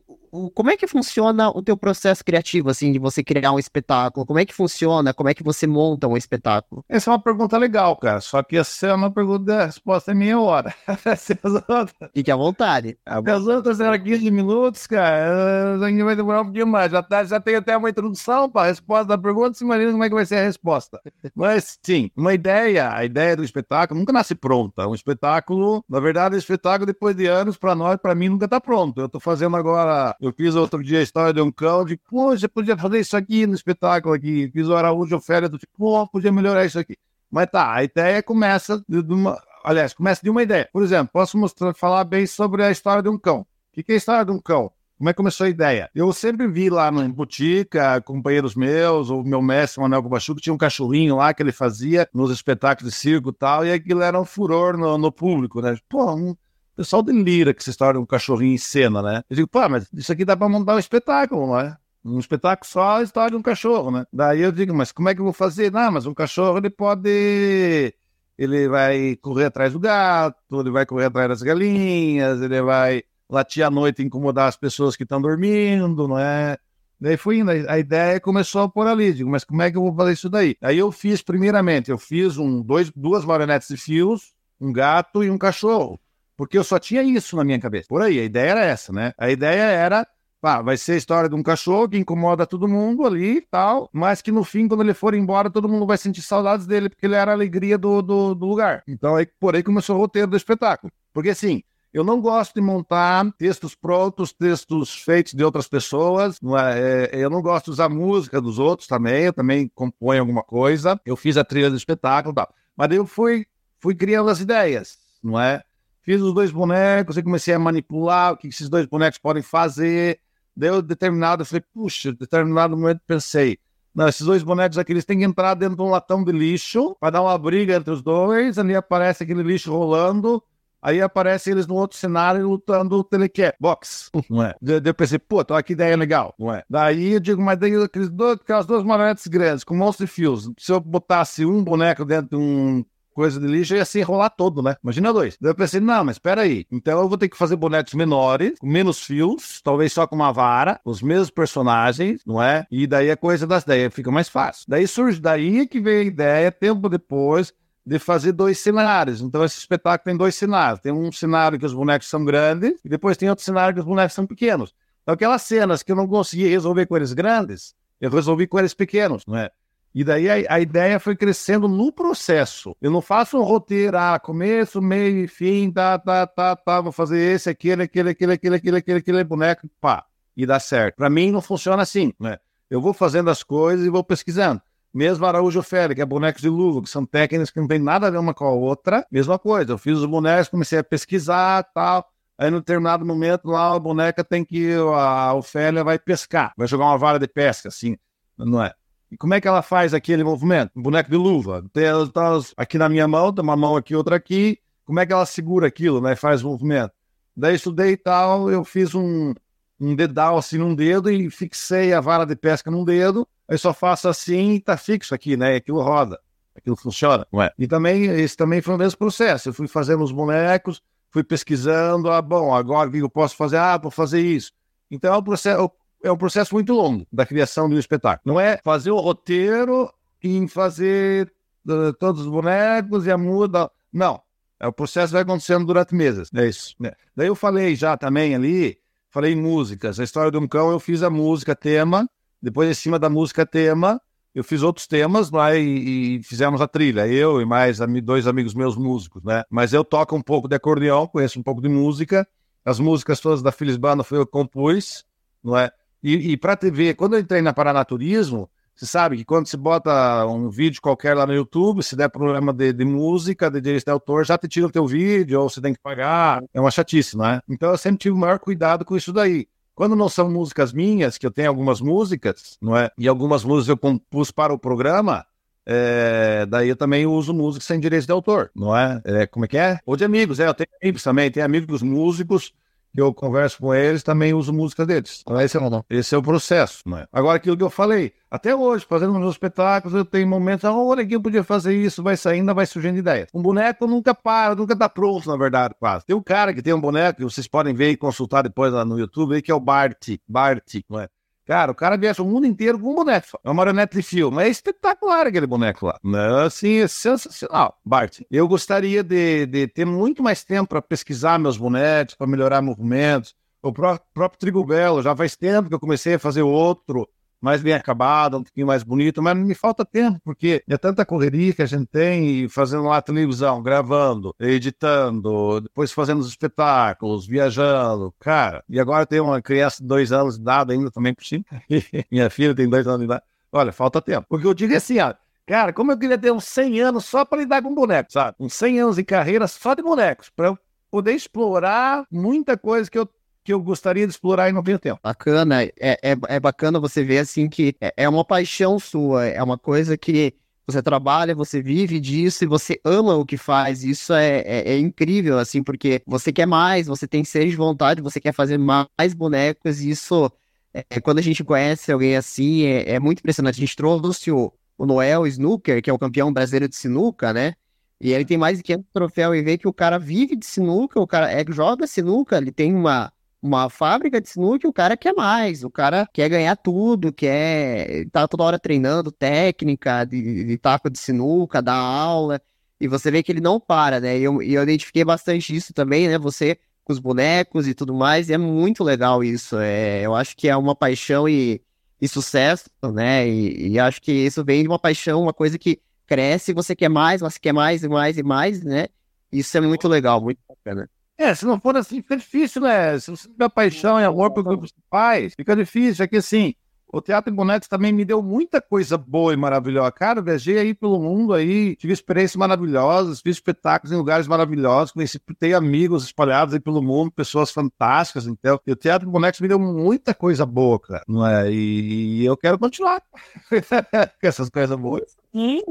como 0.54 0.70
é 0.70 0.76
que 0.76 0.86
funciona 0.86 1.48
o 1.50 1.62
teu 1.62 1.76
processo 1.76 2.24
criativo, 2.24 2.70
assim, 2.70 2.92
de 2.92 2.98
você 2.98 3.22
criar 3.22 3.52
um 3.52 3.58
espetáculo? 3.58 4.26
Como 4.26 4.38
é 4.38 4.44
que 4.44 4.54
funciona? 4.54 5.12
Como 5.14 5.28
é 5.28 5.34
que 5.34 5.42
você 5.42 5.66
monta 5.66 6.06
um 6.06 6.16
espetáculo? 6.16 6.84
Essa 6.88 7.10
é 7.10 7.12
uma 7.12 7.18
pergunta 7.20 7.56
legal, 7.58 7.96
cara. 7.96 8.20
Só 8.20 8.42
que 8.42 8.56
essa 8.56 8.88
é 8.88 8.94
uma 8.94 9.10
pergunta, 9.10 9.62
a 9.62 9.66
resposta 9.66 10.10
é 10.10 10.14
meia 10.14 10.40
hora. 10.40 10.74
Fique 12.14 12.30
à 12.30 12.36
vontade. 12.36 12.98
As 13.04 13.46
outras 13.46 13.80
eram 13.80 13.98
15 14.02 14.30
minutos, 14.30 14.86
cara. 14.86 15.84
Ainda 15.84 16.04
vai 16.04 16.16
demorar 16.16 16.42
um 16.42 16.44
pouquinho 16.44 16.66
mais. 16.66 16.90
Já, 16.90 17.02
tá, 17.02 17.24
já 17.24 17.40
tem 17.40 17.56
até 17.56 17.76
uma 17.76 17.90
introdução 17.90 18.50
para 18.50 18.62
a 18.62 18.70
resposta 18.70 19.06
da 19.06 19.18
pergunta. 19.18 19.54
Se 19.54 19.64
imagina 19.64 19.92
como 19.92 20.04
é 20.04 20.08
que 20.08 20.14
vai 20.14 20.26
ser 20.26 20.36
a 20.36 20.44
resposta. 20.44 21.00
Mas, 21.34 21.78
sim, 21.82 22.10
uma 22.16 22.34
ideia, 22.34 22.92
a 22.92 23.04
ideia 23.04 23.36
do 23.36 23.44
espetáculo 23.44 23.98
nunca 24.00 24.12
nasce 24.12 24.34
pronta. 24.34 24.86
Um 24.86 24.94
espetáculo, 24.94 25.84
na 25.88 26.00
verdade, 26.00 26.36
o 26.36 26.38
espetáculo, 26.38 26.86
depois 26.86 27.14
de 27.16 27.26
anos, 27.26 27.56
para 27.56 27.74
nós, 27.74 27.96
para 27.96 28.14
mim, 28.14 28.28
nunca 28.28 28.46
está 28.46 28.60
pronto. 28.60 29.00
Eu 29.00 29.06
estou 29.06 29.20
fazendo 29.20 29.56
agora 29.56 30.14
eu 30.26 30.32
fiz 30.32 30.54
outro 30.54 30.82
dia 30.82 31.00
a 31.00 31.02
história 31.02 31.32
de 31.32 31.40
um 31.40 31.50
cão, 31.50 31.84
de, 31.84 31.96
pô, 31.96 32.36
você 32.36 32.48
podia 32.48 32.76
fazer 32.76 33.00
isso 33.00 33.16
aqui 33.16 33.46
no 33.46 33.54
espetáculo 33.54 34.14
aqui. 34.14 34.50
Fiz 34.52 34.68
o 34.68 34.74
Araújo 34.74 35.16
Ofélia, 35.16 35.48
do 35.48 35.58
tipo, 35.58 35.72
pô, 35.76 36.06
podia 36.06 36.32
melhorar 36.32 36.64
isso 36.64 36.78
aqui. 36.78 36.96
Mas 37.30 37.50
tá, 37.50 37.72
a 37.72 37.84
ideia 37.84 38.22
começa 38.22 38.82
de 38.88 39.00
uma. 39.12 39.40
Aliás, 39.64 39.92
começa 39.92 40.22
de 40.22 40.30
uma 40.30 40.42
ideia. 40.42 40.68
Por 40.72 40.82
exemplo, 40.82 41.10
posso 41.12 41.36
mostrar, 41.36 41.74
falar 41.74 42.04
bem 42.04 42.26
sobre 42.26 42.64
a 42.64 42.70
história 42.70 43.02
de 43.02 43.08
um 43.08 43.18
cão. 43.18 43.40
O 43.40 43.46
que, 43.72 43.82
que 43.82 43.92
é 43.92 43.94
a 43.94 43.98
história 43.98 44.24
de 44.24 44.30
um 44.30 44.40
cão? 44.40 44.70
Como 44.96 45.10
é 45.10 45.12
que 45.12 45.18
começou 45.18 45.44
a 45.44 45.50
ideia? 45.50 45.90
Eu 45.94 46.10
sempre 46.10 46.48
vi 46.48 46.70
lá 46.70 46.90
no 46.90 47.06
Botica, 47.10 48.00
companheiros 48.00 48.54
meus, 48.54 49.10
o 49.10 49.22
meu 49.22 49.42
mestre 49.42 49.82
Manuel 49.82 50.02
Kubachuco, 50.02 50.40
tinha 50.40 50.54
um 50.54 50.58
cachorrinho 50.58 51.16
lá 51.16 51.34
que 51.34 51.42
ele 51.42 51.52
fazia 51.52 52.08
nos 52.14 52.30
espetáculos 52.30 52.94
de 52.94 52.98
circo 52.98 53.28
e 53.28 53.32
tal, 53.34 53.66
e 53.66 53.72
aquilo 53.72 54.00
era 54.00 54.18
um 54.18 54.24
furor 54.24 54.78
no, 54.78 54.96
no 54.96 55.12
público, 55.12 55.60
né? 55.60 55.76
Pô, 55.86 56.14
um, 56.14 56.34
o 56.76 56.82
pessoal 56.82 57.02
delira 57.02 57.54
que 57.54 57.62
essa 57.62 57.70
história 57.70 57.98
um 57.98 58.04
cachorrinho 58.04 58.52
em 58.54 58.58
cena, 58.58 59.00
né? 59.00 59.22
Eu 59.30 59.36
digo, 59.36 59.48
pô, 59.48 59.66
mas 59.66 59.88
isso 59.94 60.12
aqui 60.12 60.26
dá 60.26 60.36
para 60.36 60.46
montar 60.46 60.74
um 60.74 60.78
espetáculo, 60.78 61.46
não 61.46 61.58
é? 61.58 61.74
Um 62.04 62.18
espetáculo 62.18 62.70
só 62.70 62.98
a 62.98 63.02
história 63.02 63.30
de 63.30 63.36
um 63.36 63.42
cachorro, 63.42 63.90
né? 63.90 64.04
Daí 64.12 64.42
eu 64.42 64.52
digo, 64.52 64.74
mas 64.74 64.92
como 64.92 65.08
é 65.08 65.14
que 65.14 65.20
eu 65.22 65.24
vou 65.24 65.32
fazer? 65.32 65.72
Não, 65.72 65.90
mas 65.90 66.04
um 66.04 66.12
cachorro 66.12 66.58
ele 66.58 66.68
pode. 66.68 67.94
Ele 68.36 68.68
vai 68.68 69.16
correr 69.16 69.46
atrás 69.46 69.72
do 69.72 69.80
gato, 69.80 70.60
ele 70.60 70.70
vai 70.70 70.84
correr 70.84 71.06
atrás 71.06 71.30
das 71.30 71.42
galinhas, 71.42 72.42
ele 72.42 72.60
vai 72.60 73.02
latir 73.28 73.64
à 73.64 73.70
noite 73.70 74.02
e 74.02 74.04
incomodar 74.04 74.46
as 74.46 74.56
pessoas 74.56 74.94
que 74.94 75.04
estão 75.04 75.18
dormindo, 75.18 76.06
não 76.06 76.18
é? 76.18 76.58
Daí 77.00 77.16
fui 77.16 77.38
indo, 77.38 77.50
a 77.50 77.78
ideia 77.78 78.20
começou 78.20 78.68
por 78.68 78.86
ali, 78.86 79.14
digo, 79.14 79.30
mas 79.30 79.44
como 79.44 79.62
é 79.62 79.70
que 79.70 79.78
eu 79.78 79.82
vou 79.82 79.94
fazer 79.94 80.12
isso 80.12 80.28
daí? 80.28 80.56
Aí 80.60 80.76
eu 80.76 80.92
fiz, 80.92 81.22
primeiramente, 81.22 81.90
eu 81.90 81.96
fiz 81.96 82.36
um, 82.36 82.60
dois, 82.62 82.92
duas 82.94 83.24
marionetes 83.24 83.68
de 83.68 83.78
fios, 83.78 84.34
um 84.60 84.70
gato 84.70 85.24
e 85.24 85.30
um 85.30 85.38
cachorro. 85.38 85.98
Porque 86.36 86.58
eu 86.58 86.64
só 86.64 86.78
tinha 86.78 87.02
isso 87.02 87.36
na 87.36 87.44
minha 87.44 87.58
cabeça. 87.58 87.86
Por 87.88 88.02
aí, 88.02 88.18
a 88.20 88.24
ideia 88.24 88.50
era 88.50 88.64
essa, 88.64 88.92
né? 88.92 89.12
A 89.16 89.30
ideia 89.30 89.62
era 89.62 90.06
ah, 90.42 90.62
vai 90.62 90.76
ser 90.76 90.92
a 90.92 90.96
história 90.96 91.28
de 91.28 91.34
um 91.34 91.42
cachorro 91.42 91.88
que 91.88 91.98
incomoda 91.98 92.46
todo 92.46 92.68
mundo 92.68 93.04
ali 93.04 93.38
e 93.38 93.40
tal, 93.40 93.90
mas 93.92 94.22
que 94.22 94.30
no 94.30 94.44
fim, 94.44 94.68
quando 94.68 94.82
ele 94.82 94.94
for 94.94 95.12
embora, 95.12 95.50
todo 95.50 95.68
mundo 95.68 95.84
vai 95.84 95.98
sentir 95.98 96.22
saudades 96.22 96.66
dele, 96.66 96.88
porque 96.88 97.04
ele 97.04 97.16
era 97.16 97.32
a 97.32 97.34
alegria 97.34 97.76
do, 97.76 98.00
do, 98.00 98.34
do 98.34 98.46
lugar. 98.46 98.84
Então, 98.86 99.16
aí, 99.16 99.26
por 99.40 99.56
aí 99.56 99.62
começou 99.62 99.96
o 99.96 99.98
roteiro 99.98 100.28
do 100.28 100.36
espetáculo. 100.36 100.92
Porque, 101.12 101.30
assim, 101.30 101.64
eu 101.92 102.04
não 102.04 102.20
gosto 102.20 102.54
de 102.54 102.60
montar 102.60 103.28
textos 103.38 103.74
prontos, 103.74 104.32
textos 104.32 105.02
feitos 105.02 105.32
de 105.32 105.42
outras 105.42 105.66
pessoas. 105.66 106.40
Não 106.40 106.56
é? 106.56 107.06
é 107.06 107.10
eu 107.12 107.30
não 107.30 107.42
gosto 107.42 107.64
de 107.64 107.70
usar 107.72 107.88
música 107.88 108.40
dos 108.40 108.58
outros 108.58 108.86
também. 108.86 109.24
Eu 109.24 109.32
também 109.32 109.68
componho 109.74 110.20
alguma 110.20 110.42
coisa. 110.42 111.00
Eu 111.04 111.16
fiz 111.16 111.36
a 111.36 111.44
trilha 111.44 111.70
do 111.70 111.76
espetáculo 111.76 112.32
e 112.32 112.36
tal. 112.36 112.54
Mas 112.76 112.90
eu 112.92 113.06
fui, 113.06 113.46
fui 113.80 113.94
criando 113.94 114.28
as 114.28 114.40
ideias, 114.40 114.98
não 115.24 115.40
é? 115.40 115.62
Fiz 116.06 116.22
os 116.22 116.32
dois 116.32 116.52
bonecos 116.52 117.16
e 117.16 117.22
comecei 117.22 117.52
a 117.52 117.58
manipular 117.58 118.32
o 118.32 118.36
que 118.36 118.46
esses 118.46 118.68
dois 118.68 118.86
bonecos 118.86 119.18
podem 119.18 119.42
fazer. 119.42 120.20
Deu 120.56 120.80
determinado, 120.80 121.42
eu 121.42 121.46
falei, 121.46 121.64
puxa, 121.74 122.12
determinado 122.12 122.76
momento 122.76 123.00
pensei, 123.04 123.58
não, 123.92 124.06
esses 124.06 124.24
dois 124.24 124.44
bonecos 124.44 124.78
aqui, 124.78 124.92
eles 124.92 125.04
têm 125.04 125.18
que 125.18 125.24
entrar 125.24 125.54
dentro 125.54 125.74
de 125.74 125.82
um 125.82 125.90
latão 125.90 126.22
de 126.22 126.30
lixo 126.30 126.96
para 127.00 127.10
dar 127.10 127.22
uma 127.22 127.36
briga 127.36 127.74
entre 127.74 127.90
os 127.90 128.02
dois, 128.02 128.56
ali 128.56 128.76
aparece 128.76 129.24
aquele 129.24 129.42
lixo 129.42 129.72
rolando, 129.72 130.40
aí 130.80 131.02
aparece 131.02 131.50
eles 131.50 131.66
no 131.66 131.74
outro 131.74 131.98
cenário 131.98 132.48
lutando 132.48 133.02
telequê, 133.02 133.52
box, 133.58 134.08
não 134.30 134.44
é? 134.44 134.54
Daí 134.62 134.80
eu 134.84 134.94
pensei, 134.94 135.18
pô, 135.18 135.40
então 135.40 135.56
aqui 135.56 135.72
ideia 135.72 135.96
legal, 135.96 136.32
não 136.38 136.54
é? 136.54 136.62
Daí 136.70 137.14
eu 137.14 137.20
digo, 137.20 137.42
mas 137.42 137.58
daí 137.58 137.74
aqueles 137.82 138.08
dois, 138.08 138.38
aquelas 138.40 138.64
duas 138.64 138.84
marionetes 138.84 139.26
grandes, 139.26 139.64
com 139.64 139.74
monstro 139.74 140.06
de 140.06 140.12
fios, 140.12 140.52
se 140.56 140.70
eu 140.70 140.78
botasse 140.78 141.44
um 141.44 141.64
boneco 141.64 142.04
dentro 142.04 142.38
de 142.38 142.44
um 142.44 142.84
coisa 143.16 143.40
de 143.40 143.46
lixo 143.46 143.74
ia 143.74 143.84
se 143.86 143.98
enrolar 143.98 144.28
todo, 144.28 144.62
né? 144.62 144.76
Imagina 144.84 145.10
dois. 145.10 145.38
Daí 145.40 145.50
eu 145.50 145.54
pensei, 145.54 145.80
não, 145.80 146.04
mas 146.04 146.16
espera 146.16 146.42
aí. 146.42 146.66
Então 146.70 147.00
eu 147.00 147.08
vou 147.08 147.16
ter 147.16 147.30
que 147.30 147.36
fazer 147.36 147.56
bonecos 147.56 147.94
menores, 147.94 148.58
com 148.58 148.66
menos 148.66 149.02
fios, 149.02 149.62
talvez 149.62 149.90
só 149.90 150.06
com 150.06 150.14
uma 150.14 150.30
vara, 150.30 150.78
os 150.84 151.00
mesmos 151.00 151.30
personagens, 151.30 152.20
não 152.26 152.42
é? 152.42 152.66
E 152.70 152.86
daí 152.86 153.10
a 153.10 153.16
coisa 153.16 153.46
das 153.46 153.62
ideias 153.62 153.94
fica 153.94 154.10
mais 154.10 154.28
fácil. 154.28 154.66
Daí 154.68 154.86
surge 154.86 155.18
daí 155.18 155.66
que 155.66 155.80
veio 155.80 156.02
a 156.02 156.04
ideia, 156.04 156.52
tempo 156.52 156.90
depois, 156.90 157.54
de 157.86 157.98
fazer 157.98 158.32
dois 158.32 158.58
cenários. 158.58 159.22
Então, 159.22 159.42
esse 159.44 159.58
espetáculo 159.58 160.04
tem 160.04 160.16
dois 160.16 160.34
cenários. 160.34 160.80
Tem 160.80 160.92
um 160.92 161.10
cenário 161.10 161.58
que 161.58 161.64
os 161.64 161.72
bonecos 161.72 162.08
são 162.08 162.22
grandes, 162.22 162.74
e 162.84 162.88
depois 162.88 163.16
tem 163.16 163.30
outro 163.30 163.44
cenário 163.44 163.74
que 163.74 163.80
os 163.80 163.86
bonecos 163.86 164.12
são 164.12 164.26
pequenos. 164.26 164.74
Então, 165.02 165.14
aquelas 165.14 165.42
cenas 165.42 165.82
que 165.82 165.90
eu 165.90 165.96
não 165.96 166.06
conseguia 166.06 166.48
resolver 166.48 166.84
com 166.84 166.96
eles 166.96 167.14
grandes, 167.14 167.74
eu 167.98 168.10
resolvi 168.10 168.46
com 168.46 168.58
eles 168.58 168.74
pequenos, 168.74 169.24
não 169.26 169.38
é? 169.38 169.50
E 169.96 170.04
daí 170.04 170.28
a, 170.28 170.56
a, 170.56 170.60
ideia 170.60 171.00
foi 171.00 171.16
crescendo 171.16 171.66
no 171.66 171.90
processo. 171.90 172.76
Eu 172.82 172.90
não 172.90 173.00
faço 173.00 173.38
um 173.38 173.42
roteiro, 173.42 173.96
ah, 173.96 174.18
começo, 174.18 174.82
meio 174.82 175.24
e 175.24 175.26
fim, 175.26 175.72
tá, 175.72 175.98
tá, 175.98 176.26
tá, 176.26 176.54
tá, 176.54 176.82
vou 176.82 176.92
fazer 176.92 177.18
esse, 177.18 177.48
aquele, 177.48 177.84
aquele, 177.84 178.10
aquele, 178.10 178.32
aquele, 178.34 178.56
aquele, 178.56 178.76
aquele, 178.76 178.98
aquele 178.98 179.24
boneco, 179.24 179.66
pá, 179.80 180.04
e 180.36 180.44
dá 180.44 180.60
certo. 180.60 180.96
Para 180.96 181.08
mim 181.08 181.30
não 181.30 181.40
funciona 181.40 181.80
assim, 181.80 182.12
né? 182.20 182.36
Eu 182.68 182.78
vou 182.78 182.92
fazendo 182.92 183.30
as 183.30 183.42
coisas 183.42 183.86
e 183.86 183.88
vou 183.88 184.04
pesquisando. 184.04 184.60
Mesmo 184.92 185.24
Araújo 185.24 185.62
Félix, 185.62 185.94
que 185.94 186.02
é 186.02 186.04
bonecos 186.04 186.42
de 186.42 186.50
luva, 186.50 186.82
que 186.82 186.90
são 186.90 187.06
técnicas 187.06 187.50
que 187.50 187.58
não 187.58 187.66
tem 187.66 187.78
nada 187.78 188.08
a 188.08 188.10
ver 188.10 188.18
uma 188.18 188.34
com 188.34 188.44
a 188.44 188.50
outra, 188.50 189.06
mesma 189.10 189.38
coisa. 189.38 189.72
Eu 189.72 189.78
fiz 189.78 189.96
os 189.96 190.04
bonecos, 190.04 190.48
comecei 190.48 190.78
a 190.78 190.84
pesquisar 190.84 191.62
tal. 191.72 192.06
Aí, 192.36 192.50
no 192.50 192.58
determinado 192.58 193.06
momento, 193.06 193.48
lá 193.48 193.74
a 193.74 193.78
boneca 193.78 194.22
tem 194.22 194.44
que. 194.44 194.74
A 194.74 195.32
Ofélia 195.32 195.82
vai 195.82 195.98
pescar, 195.98 196.52
vai 196.54 196.68
jogar 196.68 196.84
uma 196.84 196.98
vara 196.98 197.18
de 197.18 197.26
pesca, 197.26 197.68
assim, 197.68 197.96
não 198.36 198.62
é? 198.62 198.74
E 199.10 199.16
como 199.16 199.34
é 199.34 199.40
que 199.40 199.46
ela 199.46 199.62
faz 199.62 199.94
aquele 199.94 200.24
movimento? 200.24 200.72
Boneco 200.74 201.10
de 201.10 201.16
luva. 201.16 201.64
Tem, 201.72 201.84
tá 202.12 202.38
aqui 202.56 202.76
na 202.76 202.88
minha 202.88 203.06
mão, 203.06 203.32
tem 203.32 203.42
uma 203.42 203.56
mão 203.56 203.76
aqui, 203.76 203.94
outra 203.94 204.16
aqui. 204.16 204.58
Como 204.84 205.00
é 205.00 205.06
que 205.06 205.12
ela 205.12 205.26
segura 205.26 205.66
aquilo, 205.66 206.00
né? 206.00 206.16
Faz 206.16 206.42
o 206.42 206.48
movimento. 206.48 206.92
Daí 207.36 207.54
estudei 207.54 207.92
e 207.92 207.96
tal, 207.96 208.50
eu 208.50 208.64
fiz 208.64 208.94
um, 208.94 209.34
um 209.78 209.94
dedal 209.94 210.38
assim 210.38 210.58
num 210.58 210.74
dedo 210.74 211.10
e 211.10 211.30
fixei 211.30 211.92
a 211.92 212.00
vara 212.00 212.24
de 212.24 212.34
pesca 212.34 212.70
num 212.70 212.84
dedo, 212.84 213.28
aí 213.46 213.58
só 213.58 213.74
faço 213.74 214.08
assim 214.08 214.52
e 214.52 214.60
tá 214.60 214.76
fixo 214.76 215.14
aqui, 215.14 215.36
né? 215.36 215.52
E 215.52 215.56
aquilo 215.56 215.82
roda, 215.82 216.18
aquilo 216.54 216.76
funciona. 216.76 217.26
Ué. 217.32 217.52
E 217.58 217.66
também, 217.66 218.04
esse 218.04 218.36
também 218.36 218.62
foi 218.62 218.74
o 218.74 218.78
mesmo 218.78 218.98
processo. 218.98 219.50
Eu 219.50 219.52
fui 219.52 219.68
fazendo 219.68 220.02
os 220.02 220.12
bonecos, 220.12 220.82
fui 221.10 221.22
pesquisando, 221.22 222.10
ah, 222.10 222.22
bom, 222.22 222.54
agora 222.54 222.88
o 222.88 222.92
que 222.92 222.98
eu 222.98 223.10
posso 223.10 223.36
fazer? 223.36 223.58
Ah, 223.58 223.76
vou 223.76 223.90
fazer 223.90 224.20
isso. 224.20 224.52
Então 224.90 225.14
é 225.14 225.18
um 225.18 225.22
processo, 225.22 225.70
é 226.02 226.10
um 226.10 226.16
processo 226.16 226.54
muito 226.54 226.72
longo 226.72 227.06
da 227.12 227.26
criação 227.26 227.68
do 227.68 227.78
espetáculo. 227.78 228.34
Não 228.34 228.40
é 228.40 228.58
fazer 228.62 228.90
o 228.90 229.00
roteiro 229.00 229.92
e 230.22 230.46
fazer 230.48 231.32
uh, 231.68 231.92
todos 231.94 232.22
os 232.22 232.28
bonecos 232.28 233.06
e 233.06 233.10
a 233.10 233.18
muda. 233.18 233.70
Não. 233.92 234.20
É, 234.58 234.66
o 234.66 234.72
processo 234.72 235.12
vai 235.12 235.22
acontecendo 235.22 235.66
durante 235.66 235.94
meses. 235.94 236.30
É 236.34 236.46
isso. 236.46 236.74
Né? 236.78 236.92
Daí 237.14 237.28
eu 237.28 237.34
falei 237.34 237.74
já 237.74 237.96
também 237.96 238.34
ali, 238.34 238.78
falei 239.10 239.32
em 239.32 239.40
músicas. 239.40 240.00
A 240.00 240.04
história 240.04 240.30
do 240.30 240.38
um 240.38 240.48
cão, 240.48 240.70
eu 240.70 240.80
fiz 240.80 241.02
a 241.02 241.10
música 241.10 241.54
tema. 241.54 242.08
Depois, 242.40 242.70
em 242.70 242.74
cima 242.74 242.98
da 242.98 243.08
música 243.08 243.44
tema, 243.44 244.00
eu 244.34 244.44
fiz 244.44 244.62
outros 244.62 244.86
temas 244.86 245.30
lá 245.30 245.56
e, 245.56 246.18
e, 246.18 246.22
fizemos 246.22 246.60
a 246.60 246.68
trilha. 246.68 247.06
Eu 247.08 247.40
e 247.40 247.46
mais 247.46 247.78
dois 248.02 248.26
amigos 248.26 248.54
meus 248.54 248.76
músicos, 248.76 249.24
né? 249.24 249.42
Mas 249.50 249.72
eu 249.72 249.82
toco 249.82 250.14
um 250.14 250.22
pouco 250.22 250.46
de 250.46 250.54
acordeão, 250.54 251.06
conheço 251.06 251.40
um 251.40 251.42
pouco 251.42 251.60
de 251.62 251.68
música. 251.68 252.26
As 252.64 252.78
músicas 252.78 253.20
todas 253.20 253.42
da 253.42 253.50
Filisbana 253.50 254.04
foi 254.04 254.18
eu 254.18 254.26
que 254.26 254.32
compus, 254.32 255.06
não 255.42 255.56
é? 255.56 255.70
E, 256.06 256.30
e 256.30 256.36
para 256.36 256.54
TV, 256.54 256.94
quando 256.94 257.14
eu 257.14 257.18
entrei 257.18 257.42
na 257.42 257.52
Paranaturismo, 257.52 258.48
você 258.72 258.86
sabe 258.86 259.16
que 259.16 259.24
quando 259.24 259.48
você 259.48 259.56
bota 259.56 260.24
um 260.26 260.48
vídeo 260.48 260.80
qualquer 260.80 261.16
lá 261.16 261.26
no 261.26 261.34
YouTube, 261.34 261.82
se 261.82 261.96
der 261.96 262.08
problema 262.08 262.52
de, 262.52 262.72
de 262.72 262.84
música, 262.84 263.50
de 263.50 263.60
direito 263.60 263.86
de 263.86 263.90
autor, 263.90 264.24
já 264.24 264.38
te 264.38 264.46
tira 264.46 264.68
o 264.68 264.70
teu 264.70 264.86
vídeo, 264.86 265.40
ou 265.40 265.50
você 265.50 265.60
tem 265.60 265.74
que 265.74 265.80
pagar. 265.80 266.44
É 266.54 266.60
uma 266.60 266.70
chatice, 266.70 267.16
não 267.16 267.26
é? 267.26 267.40
Então 267.48 267.72
eu 267.72 267.76
sempre 267.76 267.98
tive 267.98 268.14
o 268.14 268.18
maior 268.18 268.38
cuidado 268.38 268.84
com 268.84 268.96
isso 268.96 269.12
daí. 269.12 269.48
Quando 269.74 269.96
não 269.96 270.08
são 270.08 270.30
músicas 270.30 270.72
minhas, 270.72 271.18
que 271.18 271.26
eu 271.26 271.30
tenho 271.32 271.48
algumas 271.48 271.80
músicas, 271.80 272.56
não 272.62 272.76
é? 272.76 272.88
E 272.96 273.08
algumas 273.08 273.42
músicas 273.42 273.70
eu 273.70 273.76
compus 273.76 274.30
para 274.30 274.54
o 274.54 274.58
programa, 274.60 275.26
é, 275.66 276.46
daí 276.46 276.68
eu 276.68 276.76
também 276.76 277.04
uso 277.04 277.34
músicas 277.34 277.66
sem 277.66 277.80
direitos 277.80 278.06
de 278.06 278.12
autor, 278.12 278.52
não 278.54 278.76
é? 278.76 279.02
é? 279.04 279.26
Como 279.26 279.44
é 279.44 279.48
que 279.48 279.58
é? 279.58 279.80
Ou 279.84 279.96
de 279.96 280.04
amigos, 280.04 280.38
é, 280.38 280.46
eu 280.46 280.54
tenho 280.54 280.70
amigos 280.80 281.02
também, 281.02 281.32
tenho 281.32 281.44
amigos 281.44 281.82
músicos 281.82 282.52
que 282.96 283.02
eu 283.02 283.12
converso 283.12 283.58
com 283.58 283.74
eles, 283.74 284.02
também 284.02 284.32
uso 284.32 284.52
música 284.52 284.86
deles. 284.86 285.20
Então, 285.20 285.38
esse, 285.38 285.58
é, 285.58 285.60
esse 285.90 286.14
é 286.14 286.18
o 286.18 286.22
processo. 286.22 286.82
Né? 286.86 287.06
Agora, 287.12 287.36
aquilo 287.36 287.56
que 287.56 287.62
eu 287.62 287.68
falei, 287.68 288.14
até 288.30 288.56
hoje, 288.56 288.86
fazendo 288.88 289.12
meus 289.12 289.34
espetáculos, 289.34 289.94
eu 289.94 290.04
tenho 290.04 290.26
momentos, 290.26 290.64
ah, 290.64 290.74
olha 290.74 291.02
aqui, 291.02 291.14
eu 291.14 291.20
podia 291.20 291.44
fazer 291.44 291.74
isso, 291.74 292.02
vai 292.02 292.16
saindo, 292.16 292.54
vai 292.54 292.64
surgindo 292.64 292.96
ideias. 292.96 293.28
Um 293.34 293.42
boneco 293.42 293.86
nunca 293.86 294.14
para, 294.14 294.54
nunca 294.54 294.74
tá 294.74 294.88
pronto, 294.88 295.28
na 295.28 295.36
verdade, 295.36 295.74
quase. 295.78 296.06
Tem 296.06 296.16
um 296.16 296.22
cara 296.22 296.54
que 296.54 296.62
tem 296.62 296.72
um 296.72 296.80
boneco, 296.80 297.18
que 297.18 297.24
vocês 297.24 297.46
podem 297.46 297.74
ver 297.74 297.90
e 297.90 297.96
consultar 297.98 298.42
depois 298.42 298.72
lá 298.72 298.84
no 298.84 298.98
YouTube, 298.98 299.42
que 299.42 299.50
é 299.50 299.54
o 299.54 299.60
Bart, 299.60 300.16
Bart, 300.26 300.76
não 300.88 301.00
é? 301.00 301.08
Cara, 301.46 301.70
o 301.70 301.74
cara 301.74 301.96
viaja 301.96 302.22
o 302.22 302.26
mundo 302.26 302.44
inteiro 302.44 302.76
com 302.78 302.90
um 302.90 302.94
boneco. 302.96 303.38
É 303.44 303.48
uma 303.48 303.54
marionete 303.54 303.96
de 303.96 304.02
filme. 304.02 304.42
É 304.42 304.48
espetacular 304.48 305.28
aquele 305.28 305.46
boneco 305.46 305.86
lá. 305.86 305.98
Não, 306.02 306.40
assim, 306.40 306.78
é 306.80 306.88
sensacional. 306.88 307.78
Bart, 307.84 308.20
eu 308.28 308.48
gostaria 308.48 309.02
de, 309.04 309.46
de 309.46 309.68
ter 309.68 309.84
muito 309.84 310.24
mais 310.24 310.42
tempo 310.42 310.70
para 310.70 310.82
pesquisar 310.82 311.38
meus 311.38 311.56
bonecos, 311.56 312.16
para 312.16 312.26
melhorar 312.26 312.60
movimentos. 312.60 313.34
O 313.62 313.72
pró 313.72 313.96
próprio 314.12 314.40
Trigo 314.40 314.64
Belo, 314.64 315.02
já 315.02 315.14
faz 315.14 315.36
tempo 315.36 315.68
que 315.68 315.74
eu 315.74 315.80
comecei 315.80 316.14
a 316.14 316.18
fazer 316.18 316.42
outro 316.42 317.08
mais 317.40 317.62
bem 317.62 317.74
acabado, 317.74 318.38
um 318.38 318.42
pouquinho 318.42 318.66
mais 318.66 318.82
bonito, 318.82 319.22
mas 319.22 319.36
me 319.36 319.54
falta 319.54 319.84
tempo, 319.84 320.20
porque 320.24 320.62
é 320.68 320.76
tanta 320.76 321.04
correria 321.04 321.52
que 321.52 321.62
a 321.62 321.66
gente 321.66 321.86
tem, 321.86 322.48
fazendo 322.48 322.84
lá 322.84 323.00
televisão, 323.00 323.62
gravando, 323.62 324.34
editando, 324.38 325.60
depois 325.60 325.92
fazendo 325.92 326.20
os 326.20 326.28
espetáculos, 326.28 327.26
viajando, 327.26 328.14
cara. 328.18 328.64
E 328.68 328.80
agora 328.80 329.06
tem 329.06 329.20
uma 329.20 329.40
criança 329.40 329.82
de 329.82 329.88
dois 329.88 330.12
anos 330.12 330.36
de 330.36 330.42
idade 330.42 330.72
ainda 330.72 330.90
também 330.90 331.14
por 331.14 331.24
cima. 331.24 331.44
Minha 332.10 332.30
filha 332.30 332.54
tem 332.54 332.68
dois 332.68 332.86
anos 332.86 333.00
de 333.00 333.04
idade. 333.04 333.22
Olha, 333.52 333.72
falta 333.72 334.00
tempo. 334.00 334.26
Porque 334.28 334.46
eu 334.46 334.54
digo 334.54 334.74
assim, 334.74 334.98
ó, 334.98 335.14
cara, 335.46 335.72
como 335.72 335.92
eu 335.92 335.98
queria 335.98 336.18
ter 336.18 336.32
uns 336.32 336.44
100 336.44 336.80
anos 336.80 337.04
só 337.04 337.24
para 337.24 337.38
lidar 337.38 337.62
com 337.62 337.74
bonecos, 337.74 338.12
sabe? 338.12 338.36
Uns 338.40 338.54
100 338.54 338.80
anos 338.80 338.96
de 338.96 339.04
carreira 339.04 339.46
só 339.46 339.74
de 339.74 339.82
bonecos, 339.82 340.30
para 340.30 340.48
eu 340.48 340.58
poder 340.90 341.12
explorar 341.12 342.04
muita 342.10 342.56
coisa 342.56 342.90
que 342.90 342.98
eu 342.98 343.08
que 343.46 343.52
eu 343.52 343.62
gostaria 343.62 344.04
de 344.04 344.12
explorar 344.12 344.48
e 344.48 344.52
não 344.52 344.62
tenho 344.62 344.76
tempo. 344.76 344.98
Bacana, 345.00 345.62
é, 345.62 345.70
é, 345.80 346.16
é 346.28 346.40
bacana 346.40 346.80
você 346.80 347.04
ver 347.04 347.18
assim 347.18 347.48
que 347.48 347.76
é, 347.80 347.94
é 347.96 348.08
uma 348.08 348.24
paixão 348.24 348.76
sua, 348.76 349.24
é 349.24 349.40
uma 349.40 349.56
coisa 349.56 349.96
que 349.96 350.34
você 350.66 350.82
trabalha, 350.82 351.32
você 351.32 351.62
vive 351.62 352.00
disso 352.00 352.42
e 352.42 352.46
você 352.48 352.80
ama 352.84 353.14
o 353.14 353.24
que 353.24 353.36
faz. 353.36 353.84
Isso 353.84 354.12
é, 354.12 354.38
é, 354.38 354.72
é, 354.72 354.78
incrível, 354.78 355.38
assim, 355.38 355.62
porque 355.62 356.02
você 356.04 356.32
quer 356.32 356.44
mais, 356.44 356.88
você 356.88 357.06
tem 357.06 357.22
sede 357.22 357.50
de 357.50 357.56
vontade, 357.56 358.02
você 358.02 358.20
quer 358.20 358.32
fazer 358.32 358.58
mais 358.58 359.14
bonecos. 359.14 359.80
E 359.80 359.90
isso, 359.90 360.28
é, 360.74 360.84
é, 360.90 361.00
quando 361.00 361.20
a 361.20 361.22
gente 361.22 361.44
conhece 361.44 361.92
alguém 361.92 362.16
assim, 362.16 362.64
é, 362.64 362.94
é 362.94 362.98
muito 362.98 363.20
impressionante. 363.20 363.54
A 363.58 363.60
gente 363.60 363.76
trouxe 363.76 364.32
o, 364.32 364.52
o 364.76 364.84
Noel 364.84 365.24
Snooker, 365.28 365.80
que 365.80 365.88
é 365.88 365.92
o 365.92 365.98
campeão 366.00 366.32
brasileiro 366.32 366.68
de 366.68 366.74
sinuca, 366.74 367.32
né? 367.32 367.54
E 368.00 368.12
ele 368.12 368.24
tem 368.24 368.36
mais 368.36 368.58
de 368.58 368.64
500 368.64 368.86
troféus 368.92 369.36
e 369.36 369.42
vê 369.42 369.56
que 369.56 369.68
o 369.68 369.72
cara 369.72 369.98
vive 369.98 370.34
de 370.34 370.44
sinuca, 370.44 371.00
o 371.00 371.06
cara 371.06 371.30
é, 371.30 371.44
joga 371.48 371.86
sinuca, 371.86 372.38
ele 372.38 372.50
tem 372.50 372.74
uma 372.74 373.12
uma 373.42 373.70
fábrica 373.70 374.20
de 374.20 374.28
sinuca, 374.28 374.68
o 374.68 374.72
cara 374.72 374.96
quer 374.96 375.14
mais, 375.14 375.62
o 375.62 375.70
cara 375.70 376.08
quer 376.12 376.28
ganhar 376.28 376.56
tudo, 376.56 377.12
quer 377.12 378.06
tá 378.10 378.26
toda 378.26 378.44
hora 378.44 378.58
treinando 378.58 379.12
técnica 379.12 380.04
de, 380.04 380.44
de 380.44 380.58
taco 380.58 380.90
de 380.90 380.98
sinuca, 380.98 381.62
dar 381.62 381.76
aula, 381.76 382.40
e 382.80 382.88
você 382.88 383.10
vê 383.10 383.22
que 383.22 383.32
ele 383.32 383.40
não 383.40 383.60
para, 383.60 384.00
né? 384.00 384.18
E 384.18 384.22
eu, 384.24 384.42
eu 384.42 384.62
identifiquei 384.62 385.04
bastante 385.04 385.54
isso 385.54 385.72
também, 385.72 386.08
né? 386.08 386.18
Você 386.18 386.58
com 386.84 386.92
os 386.92 387.00
bonecos 387.00 387.66
e 387.66 387.74
tudo 387.74 387.92
mais, 387.94 388.28
e 388.28 388.32
é 388.32 388.38
muito 388.38 388.84
legal 388.84 389.24
isso. 389.24 389.58
É, 389.58 390.02
eu 390.02 390.14
acho 390.14 390.36
que 390.36 390.48
é 390.48 390.56
uma 390.56 390.74
paixão 390.74 391.28
e, 391.28 391.60
e 392.00 392.06
sucesso, 392.06 392.70
né? 392.94 393.28
E, 393.28 393.72
e 393.72 393.78
acho 393.78 394.00
que 394.00 394.12
isso 394.12 394.44
vem 394.44 394.62
de 394.62 394.68
uma 394.68 394.78
paixão, 394.78 395.22
uma 395.22 395.32
coisa 395.32 395.58
que 395.58 395.80
cresce, 396.06 396.52
você 396.52 396.76
quer 396.76 396.88
mais, 396.88 397.20
você 397.20 397.40
quer 397.40 397.52
mais 397.52 397.82
e 397.82 397.88
mais 397.88 398.16
e 398.18 398.22
mais, 398.22 398.62
né? 398.62 398.86
Isso 399.32 399.56
é 399.58 399.60
muito 399.60 399.88
legal, 399.88 400.20
muito 400.20 400.38
bacana. 400.48 400.88
É, 401.18 401.34
se 401.34 401.46
não 401.46 401.58
for 401.58 401.76
assim, 401.76 402.02
fica 402.02 402.16
difícil, 402.16 402.62
né? 402.62 402.98
Se 402.98 403.10
você 403.10 403.28
tiver 403.28 403.48
paixão 403.48 403.98
e 403.98 404.04
amor 404.04 404.32
pelo 404.32 404.50
que 404.50 404.68
você 404.68 404.74
faz, 404.90 405.34
fica 405.34 405.56
difícil. 405.56 406.04
É 406.04 406.08
que 406.08 406.16
assim, 406.16 406.54
o 406.92 407.00
Teatro 407.00 407.32
em 407.32 407.36
Bonecos 407.36 407.68
também 407.68 407.92
me 407.92 408.04
deu 408.04 408.22
muita 408.22 408.60
coisa 408.60 408.96
boa 408.96 409.32
e 409.32 409.36
maravilhosa. 409.36 409.90
Cara, 409.92 410.22
viajei 410.22 410.58
aí 410.58 410.74
pelo 410.74 411.00
mundo 411.00 411.32
aí, 411.32 411.74
tive 411.76 411.92
experiências 411.92 412.36
maravilhosas, 412.36 413.20
fiz 413.20 413.36
espetáculos 413.36 413.92
em 413.92 413.96
lugares 413.96 414.28
maravilhosos, 414.28 414.92
conheci, 414.92 415.18
tenho 415.38 415.56
amigos 415.56 416.04
espalhados 416.04 416.54
aí 416.54 416.60
pelo 416.60 416.80
mundo, 416.80 417.10
pessoas 417.10 417.50
fantásticas, 417.50 418.26
então. 418.26 418.60
E 418.66 418.72
o 418.72 418.76
Teatro 418.76 419.08
em 419.08 419.10
Bonecos 419.10 419.40
me 419.40 419.48
deu 419.48 419.58
muita 419.58 420.14
coisa 420.14 420.46
boa, 420.46 420.78
cara, 420.78 421.02
não 421.08 421.26
é? 421.26 421.50
E, 421.50 422.20
e 422.20 422.24
eu 422.24 422.36
quero 422.36 422.58
continuar 422.58 423.02
com 423.50 424.26
essas 424.26 424.48
coisas 424.48 424.76
boas. 424.78 425.16
Sim. 425.32 425.62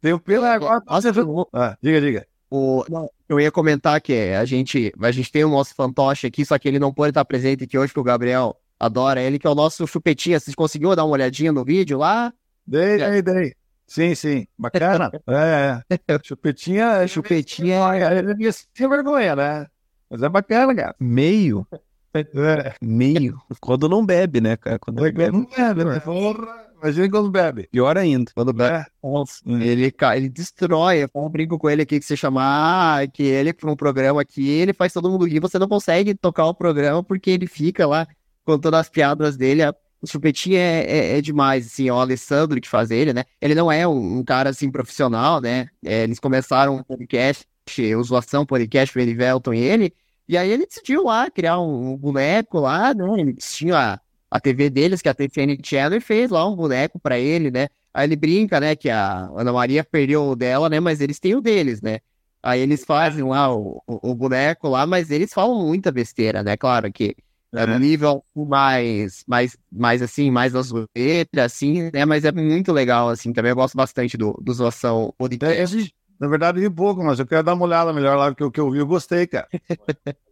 Tenho 0.00 0.18
pena 0.18 0.52
agora. 0.52 0.82
Nossa, 0.86 1.10
ah, 1.52 1.76
diga, 1.82 2.00
diga. 2.00 2.26
O, 2.50 2.84
eu 3.34 3.40
ia 3.40 3.50
comentar 3.50 4.00
que 4.00 4.12
a 4.12 4.44
gente, 4.44 4.92
a 5.00 5.10
gente 5.10 5.30
tem 5.30 5.44
o 5.44 5.50
nosso 5.50 5.74
fantoche 5.74 6.26
aqui, 6.26 6.44
só 6.44 6.58
que 6.58 6.68
ele 6.68 6.78
não 6.78 6.92
pode 6.92 7.10
estar 7.10 7.24
presente 7.24 7.64
aqui 7.64 7.76
hoje, 7.76 7.92
que 7.92 8.00
o 8.00 8.04
Gabriel 8.04 8.56
adora 8.78 9.20
ele, 9.20 9.38
que 9.38 9.46
é 9.46 9.50
o 9.50 9.54
nosso 9.54 9.86
chupetinha. 9.86 10.38
Vocês 10.38 10.54
conseguiu 10.54 10.94
dar 10.94 11.04
uma 11.04 11.12
olhadinha 11.12 11.52
no 11.52 11.64
vídeo 11.64 11.98
lá? 11.98 12.32
Dei, 12.66 12.98
dei, 12.98 13.22
dei. 13.22 13.54
Sim, 13.86 14.14
sim. 14.14 14.46
Bacana. 14.58 15.10
é, 15.28 15.82
é. 16.08 16.18
Chupetinha, 16.22 17.06
chupetinha, 17.08 17.80
ele 18.16 18.52
sem 18.52 18.88
vergonha, 18.88 19.36
né? 19.36 19.66
Mas 20.08 20.22
é 20.22 20.28
bacana, 20.28 20.74
cara. 20.74 20.94
Meio. 20.98 21.66
É. 22.14 22.74
Meio. 22.80 23.38
Quando 23.60 23.88
não 23.88 24.04
bebe, 24.04 24.40
né, 24.40 24.56
cara? 24.56 24.78
Quando 24.78 24.96
não 24.96 25.12
bebe, 25.12 25.30
não 25.30 25.44
bebe, 25.44 25.84
né? 25.84 26.00
Porra. 26.00 26.63
Imagina 26.84 27.10
quando 27.10 27.30
bebe. 27.30 27.66
Pior 27.72 27.96
ainda. 27.96 28.30
Quando 28.34 28.52
bebe. 28.52 28.76
É. 28.76 28.86
Ele, 29.46 29.94
ele 30.16 30.28
destrói. 30.28 31.08
Eu 31.14 31.28
brinco 31.30 31.58
com 31.58 31.70
ele 31.70 31.80
aqui 31.80 31.98
que 31.98 32.04
você 32.04 32.14
chamar 32.14 33.00
ah, 33.00 33.06
que 33.06 33.22
ele 33.22 33.54
para 33.54 33.70
um 33.70 33.76
programa 33.76 34.20
aqui, 34.20 34.46
ele 34.46 34.74
faz 34.74 34.92
todo 34.92 35.10
mundo 35.10 35.24
rir. 35.24 35.40
Você 35.40 35.58
não 35.58 35.66
consegue 35.66 36.14
tocar 36.14 36.44
o 36.44 36.54
programa 36.54 37.02
porque 37.02 37.30
ele 37.30 37.46
fica 37.46 37.86
lá 37.86 38.06
contando 38.44 38.74
as 38.74 38.90
piadas 38.90 39.34
dele. 39.34 39.62
O 40.02 40.06
chupetinho 40.06 40.58
é, 40.58 40.84
é, 40.84 41.18
é, 41.18 41.20
demais, 41.22 41.66
assim, 41.66 41.88
é 41.88 41.92
o 41.92 41.96
Alessandro 41.98 42.60
que 42.60 42.68
faz 42.68 42.90
ele, 42.90 43.14
né? 43.14 43.24
Ele 43.40 43.54
não 43.54 43.72
é 43.72 43.88
um, 43.88 44.18
um 44.18 44.22
cara, 44.22 44.50
assim, 44.50 44.70
profissional, 44.70 45.40
né? 45.40 45.68
É, 45.82 46.02
eles 46.02 46.20
começaram 46.20 46.76
um 46.76 46.82
podcast, 46.82 47.46
o 47.96 48.04
Zoação 48.04 48.44
Podcast, 48.44 48.96
o 48.96 49.00
Elivelton 49.00 49.54
e 49.54 49.60
ele, 49.60 49.94
e 50.28 50.36
aí 50.36 50.50
ele 50.50 50.66
decidiu 50.66 51.04
lá 51.04 51.30
criar 51.30 51.58
um, 51.58 51.92
um 51.92 51.96
boneco 51.96 52.60
lá, 52.60 52.92
né? 52.92 53.06
Eles 53.18 53.54
tinham 53.54 53.78
a, 54.34 54.40
TV 54.40 54.68
deles, 54.68 55.00
que 55.00 55.08
é 55.08 55.12
a 55.12 55.14
TFN 55.14 55.56
Channel, 55.62 56.00
fez 56.00 56.30
lá 56.30 56.48
um 56.48 56.56
boneco 56.56 56.98
para 56.98 57.18
ele, 57.18 57.50
né? 57.50 57.68
Aí 57.92 58.06
ele 58.06 58.16
brinca, 58.16 58.58
né, 58.58 58.74
que 58.74 58.90
a 58.90 59.30
Ana 59.36 59.52
Maria 59.52 59.84
perdeu 59.84 60.24
o 60.24 60.34
dela, 60.34 60.68
né? 60.68 60.80
Mas 60.80 61.00
eles 61.00 61.20
têm 61.20 61.36
o 61.36 61.40
deles, 61.40 61.80
né? 61.80 62.00
Aí 62.42 62.60
eles 62.60 62.84
fazem 62.84 63.24
lá 63.24 63.54
o, 63.54 63.80
o, 63.86 64.10
o 64.10 64.14
boneco 64.14 64.68
lá, 64.68 64.86
mas 64.86 65.10
eles 65.10 65.32
falam 65.32 65.64
muita 65.64 65.92
besteira, 65.92 66.42
né? 66.42 66.56
Claro 66.56 66.92
que 66.92 67.14
é 67.54 67.66
no 67.66 67.78
nível 67.78 68.24
mais, 68.34 69.22
mais, 69.28 69.56
mais 69.70 70.02
assim, 70.02 70.28
mais 70.30 70.52
das 70.52 70.72
letras, 70.96 71.52
assim, 71.52 71.90
né? 71.92 72.04
Mas 72.04 72.24
é 72.24 72.32
muito 72.32 72.72
legal, 72.72 73.08
assim, 73.08 73.32
também 73.32 73.50
eu 73.50 73.56
gosto 73.56 73.76
bastante 73.76 74.16
do, 74.16 74.32
do 74.42 74.52
Zoação 74.52 75.14
Podcast. 75.16 75.94
Na 76.18 76.28
verdade, 76.28 76.60
vi 76.60 76.70
pouco, 76.70 77.02
mas 77.02 77.18
eu 77.18 77.26
quero 77.26 77.42
dar 77.42 77.54
uma 77.54 77.64
olhada 77.64 77.92
melhor 77.92 78.16
lá, 78.16 78.26
porque 78.26 78.44
o 78.44 78.50
que 78.50 78.60
eu 78.60 78.70
vi 78.70 78.78
eu 78.78 78.86
gostei, 78.86 79.26
cara. 79.26 79.48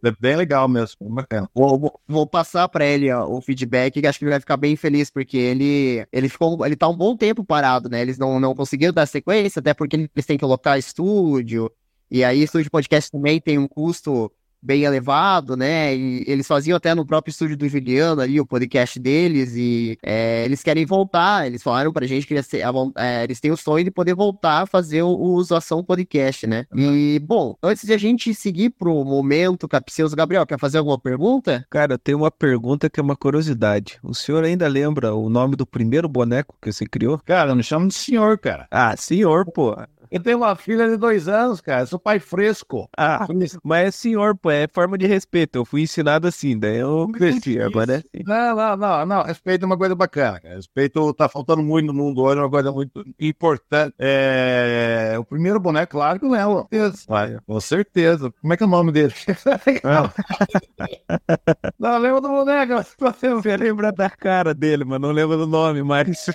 é 0.03 0.11
bem 0.19 0.35
legal 0.35 0.67
mesmo, 0.67 1.09
bacana. 1.09 1.49
Vou, 1.53 1.99
vou, 2.07 2.27
passar 2.27 2.67
para 2.69 2.85
ele 2.85 3.11
ó, 3.11 3.27
o 3.27 3.41
feedback, 3.41 3.99
que 3.99 4.07
acho 4.07 4.17
que 4.17 4.25
ele 4.25 4.31
vai 4.31 4.39
ficar 4.39 4.57
bem 4.57 4.75
feliz, 4.75 5.09
porque 5.09 5.37
ele, 5.37 6.07
ele 6.11 6.29
ficou, 6.29 6.65
ele 6.65 6.75
tá 6.75 6.87
um 6.87 6.95
bom 6.95 7.15
tempo 7.17 7.43
parado, 7.43 7.89
né? 7.89 8.01
Eles 8.01 8.17
não, 8.17 8.39
não 8.39 8.55
conseguiram 8.55 8.93
dar 8.93 9.05
sequência, 9.05 9.59
até 9.59 9.73
porque 9.73 9.95
eles 9.95 10.25
têm 10.25 10.37
que 10.37 10.45
locar 10.45 10.79
estúdio, 10.79 11.71
e 12.09 12.23
aí 12.23 12.43
estúdio 12.43 12.71
podcast 12.71 13.11
também 13.11 13.41
tem 13.41 13.57
um 13.57 13.67
custo 13.67 14.31
bem 14.63 14.83
elevado, 14.83 15.57
né? 15.57 15.95
E 15.95 16.23
eles 16.25 16.47
faziam 16.47 16.77
até 16.77 16.95
no 16.95 17.05
próprio 17.05 17.31
estúdio 17.31 17.57
do 17.57 17.67
Juliano 17.67 18.21
ali 18.21 18.39
o 18.39 18.45
podcast 18.45 18.97
deles 18.99 19.53
e 19.55 19.97
é, 20.01 20.45
eles 20.45 20.63
querem 20.63 20.85
voltar. 20.85 21.45
Eles 21.45 21.61
falaram 21.61 21.91
pra 21.91 22.07
gente 22.07 22.25
que 22.25 22.33
eles, 22.33 22.49
é, 22.95 23.23
eles 23.23 23.39
têm 23.39 23.51
o 23.51 23.57
sonho 23.57 23.83
de 23.83 23.91
poder 23.91 24.15
voltar 24.15 24.63
a 24.63 24.65
fazer 24.65 25.01
o, 25.01 25.09
o 25.09 25.33
Usação 25.33 25.83
Podcast, 25.83 26.47
né? 26.47 26.65
E, 26.73 27.19
bom, 27.19 27.55
antes 27.61 27.83
de 27.83 27.93
a 27.93 27.97
gente 27.97 28.33
seguir 28.33 28.69
pro 28.69 29.03
momento 29.03 29.67
capcioso, 29.67 30.15
Gabriel, 30.15 30.45
quer 30.45 30.59
fazer 30.59 30.77
alguma 30.77 30.97
pergunta? 30.97 31.65
Cara, 31.69 31.97
tem 31.97 32.15
uma 32.15 32.31
pergunta 32.31 32.89
que 32.89 32.99
é 32.99 33.03
uma 33.03 33.15
curiosidade. 33.15 33.99
O 34.01 34.13
senhor 34.13 34.43
ainda 34.43 34.67
lembra 34.67 35.13
o 35.13 35.29
nome 35.29 35.55
do 35.55 35.65
primeiro 35.65 36.07
boneco 36.07 36.55
que 36.61 36.71
você 36.71 36.85
criou? 36.85 37.19
Cara, 37.25 37.51
eu 37.51 37.55
me 37.55 37.63
chamo 37.63 37.87
de 37.87 37.93
senhor, 37.93 38.37
cara. 38.37 38.67
Ah, 38.71 38.95
senhor, 38.95 39.45
pô. 39.51 39.75
Eu 40.13 40.21
tenho 40.21 40.37
uma 40.37 40.55
filha 40.55 40.87
de 40.87 40.95
dois 40.95 41.27
anos, 41.27 41.59
cara. 41.59 41.87
sou 41.87 41.97
pai 41.97 42.19
fresco. 42.19 42.87
Ah, 42.95 43.25
mas 43.63 43.87
é 43.87 43.89
senhor, 43.89 44.37
pô, 44.37 44.51
é 44.51 44.67
forma 44.67 44.95
de 44.95 45.07
respeito. 45.07 45.55
Eu 45.55 45.65
fui 45.65 45.81
ensinado 45.81 46.27
assim, 46.27 46.55
daí 46.55 46.77
eu 46.77 47.09
cresci, 47.11 47.59
agora 47.59 47.93
é 47.93 47.95
assim. 47.95 48.23
Não, 48.23 48.55
não, 48.55 48.77
não, 48.77 49.05
não. 49.07 49.23
Respeito 49.23 49.63
é 49.63 49.65
uma 49.65 49.75
coisa 49.75 49.95
bacana, 49.95 50.39
cara. 50.39 50.53
Respeito 50.53 51.11
tá 51.15 51.27
faltando 51.27 51.63
muito 51.63 51.87
no 51.87 51.95
mundo 51.95 52.21
hoje, 52.21 52.37
é 52.37 52.43
uma 52.43 52.49
coisa 52.49 52.71
muito 52.71 53.03
importante. 53.19 53.95
É... 53.97 55.15
O 55.17 55.25
primeiro 55.25 55.59
boneco, 55.59 55.93
claro 55.93 56.19
que 56.19 56.27
lembro. 56.27 56.67
Vai, 57.07 57.39
com 57.47 57.59
certeza. 57.59 58.31
Como 58.39 58.53
é 58.53 58.57
que 58.57 58.61
é 58.61 58.67
o 58.67 58.69
nome 58.69 58.91
dele? 58.91 59.15
não, 61.79 61.97
lembro 61.97 62.21
do 62.21 62.27
boneco. 62.27 62.73
Você 63.19 63.57
lembra 63.57 63.91
da 63.91 64.11
cara 64.11 64.53
dele, 64.53 64.85
mas 64.85 65.01
não 65.01 65.11
lembro 65.11 65.37
do 65.37 65.47
nome, 65.47 65.81
mas... 65.81 66.27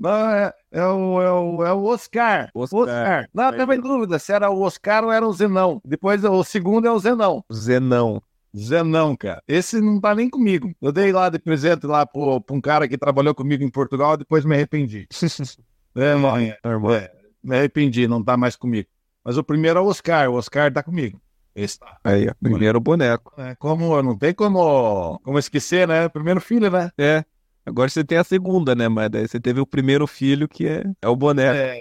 não, 0.00 0.30
é... 0.30 0.52
É 0.70 0.84
o, 0.84 1.22
é 1.22 1.32
o, 1.32 1.64
é 1.64 1.72
o 1.72 1.84
Oscar. 1.84 2.50
Oscar. 2.54 2.87
Oscar. 2.90 3.28
Não, 3.32 3.56
tava 3.56 3.74
em 3.74 3.80
dúvida 3.80 4.18
se 4.18 4.32
era 4.32 4.50
o 4.50 4.60
Oscar 4.60 5.04
ou 5.04 5.12
era 5.12 5.26
o 5.26 5.32
Zenão. 5.32 5.80
Depois 5.84 6.24
o 6.24 6.44
segundo 6.44 6.86
é 6.86 6.90
o 6.90 6.98
Zenão. 6.98 7.44
Zenão. 7.52 8.22
Zenão, 8.56 9.16
cara. 9.16 9.42
Esse 9.46 9.80
não 9.80 10.00
tá 10.00 10.14
nem 10.14 10.28
comigo. 10.28 10.72
Eu 10.80 10.90
dei 10.90 11.12
lá 11.12 11.28
de 11.28 11.38
presente 11.38 11.86
lá 11.86 12.06
pro, 12.06 12.40
pra 12.40 12.56
um 12.56 12.60
cara 12.60 12.88
que 12.88 12.96
trabalhou 12.96 13.34
comigo 13.34 13.62
em 13.62 13.70
Portugal 13.70 14.14
e 14.14 14.18
depois 14.18 14.44
me 14.44 14.54
arrependi. 14.54 15.06
é, 15.94 16.14
mãe. 16.14 16.54
É, 16.62 17.10
me 17.42 17.56
arrependi, 17.56 18.08
não 18.08 18.22
tá 18.22 18.36
mais 18.36 18.56
comigo. 18.56 18.88
Mas 19.24 19.36
o 19.36 19.44
primeiro 19.44 19.78
é 19.78 19.82
o 19.82 19.86
Oscar. 19.86 20.30
O 20.30 20.34
Oscar 20.34 20.72
tá 20.72 20.82
comigo. 20.82 21.20
Esse 21.54 21.78
tá. 21.78 21.98
Aí, 22.04 22.32
primeiro 22.40 22.80
boneco. 22.80 23.32
É, 23.36 23.54
como, 23.56 24.00
não 24.02 24.16
tem 24.16 24.32
como, 24.32 25.18
como 25.24 25.38
esquecer, 25.38 25.86
né? 25.86 26.08
Primeiro 26.08 26.40
filho, 26.40 26.70
né? 26.70 26.90
É. 26.96 27.24
Agora 27.66 27.88
você 27.88 28.02
tem 28.02 28.16
a 28.16 28.24
segunda, 28.24 28.74
né? 28.74 28.88
Mas 28.88 29.10
daí 29.10 29.28
você 29.28 29.38
teve 29.38 29.60
o 29.60 29.66
primeiro 29.66 30.06
filho, 30.06 30.48
que 30.48 30.66
é, 30.66 30.84
é 31.02 31.08
o 31.08 31.16
boneco. 31.16 31.56
É. 31.56 31.80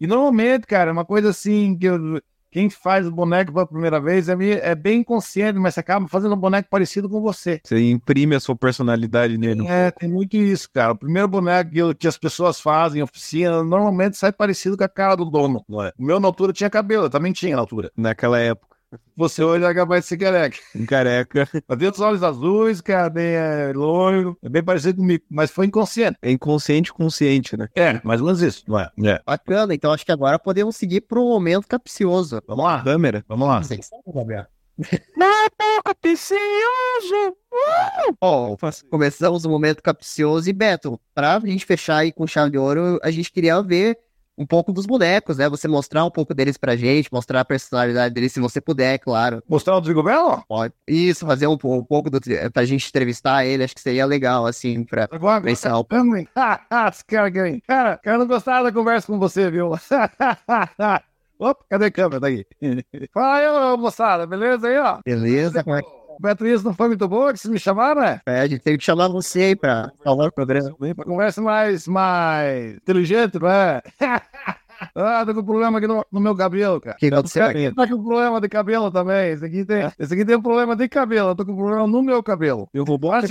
E 0.00 0.06
normalmente, 0.06 0.66
cara, 0.66 0.92
uma 0.92 1.04
coisa 1.04 1.30
assim 1.30 1.76
que 1.76 1.86
eu, 1.86 2.20
quem 2.50 2.70
faz 2.70 3.06
o 3.06 3.10
boneco 3.10 3.52
pela 3.52 3.66
primeira 3.66 4.00
vez 4.00 4.28
é, 4.28 4.34
é 4.62 4.74
bem 4.74 5.02
consciente, 5.04 5.58
mas 5.58 5.74
você 5.74 5.80
acaba 5.80 6.08
fazendo 6.08 6.34
um 6.34 6.38
boneco 6.38 6.68
parecido 6.70 7.08
com 7.08 7.20
você. 7.20 7.60
Você 7.62 7.90
imprime 7.90 8.34
a 8.34 8.40
sua 8.40 8.56
personalidade 8.56 9.36
nele. 9.36 9.66
É, 9.66 9.90
tem 9.90 10.08
muito 10.08 10.36
isso, 10.36 10.68
cara. 10.72 10.92
O 10.92 10.98
primeiro 10.98 11.28
boneco 11.28 11.70
que, 11.70 11.78
eu, 11.78 11.94
que 11.94 12.08
as 12.08 12.16
pessoas 12.16 12.60
fazem 12.60 13.00
em 13.00 13.02
oficina 13.02 13.62
normalmente 13.62 14.16
sai 14.16 14.32
parecido 14.32 14.76
com 14.76 14.84
a 14.84 14.88
cara 14.88 15.16
do 15.16 15.26
dono. 15.26 15.64
Não 15.68 15.82
é? 15.82 15.92
O 15.98 16.02
meu 16.02 16.18
na 16.18 16.28
altura 16.28 16.52
tinha 16.52 16.70
cabelo, 16.70 17.04
eu 17.04 17.10
também 17.10 17.32
tinha 17.32 17.54
na 17.54 17.62
altura. 17.62 17.90
Naquela 17.96 18.38
época. 18.38 18.67
Você 19.16 19.42
hoje 19.42 19.64
é 19.64 20.00
ser 20.00 20.16
careca. 20.16 20.58
Careca. 20.86 21.48
Mas 21.66 21.78
tem 21.78 21.88
os 21.88 22.00
olhos 22.00 22.22
azuis, 22.22 22.80
cara, 22.80 23.10
bem 23.10 23.34
é, 23.34 23.72
loiro, 23.74 24.38
é 24.42 24.48
bem 24.48 24.62
parecido 24.62 24.98
comigo, 24.98 25.24
mas 25.28 25.50
foi 25.50 25.66
inconsciente. 25.66 26.16
É 26.22 26.30
inconsciente 26.30 26.92
consciente, 26.92 27.56
né? 27.56 27.68
É, 27.74 28.00
mais 28.04 28.20
ou 28.20 28.26
menos 28.26 28.40
isso, 28.40 28.64
não 28.66 28.78
é? 28.78 28.90
é. 29.04 29.20
Bacana, 29.26 29.74
então 29.74 29.92
acho 29.92 30.06
que 30.06 30.12
agora 30.12 30.38
podemos 30.38 30.76
seguir 30.76 31.02
pro 31.02 31.24
momento 31.24 31.66
capcioso. 31.66 32.40
Vamos 32.46 32.64
lá. 32.64 32.82
Câmera. 32.82 33.24
Vamos 33.28 33.48
lá. 33.48 33.60
Momento 34.06 34.46
capcioso! 35.84 36.38
Ó, 38.20 38.56
começamos 38.88 39.44
o 39.44 39.50
momento 39.50 39.82
capcioso 39.82 40.48
e 40.48 40.52
Beto, 40.52 41.00
pra 41.12 41.40
gente 41.40 41.66
fechar 41.66 41.98
aí 41.98 42.12
com 42.12 42.26
chave 42.26 42.52
de 42.52 42.58
ouro, 42.58 42.98
a 43.02 43.10
gente 43.10 43.32
queria 43.32 43.60
ver 43.60 43.98
um 44.38 44.46
pouco 44.46 44.72
dos 44.72 44.86
bonecos, 44.86 45.36
né? 45.36 45.48
Você 45.48 45.66
mostrar 45.66 46.04
um 46.04 46.10
pouco 46.10 46.32
deles 46.32 46.56
pra 46.56 46.76
gente, 46.76 47.12
mostrar 47.12 47.40
a 47.40 47.44
personalidade 47.44 48.14
deles, 48.14 48.32
se 48.32 48.38
você 48.40 48.60
puder, 48.60 48.94
é 48.94 48.98
claro. 48.98 49.42
Mostrar 49.48 49.72
o 49.74 49.76
Rodrigo 49.76 50.02
Belo? 50.02 50.44
Pode. 50.48 50.72
Isso, 50.86 51.26
fazer 51.26 51.48
um, 51.48 51.58
um 51.64 51.84
pouco 51.84 52.08
do, 52.08 52.20
pra 52.52 52.64
gente 52.64 52.88
entrevistar 52.88 53.44
ele, 53.44 53.64
acho 53.64 53.74
que 53.74 53.80
seria 53.80 54.06
legal, 54.06 54.46
assim, 54.46 54.84
pra 54.84 55.08
Agora, 55.10 55.42
pensar 55.42 55.76
o... 55.76 55.86
Ah, 56.36 56.88
esse 56.88 57.04
cara, 57.04 57.30
cara, 57.66 57.98
cara, 57.98 58.18
não 58.18 58.26
gostava 58.26 58.64
da 58.64 58.72
conversa 58.72 59.08
com 59.08 59.18
você, 59.18 59.50
viu? 59.50 59.72
Opa, 61.38 61.64
cadê 61.68 61.86
a 61.86 61.90
câmera? 61.90 62.20
Daí. 62.20 62.46
Fala 63.12 63.72
aí, 63.72 63.76
moçada, 63.76 64.26
beleza 64.26 64.68
aí, 64.68 64.78
ó? 64.78 64.98
Beleza, 65.04 65.64
como 65.64 65.76
é 65.76 65.82
que... 65.82 65.97
Beatriz 66.20 66.62
não 66.62 66.74
foi 66.74 66.88
muito 66.88 67.08
boa 67.08 67.32
que 67.32 67.38
vocês 67.38 67.52
me 67.52 67.58
chamaram, 67.58 68.00
né? 68.00 68.20
É, 68.26 68.40
a 68.40 68.46
gente 68.46 68.60
teve 68.60 68.78
que 68.78 68.84
chamar 68.84 69.08
você 69.08 69.40
aí 69.40 69.56
pra 69.56 69.92
falar 70.02 70.28
o 70.28 70.32
programa. 70.32 70.74
Uma 70.78 70.94
conversa 70.94 71.40
mais, 71.40 71.86
mais 71.86 72.76
inteligente, 72.76 73.38
não 73.38 73.48
é? 73.48 73.82
Ah, 74.94 75.24
tô 75.26 75.34
com 75.34 75.42
problema 75.42 75.78
aqui 75.78 75.86
no, 75.86 76.04
no 76.10 76.20
meu 76.20 76.36
cabelo, 76.36 76.80
cara. 76.80 76.96
Que 76.96 77.06
aconteceu 77.06 77.44
aqui? 77.44 77.74
Tá 77.74 77.86
com 77.86 78.02
problema 78.02 78.40
de 78.40 78.48
cabelo 78.48 78.90
também. 78.90 79.32
Esse 79.32 79.44
aqui 79.44 79.64
tem, 79.64 79.92
esse 79.98 80.14
aqui 80.14 80.24
tem 80.24 80.36
um 80.36 80.42
problema 80.42 80.76
de 80.76 80.88
cabelo. 80.88 81.30
Eu 81.30 81.34
tô 81.34 81.44
com 81.44 81.56
problema 81.56 81.86
no 81.86 82.02
meu 82.02 82.22
cabelo. 82.22 82.68
Eu 82.72 82.84
vou 82.84 82.96
botar 82.96 83.22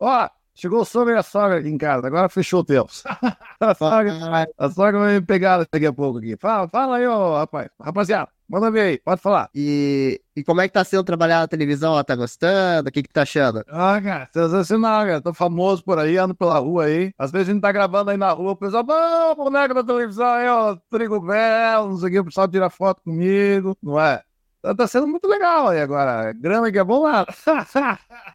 Ó, 0.00 0.28
chegou 0.54 0.80
o 0.80 0.84
sogro 0.84 1.14
e 1.14 1.16
a 1.16 1.22
sogra 1.22 1.58
aqui 1.58 1.68
em 1.68 1.78
casa. 1.78 2.06
Agora 2.06 2.28
fechou 2.28 2.60
o 2.60 2.64
tempo. 2.64 2.90
a, 3.60 3.74
sogra, 3.74 4.48
a 4.58 4.70
sogra 4.70 4.98
vai 4.98 5.14
me 5.14 5.26
pegar 5.26 5.66
daqui 5.72 5.86
a 5.86 5.92
pouco 5.92 6.18
aqui. 6.18 6.36
Fala, 6.38 6.68
fala 6.68 6.96
aí, 6.96 7.06
ô, 7.06 7.36
rapaz. 7.36 7.68
Rapaziada. 7.80 8.30
Manda 8.52 8.70
ver 8.70 8.80
aí, 8.80 8.98
pode 8.98 9.22
falar. 9.22 9.48
E, 9.54 10.20
e 10.36 10.44
como 10.44 10.60
é 10.60 10.68
que 10.68 10.74
tá 10.74 10.84
sendo 10.84 11.02
trabalhar 11.04 11.40
na 11.40 11.48
televisão? 11.48 11.94
Ó, 11.94 12.02
tá 12.04 12.14
gostando? 12.14 12.90
O 12.90 12.92
que 12.92 13.02
que 13.02 13.08
tá 13.08 13.22
achando? 13.22 13.64
Ah, 13.66 13.98
cara, 13.98 14.28
sensacional, 14.30 15.06
cara. 15.06 15.20
Tô 15.22 15.32
famoso 15.32 15.82
por 15.82 15.98
aí, 15.98 16.18
ando 16.18 16.34
pela 16.34 16.58
rua 16.58 16.84
aí. 16.84 17.14
Às 17.16 17.30
vezes 17.30 17.48
a 17.48 17.52
gente 17.52 17.62
tá 17.62 17.72
gravando 17.72 18.10
aí 18.10 18.18
na 18.18 18.30
rua, 18.32 18.52
o 18.52 18.56
pessoal, 18.56 18.84
pô, 18.84 19.34
boneco 19.36 19.72
da 19.72 19.82
televisão 19.82 20.26
aí, 20.26 20.48
ó, 20.48 20.76
trigo 20.90 21.18
velho, 21.22 21.88
não 21.88 21.96
sei 21.96 22.08
o 22.10 22.12
que, 22.12 22.18
o 22.18 22.24
pessoal 22.26 22.46
tira 22.46 22.68
foto 22.68 23.00
comigo, 23.02 23.74
não 23.82 23.98
é? 23.98 24.22
Tá, 24.60 24.74
tá 24.74 24.86
sendo 24.86 25.08
muito 25.08 25.26
legal 25.26 25.68
aí 25.68 25.80
agora. 25.80 26.32
Grana 26.34 26.70
que 26.70 26.78
é 26.78 26.84
bom 26.84 27.02
lá. 27.02 27.26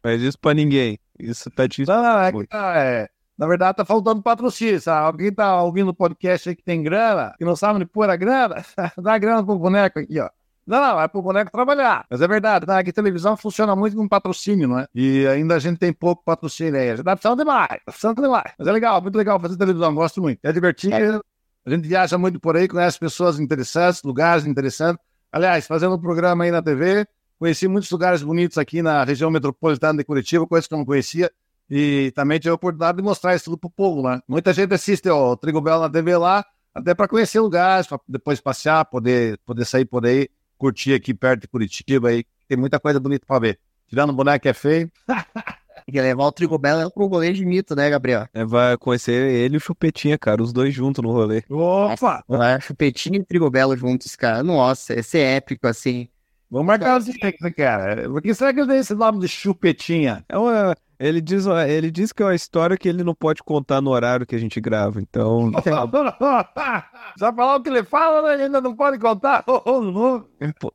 Mas 0.02 0.20
isso 0.20 0.38
pra 0.38 0.52
ninguém. 0.52 0.98
Isso 1.18 1.50
tá 1.50 1.68
te. 1.68 1.84
Não, 1.86 2.02
não, 2.02 2.20
é 2.20 2.32
que 2.32 2.46
tá, 2.46 2.76
é. 2.76 3.08
Na 3.36 3.46
verdade, 3.46 3.76
tá 3.76 3.84
faltando 3.84 4.20
patrocínio, 4.20 4.80
sabe? 4.80 5.06
Alguém 5.06 5.32
tá 5.32 5.62
ouvindo 5.62 5.90
o 5.90 5.94
podcast 5.94 6.48
aí 6.48 6.56
que 6.56 6.62
tem 6.62 6.82
grana, 6.82 7.34
que 7.38 7.44
não 7.44 7.54
sabe 7.54 7.76
onde 7.76 7.86
pôr 7.86 8.10
a 8.10 8.16
grana, 8.16 8.64
dá 8.98 9.16
grana 9.16 9.44
pro 9.44 9.58
boneco 9.58 10.00
aqui, 10.00 10.18
ó. 10.18 10.28
Não, 10.66 10.80
não, 10.82 11.00
é 11.00 11.08
pro 11.08 11.22
boneco 11.22 11.50
trabalhar. 11.50 12.04
Mas 12.10 12.20
é 12.20 12.28
verdade, 12.28 12.66
né? 12.66 12.76
Aqui 12.76 12.92
televisão 12.92 13.38
funciona 13.38 13.74
muito 13.74 13.96
com 13.96 14.06
patrocínio, 14.06 14.68
não 14.68 14.80
é? 14.80 14.86
E 14.94 15.26
ainda 15.26 15.54
a 15.54 15.58
gente 15.58 15.78
tem 15.78 15.94
pouco 15.94 16.22
patrocínio 16.22 16.78
aí. 16.78 16.90
A 16.90 16.96
gente 16.96 17.04
tá 17.06 17.16
precisando 17.16 17.38
demais, 17.38 17.68
tá 17.68 17.78
precisando 17.86 18.20
demais. 18.20 18.52
Mas 18.58 18.68
é 18.68 18.72
legal, 18.72 19.00
muito 19.00 19.16
legal 19.16 19.40
fazer 19.40 19.56
televisão, 19.56 19.94
gosto 19.94 20.20
muito. 20.20 20.40
É 20.42 20.52
divertido. 20.52 21.24
A 21.64 21.70
gente 21.70 21.88
viaja 21.88 22.18
muito 22.18 22.38
por 22.38 22.54
aí, 22.54 22.68
conhece 22.68 22.98
pessoas 22.98 23.40
interessantes, 23.40 24.02
lugares 24.02 24.46
interessantes. 24.46 25.02
Aliás, 25.32 25.66
fazendo 25.66 25.94
um 25.94 26.00
programa 26.00 26.44
aí 26.44 26.50
na 26.50 26.60
TV, 26.60 27.06
conheci 27.38 27.68
muitos 27.68 27.90
lugares 27.90 28.22
bonitos 28.22 28.58
aqui 28.58 28.82
na 28.82 29.04
região 29.04 29.30
metropolitana 29.30 29.98
de 29.98 30.04
Curitiba, 30.04 30.46
coisas 30.46 30.66
que 30.66 30.74
eu 30.74 30.78
não 30.78 30.84
conhecia. 30.84 31.30
E 31.70 32.10
também 32.14 32.38
tive 32.38 32.50
a 32.50 32.54
oportunidade 32.54 32.96
de 32.96 33.02
mostrar 33.02 33.34
isso 33.34 33.44
tudo 33.46 33.58
pro 33.58 33.70
povo 33.70 34.00
lá. 34.00 34.22
Muita 34.26 34.52
gente 34.52 34.72
assiste 34.72 35.08
o 35.08 35.36
Trigo 35.36 35.60
Belo 35.60 35.82
na 35.82 35.90
TV 35.90 36.16
lá, 36.16 36.44
até 36.74 36.94
para 36.94 37.06
conhecer 37.06 37.40
lugares, 37.40 37.86
para 37.86 38.00
depois 38.08 38.40
passear, 38.40 38.84
poder, 38.86 39.38
poder 39.44 39.64
sair 39.66 39.84
por 39.84 40.06
aí, 40.06 40.28
curtir 40.56 40.94
aqui 40.94 41.12
perto 41.12 41.42
de 41.42 41.48
Curitiba 41.48 42.08
aí. 42.08 42.24
Tem 42.48 42.56
muita 42.56 42.80
coisa 42.80 42.98
bonita 42.98 43.26
para 43.26 43.38
ver. 43.38 43.60
Tirando 43.86 44.10
o 44.10 44.14
boneco 44.14 44.42
que 44.42 44.48
é 44.48 44.54
feio. 44.54 44.90
Tem 45.06 45.92
que 45.92 46.00
levar 46.00 46.24
o 46.24 46.32
Trigobelo 46.32 46.90
pro 46.90 47.06
rolê 47.06 47.32
de 47.32 47.44
mito, 47.44 47.76
né, 47.76 47.90
Gabriel? 47.90 48.26
É, 48.32 48.44
vai 48.44 48.76
conhecer 48.78 49.30
ele 49.30 49.54
e 49.54 49.58
o 49.58 49.60
Chupetinha, 49.60 50.16
cara, 50.16 50.42
os 50.42 50.52
dois 50.54 50.72
juntos 50.72 51.02
no 51.02 51.12
rolê. 51.12 51.42
Opa! 51.50 52.24
Vai, 52.26 52.58
Chupetinha 52.62 53.18
e 53.18 53.24
Trigobelo 53.24 53.76
juntos, 53.76 54.16
cara. 54.16 54.42
Nossa, 54.42 54.94
esse 54.98 55.18
é 55.18 55.36
épico, 55.36 55.66
assim. 55.66 56.08
Vamos 56.50 56.66
marcar 56.66 56.98
os 56.98 57.04
direitos, 57.04 57.50
cara. 57.56 58.08
Por 58.08 58.22
que 58.22 58.34
será 58.34 58.52
que 58.52 58.60
ele 58.60 58.68
tem 58.68 58.78
esse 58.78 58.94
nome 58.94 59.20
de 59.20 59.28
Chupetinha? 59.28 60.24
É 60.28 60.38
uma... 60.38 60.74
Ele 61.00 61.20
diz, 61.20 61.46
ele 61.46 61.92
diz 61.92 62.12
que 62.12 62.22
é 62.24 62.26
uma 62.26 62.34
história 62.34 62.76
que 62.76 62.88
ele 62.88 63.04
não 63.04 63.14
pode 63.14 63.40
contar 63.44 63.80
no 63.80 63.90
horário 63.90 64.26
que 64.26 64.34
a 64.34 64.38
gente 64.38 64.60
grava, 64.60 65.00
então. 65.00 65.52
Só 67.16 67.32
falar 67.32 67.54
o 67.54 67.62
que 67.62 67.68
ele 67.68 67.84
fala, 67.84 68.22
né? 68.22 68.34
ele 68.34 68.42
ainda 68.44 68.60
não 68.60 68.74
pode 68.74 68.98
contar. 68.98 69.44
não, 69.46 70.26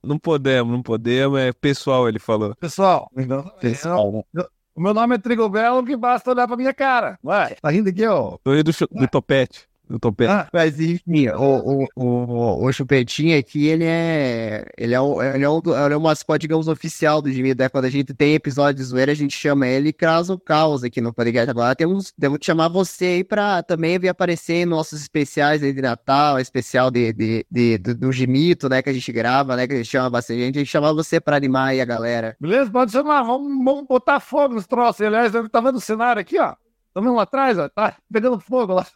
não 0.02 0.18
podemos, 0.18 0.72
não 0.72 0.82
podemos. 0.82 1.38
É 1.38 1.52
pessoal, 1.52 2.08
ele 2.08 2.20
falou. 2.20 2.56
Pessoal, 2.56 3.12
então, 3.18 3.44
pessoal. 3.60 4.26
O 4.74 4.82
meu 4.82 4.94
nome 4.94 5.16
é 5.16 5.18
Trigobelo, 5.18 5.84
que 5.86 5.98
basta 5.98 6.32
olhar 6.32 6.48
pra 6.48 6.56
minha 6.56 6.74
cara. 6.74 7.20
Ué, 7.24 7.58
tá 7.62 7.70
rindo 7.70 7.90
aqui, 7.90 8.06
ó. 8.08 8.38
Tô 8.42 8.54
rindo 8.54 8.72
do, 8.72 8.88
do 8.92 9.08
topete. 9.10 9.68
Do 9.94 10.00
Topete. 10.00 10.32
Ah, 10.32 10.48
mas 10.52 10.80
enfim, 10.80 11.28
o, 11.30 11.86
o, 11.86 11.88
o, 11.96 12.66
o 12.66 12.74
Chupetinho 12.74 13.38
aqui, 13.38 13.68
ele 13.68 13.86
é. 13.86 14.66
Ele 14.76 14.96
é, 14.96 15.00
o, 15.00 15.22
ele 15.22 15.44
é, 15.44 15.50
um, 15.50 15.62
ele 15.86 15.94
é 15.94 15.98
o 15.98 16.02
mascote, 16.02 16.42
digamos, 16.42 16.68
oficial 16.68 17.22
do 17.22 17.32
Jimmy, 17.32 17.54
né? 17.54 17.70
Quando 17.70 17.86
a 17.86 17.90
gente 17.90 18.12
tem 18.12 18.34
episódio 18.34 18.82
de 18.82 18.84
zoeira, 18.84 19.12
a 19.12 19.16
gente 19.16 19.38
chama 19.38 19.68
ele 19.68 19.90
e 19.90 19.94
crasa 19.94 20.34
o 20.34 20.40
caos 20.40 20.84
aqui 20.84 21.00
no 21.00 21.14
podcast. 21.14 21.50
Agora 21.50 21.76
temos, 21.76 22.12
temos 22.20 22.40
que 22.40 22.46
chamar 22.46 22.70
você 22.70 23.06
aí 23.06 23.24
pra 23.24 23.62
também 23.62 24.00
vir 24.00 24.10
aparecer 24.10 24.56
em 24.56 24.66
nossos 24.66 25.00
especiais 25.00 25.62
aí 25.62 25.72
de 25.72 25.82
Natal, 25.82 26.40
especial 26.40 26.90
de, 26.90 27.14
de, 27.14 27.46
de, 27.52 27.78
do, 27.78 27.96
do 27.96 28.12
Gimito, 28.12 28.68
né? 28.68 28.82
Que 28.82 28.90
a 28.90 28.94
gente 28.94 29.12
grava, 29.12 29.56
né? 29.56 29.68
Que 29.68 29.74
a 29.74 29.78
gente 29.78 29.90
chama 29.90 30.10
bastante 30.10 30.40
gente. 30.40 30.56
A 30.56 30.60
gente 30.60 30.72
chama 30.72 30.92
você 30.92 31.22
pra 31.22 31.38
animar 31.38 31.68
aí 31.68 31.82
a 31.82 31.86
galera. 31.86 32.36
Beleza? 32.40 32.72
Pode 32.72 32.92
chamar, 32.92 33.22
vamos, 33.22 33.64
vamos 33.64 33.86
botar 33.86 34.20
fogo 34.20 34.56
nos 34.56 34.66
troços. 34.66 35.02
Aliás, 35.02 35.36
eu 35.36 35.48
tava 35.48 35.72
no 35.72 35.80
cenário 35.80 36.20
aqui, 36.20 36.40
ó. 36.40 36.56
Tá 36.94 37.00
vendo 37.00 37.14
lá 37.14 37.24
atrás, 37.24 37.60
ó? 37.60 37.70
Tá 37.70 37.96
pegando 38.12 38.40
fogo 38.40 38.74
lá 38.74 38.88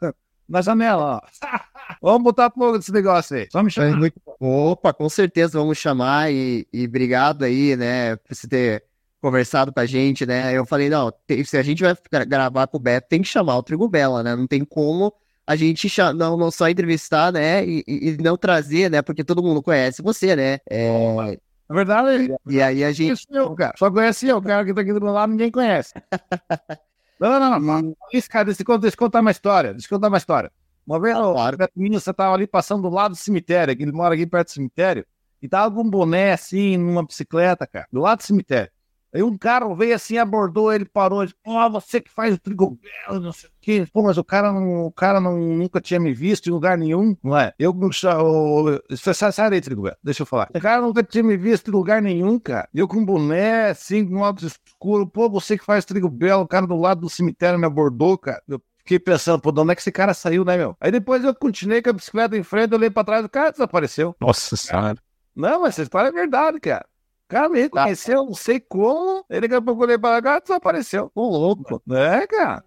na 0.47 0.61
janela, 0.61 1.21
ó. 1.21 1.21
Vamos 2.01 2.23
botar 2.23 2.51
fogo 2.51 2.77
nesse 2.77 2.91
negócio 2.91 3.37
aí. 3.37 3.47
Só 3.51 3.63
me 3.63 3.71
chamar. 3.71 4.11
Opa, 4.39 4.93
com 4.93 5.09
certeza 5.09 5.57
vamos 5.57 5.77
chamar 5.77 6.31
e, 6.31 6.67
e 6.71 6.85
obrigado 6.85 7.43
aí, 7.43 7.75
né, 7.75 8.15
por 8.17 8.35
você 8.35 8.47
ter 8.47 8.83
conversado 9.21 9.73
com 9.73 9.79
a 9.79 9.85
gente, 9.85 10.25
né? 10.25 10.53
Eu 10.53 10.65
falei, 10.65 10.89
não, 10.89 11.11
tem, 11.25 11.43
se 11.43 11.57
a 11.57 11.63
gente 11.63 11.81
vai 11.81 11.95
gravar 12.25 12.67
com 12.67 12.77
o 12.77 12.79
Beto, 12.79 13.07
tem 13.09 13.21
que 13.21 13.27
chamar 13.27 13.57
o 13.57 13.63
Trigo 13.63 13.87
Bela, 13.87 14.21
né? 14.21 14.35
Não 14.35 14.45
tem 14.45 14.63
como 14.63 15.13
a 15.47 15.55
gente 15.55 15.89
não, 16.13 16.35
não 16.35 16.51
só 16.51 16.67
entrevistar, 16.69 17.31
né, 17.31 17.65
e, 17.65 17.83
e, 17.87 18.17
não 18.21 18.35
trazer, 18.35 18.91
né, 18.91 19.01
porque 19.01 19.23
todo 19.23 19.41
mundo 19.41 19.63
conhece 19.63 20.01
você, 20.01 20.35
né? 20.35 20.59
É... 20.69 21.39
Na 21.69 21.75
verdade, 21.75 22.33
e 22.47 22.61
aí 22.61 22.83
a 22.83 22.91
gente. 22.93 23.25
Eu, 23.29 23.53
cara. 23.53 23.73
Só 23.77 23.91
conhece 23.91 24.25
eu, 24.27 24.37
o 24.37 24.41
cara 24.41 24.63
que 24.63 24.73
tá 24.73 24.81
aqui 24.81 24.93
do 24.93 25.01
meu 25.01 25.11
lado, 25.11 25.31
ninguém 25.31 25.51
conhece. 25.51 25.93
Não, 27.19 27.39
não, 27.39 27.59
não. 27.59 27.81
não. 27.81 27.97
Isso, 28.13 28.29
cara, 28.29 28.45
deixa 28.45 28.61
eu, 28.61 28.65
contar, 28.95 29.21
uma 29.21 29.31
história. 29.31 29.73
Deixa 29.73 29.87
eu 29.87 29.97
contar 29.97 30.07
uma 30.07 30.17
história. 30.17 30.51
Uma 30.85 30.99
vez, 30.99 31.17
claro. 31.17 31.57
menino, 31.75 31.99
você 31.99 32.13
tava 32.13 32.33
ali 32.33 32.47
passando 32.47 32.83
do 32.83 32.89
lado 32.89 33.11
do 33.11 33.17
cemitério, 33.17 33.73
ele 33.73 33.91
mora 33.91 34.15
aqui 34.15 34.25
perto 34.25 34.47
do 34.47 34.51
cemitério, 34.51 35.05
e 35.41 35.47
tava 35.47 35.73
com 35.75 35.81
um 35.81 35.89
boné 35.89 36.31
assim, 36.31 36.77
numa 36.77 37.05
bicicleta, 37.05 37.67
cara, 37.67 37.87
do 37.91 37.99
lado 37.99 38.19
do 38.19 38.23
cemitério. 38.23 38.71
Aí 39.17 39.23
um 39.23 39.35
cara 39.35 39.67
veio 39.73 39.95
assim, 39.95 40.19
abordou 40.19 40.71
ele, 40.71 40.85
parou, 40.85 41.25
disse, 41.25 41.35
oh, 41.43 41.67
você 41.71 41.99
que 41.99 42.11
faz 42.11 42.35
o 42.35 42.37
trigobelo, 42.37 43.19
não 43.19 43.31
sei 43.31 43.49
o 43.49 43.53
quê. 43.59 43.87
Pô, 43.91 44.03
mas 44.03 44.15
o 44.15 44.23
cara, 44.23 44.53
não, 44.53 44.85
o 44.85 44.91
cara 44.91 45.19
não, 45.19 45.35
nunca 45.39 45.81
tinha 45.81 45.99
me 45.99 46.13
visto 46.13 46.45
em 46.45 46.51
lugar 46.51 46.77
nenhum, 46.77 47.17
não 47.23 47.35
é? 47.35 47.51
Eu 47.57 47.73
não 47.73 47.91
sai, 47.91 49.31
sai 49.31 49.49
daí, 49.49 49.59
trigobelo, 49.59 49.97
deixa 50.03 50.21
eu 50.21 50.27
falar. 50.27 50.51
O 50.53 50.61
cara 50.61 50.83
nunca 50.83 51.01
tinha 51.01 51.23
me 51.23 51.35
visto 51.35 51.69
em 51.69 51.71
lugar 51.71 51.99
nenhum, 51.99 52.37
cara. 52.37 52.69
Eu 52.71 52.87
com 52.87 53.03
boné, 53.03 53.71
assim, 53.71 54.07
com 54.07 54.17
óculos 54.17 54.55
escuro. 54.67 55.07
Pô, 55.07 55.27
você 55.27 55.57
que 55.57 55.65
faz 55.65 55.83
trigobelo, 55.83 56.43
o 56.43 56.47
cara 56.47 56.67
do 56.67 56.75
lado 56.75 57.01
do 57.01 57.09
cemitério 57.09 57.57
me 57.57 57.65
abordou, 57.65 58.19
cara. 58.19 58.43
Eu 58.47 58.61
fiquei 58.77 58.99
pensando, 58.99 59.41
pô, 59.41 59.51
de 59.51 59.59
onde 59.59 59.71
é 59.71 59.75
que 59.75 59.81
esse 59.81 59.91
cara 59.91 60.13
saiu, 60.13 60.45
né, 60.45 60.57
meu? 60.57 60.77
Aí 60.79 60.91
depois 60.91 61.23
eu 61.23 61.33
continuei 61.33 61.81
com 61.81 61.89
a 61.89 61.93
bicicleta 61.93 62.37
em 62.37 62.43
frente, 62.43 62.71
eu 62.71 62.77
olhei 62.77 62.91
pra 62.91 63.03
trás, 63.03 63.25
o 63.25 63.29
cara 63.29 63.49
desapareceu. 63.49 64.15
Nossa 64.21 64.55
senhora. 64.55 64.99
Não, 65.35 65.61
mas 65.61 65.69
essa 65.69 65.81
história 65.81 66.09
é 66.09 66.11
verdade, 66.11 66.59
cara 66.59 66.85
cara 67.27 67.49
me 67.49 67.59
reconheceu, 67.61 68.25
não 68.25 68.33
sei 68.33 68.59
como. 68.59 69.25
Ele 69.29 69.41
daqui 69.41 69.55
a 69.55 69.61
pouco 69.61 69.83
olhei 69.83 69.97
cá 69.97 70.39
desapareceu. 70.39 71.11
Ô, 71.13 71.27
louco. 71.27 71.81
É, 71.91 72.25
cara. 72.27 72.63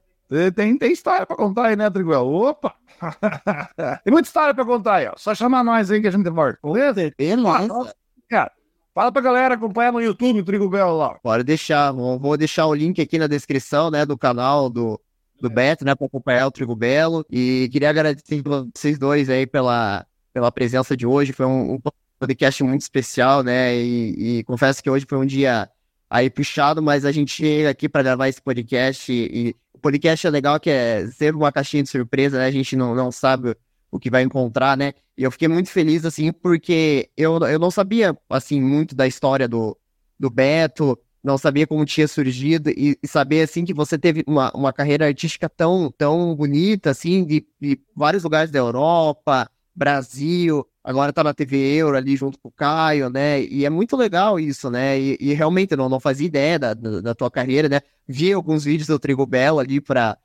Tem, 0.54 0.78
tem 0.78 0.92
história 0.92 1.26
pra 1.26 1.36
contar 1.36 1.66
aí, 1.66 1.76
né, 1.76 1.90
Triguel? 1.90 2.24
Opa! 2.24 2.72
tem 4.04 4.12
muita 4.12 4.28
história 4.28 4.54
pra 4.54 4.64
contar 4.64 4.96
aí, 4.96 5.08
ó. 5.08 5.14
Só 5.16 5.34
chamar 5.34 5.64
nós 5.64 5.90
aí 5.90 6.00
que 6.00 6.06
a 6.06 6.10
gente 6.10 6.30
volta. 6.30 6.56
Beleza? 6.62 7.12
Beleza. 7.18 7.94
Cara, 8.28 8.52
fala 8.94 9.10
pra 9.10 9.22
galera 9.22 9.54
acompanhar 9.54 9.92
no 9.92 10.00
YouTube 10.00 10.38
o 10.38 10.44
Trigo 10.44 10.68
Belo 10.68 10.96
lá. 10.96 11.18
Pode 11.20 11.42
deixar. 11.42 11.90
Vou 11.90 12.36
deixar 12.36 12.66
o 12.66 12.74
link 12.74 13.02
aqui 13.02 13.18
na 13.18 13.26
descrição, 13.26 13.90
né, 13.90 14.06
do 14.06 14.16
canal 14.16 14.70
do, 14.70 15.00
do 15.40 15.48
é. 15.48 15.50
Beto, 15.50 15.84
né, 15.84 15.96
pra 15.96 16.06
acompanhar 16.06 16.46
o 16.46 16.52
Trigo 16.52 16.76
Belo. 16.76 17.26
E 17.28 17.68
queria 17.72 17.90
agradecer 17.90 18.40
vocês 18.40 18.96
dois 19.00 19.28
aí 19.28 19.48
pela, 19.48 20.06
pela 20.32 20.52
presença 20.52 20.96
de 20.96 21.08
hoje. 21.08 21.32
Foi 21.32 21.46
um, 21.46 21.72
um 21.72 21.80
podcast 22.20 22.62
muito 22.62 22.82
especial, 22.82 23.42
né? 23.42 23.74
E, 23.74 24.38
e, 24.38 24.44
confesso 24.44 24.82
que 24.82 24.90
hoje 24.90 25.06
foi 25.08 25.16
um 25.16 25.24
dia 25.24 25.70
aí 26.08 26.28
puxado, 26.28 26.82
mas 26.82 27.06
a 27.06 27.12
gente 27.12 27.32
chega 27.32 27.70
aqui 27.70 27.88
para 27.88 28.02
gravar 28.02 28.28
esse 28.28 28.42
podcast 28.42 29.10
e, 29.10 29.48
e, 29.48 29.56
o 29.72 29.78
podcast 29.78 30.26
é 30.26 30.30
legal 30.30 30.60
que 30.60 30.68
é 30.68 31.06
sempre 31.06 31.36
uma 31.36 31.50
caixinha 31.50 31.82
de 31.82 31.88
surpresa, 31.88 32.38
né? 32.38 32.44
A 32.44 32.50
gente 32.50 32.76
não, 32.76 32.94
não 32.94 33.10
sabe 33.10 33.56
o 33.90 33.98
que 33.98 34.10
vai 34.10 34.22
encontrar, 34.22 34.76
né? 34.76 34.92
E 35.16 35.22
eu 35.22 35.30
fiquei 35.30 35.48
muito 35.48 35.70
feliz, 35.70 36.04
assim, 36.04 36.30
porque 36.30 37.08
eu, 37.16 37.38
eu 37.38 37.58
não 37.58 37.70
sabia, 37.70 38.14
assim, 38.28 38.60
muito 38.60 38.94
da 38.94 39.06
história 39.06 39.48
do, 39.48 39.74
do 40.18 40.28
Beto, 40.28 40.98
não 41.24 41.38
sabia 41.38 41.66
como 41.66 41.86
tinha 41.86 42.06
surgido 42.06 42.68
e, 42.68 42.98
e, 43.02 43.08
saber, 43.08 43.42
assim, 43.42 43.64
que 43.64 43.72
você 43.72 43.98
teve 43.98 44.22
uma, 44.26 44.50
uma 44.52 44.72
carreira 44.74 45.06
artística 45.06 45.48
tão, 45.48 45.90
tão 45.96 46.34
bonita, 46.36 46.90
assim, 46.90 47.24
de, 47.24 47.46
de 47.58 47.80
vários 47.96 48.22
lugares 48.22 48.50
da 48.50 48.58
Europa, 48.58 49.50
Brasil, 49.74 50.66
agora 50.82 51.12
tá 51.12 51.22
na 51.22 51.34
TV 51.34 51.56
Euro 51.76 51.96
ali 51.96 52.16
junto 52.16 52.38
com 52.38 52.48
o 52.48 52.52
Caio, 52.52 53.10
né? 53.10 53.42
E 53.42 53.64
é 53.64 53.70
muito 53.70 53.96
legal 53.96 54.38
isso, 54.40 54.70
né? 54.70 54.98
E, 54.98 55.16
e 55.20 55.32
realmente 55.34 55.76
não, 55.76 55.88
não 55.88 56.00
fazia 56.00 56.26
ideia 56.26 56.58
da, 56.58 56.74
da, 56.74 57.14
tua 57.14 57.30
carreira, 57.30 57.68
né? 57.68 57.80
Vi 58.06 58.32
alguns 58.32 58.64
vídeos 58.64 58.88
do 58.88 58.98
Trigo 58.98 59.26
Belo 59.26 59.58
ali 59.58 59.80
para 59.80 60.16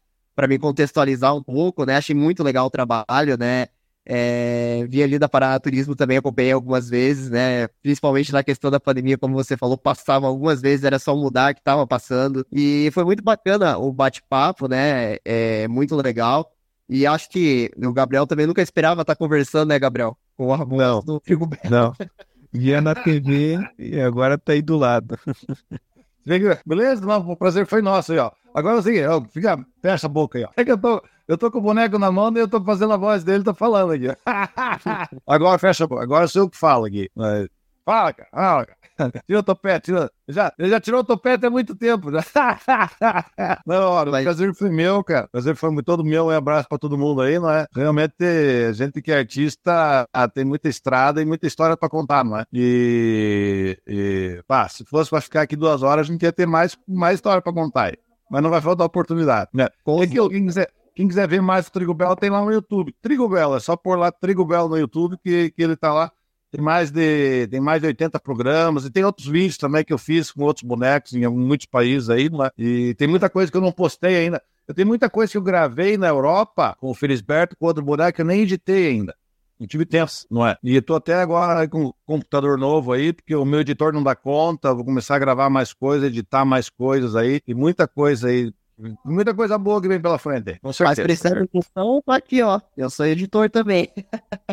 me 0.48 0.58
contextualizar 0.60 1.36
um 1.36 1.44
pouco, 1.44 1.86
né? 1.86 1.98
Achei 1.98 2.16
muito 2.16 2.44
legal 2.44 2.68
o 2.68 2.70
trabalho, 2.70 3.38
né? 3.38 3.68
É, 4.08 4.86
vi 4.88 5.02
ali 5.02 5.18
da 5.18 5.28
Parada 5.28 5.60
Turismo 5.60 5.96
também, 5.96 6.18
acompanhei 6.18 6.52
algumas 6.52 6.88
vezes, 6.88 7.30
né? 7.30 7.68
Principalmente 7.82 8.32
na 8.32 8.44
questão 8.44 8.70
da 8.70 8.80
pandemia, 8.80 9.18
como 9.18 9.34
você 9.34 9.58
falou, 9.58 9.78
passava 9.78 10.28
algumas 10.28 10.62
vezes, 10.62 10.86
era 10.86 11.00
só 11.00 11.16
mudar 11.16 11.56
que 11.56 11.62
tava 11.64 11.88
passando. 11.88 12.46
E 12.52 12.90
foi 12.94 13.04
muito 13.04 13.24
bacana 13.24 13.78
o 13.78 13.92
bate-papo, 13.92 14.68
né? 14.68 15.18
É 15.26 15.68
muito 15.68 15.96
legal. 15.96 16.55
E 16.88 17.06
acho 17.06 17.30
que 17.30 17.72
o 17.78 17.92
Gabriel 17.92 18.28
também 18.28 18.46
nunca 18.46 18.62
esperava 18.62 19.02
estar 19.02 19.16
conversando, 19.16 19.70
né, 19.70 19.80
Gabriel? 19.80 20.18
Com 20.38 20.48
o 20.48 20.54
Armando 20.54 20.78
não, 20.78 21.00
do 21.02 21.22
Frigo 21.24 21.50
Não. 21.70 21.94
Via 22.52 22.80
na 22.80 22.96
TV 22.96 23.60
e 23.78 24.00
agora 24.00 24.38
tá 24.38 24.54
aí 24.54 24.62
do 24.62 24.78
lado. 24.78 25.20
Beleza? 26.66 27.06
Não, 27.06 27.30
o 27.30 27.36
prazer 27.36 27.68
foi 27.68 27.82
nosso 27.82 28.14
aí, 28.14 28.18
ó. 28.18 28.32
Agora 28.54 28.80
assim, 28.80 29.04
ó, 29.04 29.22
fica, 29.26 29.64
fecha 29.82 30.08
a 30.08 30.10
boca 30.10 30.38
aí, 30.38 30.46
ó. 30.46 30.50
É 30.56 30.64
que 30.64 30.72
eu 30.72 30.78
tô, 30.78 31.04
eu 31.28 31.38
tô 31.38 31.52
com 31.52 31.58
o 31.58 31.62
boneco 31.62 32.00
na 32.00 32.12
mão 32.12 32.32
e 32.34 32.40
eu 32.40 32.48
tô 32.48 32.64
fazendo 32.64 32.94
a 32.94 32.98
voz 32.98 33.24
dele, 33.24 33.44
tô 33.44 33.54
falando 33.54 33.92
aqui. 33.92 34.08
agora 35.28 35.60
fecha 35.60 35.84
a 35.84 35.88
boca, 35.88 36.04
agora 36.04 36.28
sou 36.28 36.44
eu 36.44 36.50
que 36.50 36.58
falo 36.58 36.86
aqui. 36.86 37.10
Fala, 37.86 38.14
cara, 38.14 38.30
fala, 38.32 38.66
cara. 38.66 38.86
tira 39.28 39.40
o 39.40 39.44
topete, 39.44 39.86
tira. 39.86 40.12
Já, 40.28 40.52
ele 40.58 40.70
já 40.70 40.80
tirou 40.80 41.02
o 41.02 41.04
topete 41.04 41.46
há 41.46 41.50
muito 41.52 41.76
tempo. 41.76 42.10
Já. 42.12 42.24
não, 43.66 43.92
olha, 43.92 44.12
Mas... 44.12 44.22
o 44.22 44.24
prazer 44.24 44.56
foi 44.56 44.70
meu, 44.70 45.04
cara. 45.04 45.26
O 45.28 45.30
prazer 45.30 45.56
foi 45.56 45.84
todo 45.84 46.04
meu. 46.04 46.26
Um 46.26 46.30
abraço 46.32 46.68
pra 46.68 46.80
todo 46.80 46.98
mundo 46.98 47.22
aí, 47.22 47.38
não 47.38 47.50
é? 47.50 47.68
Realmente, 47.76 48.16
a 48.70 48.72
gente 48.72 49.02
que 49.04 49.12
é 49.12 49.20
artista 49.20 50.08
ah, 50.12 50.28
tem 50.28 50.44
muita 50.44 50.68
estrada 50.68 51.22
e 51.22 51.26
muita 51.26 51.46
história 51.46 51.78
pra 51.78 51.88
contar, 51.88 52.24
não 52.24 52.40
é? 52.40 52.46
E, 52.52 53.78
e 53.86 54.44
pá, 54.48 54.68
se 54.68 54.84
fosse 54.86 55.12
pra 55.12 55.22
ficar 55.22 55.42
aqui 55.44 55.56
duas 55.56 55.84
horas, 55.84 56.10
a 56.10 56.12
gente 56.12 56.24
ia 56.24 56.34
ter 56.34 56.48
mais, 56.48 56.76
mais 56.88 57.16
história 57.16 57.42
pra 57.42 57.54
contar 57.54 57.84
aí. 57.86 57.98
Mas 58.32 58.42
não 58.42 58.50
vai 58.50 58.62
faltar 58.62 58.88
oportunidade, 58.88 59.52
né? 59.54 59.66
É 59.66 60.08
que, 60.08 60.30
quem, 60.30 60.46
quiser, 60.48 60.72
quem 60.96 61.08
quiser 61.08 61.28
ver 61.28 61.42
mais 61.42 61.68
o 61.68 61.72
Trigo 61.72 61.94
Belo, 61.94 62.16
tem 62.16 62.32
lá 62.32 62.42
no 62.44 62.52
YouTube. 62.52 62.96
Trigo 63.00 63.30
Belo, 63.30 63.56
é 63.56 63.60
só 63.60 63.76
pôr 63.76 63.96
lá 63.96 64.12
Trigo 64.12 64.44
Belo 64.44 64.70
no 64.70 64.78
YouTube 64.78 65.18
que, 65.24 65.52
que 65.52 65.62
ele 65.62 65.76
tá 65.76 65.94
lá 65.94 66.12
tem 66.56 66.64
mais 66.64 66.90
de 66.90 67.48
tem 67.48 67.60
mais 67.60 67.82
de 67.82 67.88
80 67.88 68.18
programas 68.22 68.86
e 68.86 68.90
tem 68.90 69.04
outros 69.04 69.28
vídeos 69.28 69.58
também 69.58 69.84
que 69.84 69.92
eu 69.92 69.98
fiz 69.98 70.32
com 70.32 70.44
outros 70.44 70.64
bonecos 70.64 71.14
em 71.14 71.28
muitos 71.28 71.68
países 71.68 72.10
aí, 72.10 72.30
né? 72.30 72.50
E 72.58 72.94
tem 72.96 73.10
muita 73.10 73.30
coisa 73.30 73.52
que 73.52 73.58
eu 73.58 73.62
não 73.62 73.74
postei 73.74 74.16
ainda. 74.16 74.42
Eu 74.66 74.74
tenho 74.74 74.88
muita 74.88 75.10
coisa 75.10 75.30
que 75.30 75.38
eu 75.38 75.42
gravei 75.42 75.98
na 75.98 76.08
Europa 76.08 76.76
com 76.80 76.90
o 76.90 76.94
Felisberto, 76.94 77.58
com 77.58 77.66
outro 77.66 77.84
boneco 77.84 78.16
que 78.16 78.22
eu 78.22 78.26
nem 78.26 78.42
editei 78.42 78.88
ainda. 78.88 79.14
Não 79.60 79.68
tive 79.68 79.86
tempo, 79.86 80.12
não 80.32 80.48
é? 80.48 80.58
E 80.64 80.80
tô 80.82 80.96
até 80.96 81.16
agora 81.16 81.68
com 81.68 81.88
um 81.88 81.94
computador 82.06 82.58
novo 82.58 82.94
aí, 82.94 83.12
porque 83.12 83.36
o 83.36 83.46
meu 83.46 83.60
editor 83.60 83.92
não 83.94 84.04
dá 84.04 84.16
conta, 84.16 84.74
vou 84.74 84.86
começar 84.86 85.16
a 85.16 85.20
gravar 85.20 85.50
mais 85.50 85.74
coisas, 85.74 86.08
editar 86.08 86.46
mais 86.46 86.70
coisas 86.70 87.16
aí, 87.16 87.42
e 87.46 87.54
muita 87.54 87.88
coisa 87.88 88.30
aí 88.30 88.54
Muita 89.04 89.34
coisa 89.34 89.58
boa 89.58 89.82
que 89.82 89.88
vem 89.88 90.02
pela 90.02 90.18
frente. 90.18 90.60
Com 90.60 90.74
certeza. 90.74 90.84
Mas 90.84 91.00
precisando 91.00 91.36
de 91.36 91.44
atenção, 91.44 92.02
tá 92.06 92.16
aqui, 92.16 92.42
ó. 92.42 92.60
Eu 92.76 92.90
sou 92.90 93.06
editor 93.06 93.50
também. 93.50 93.90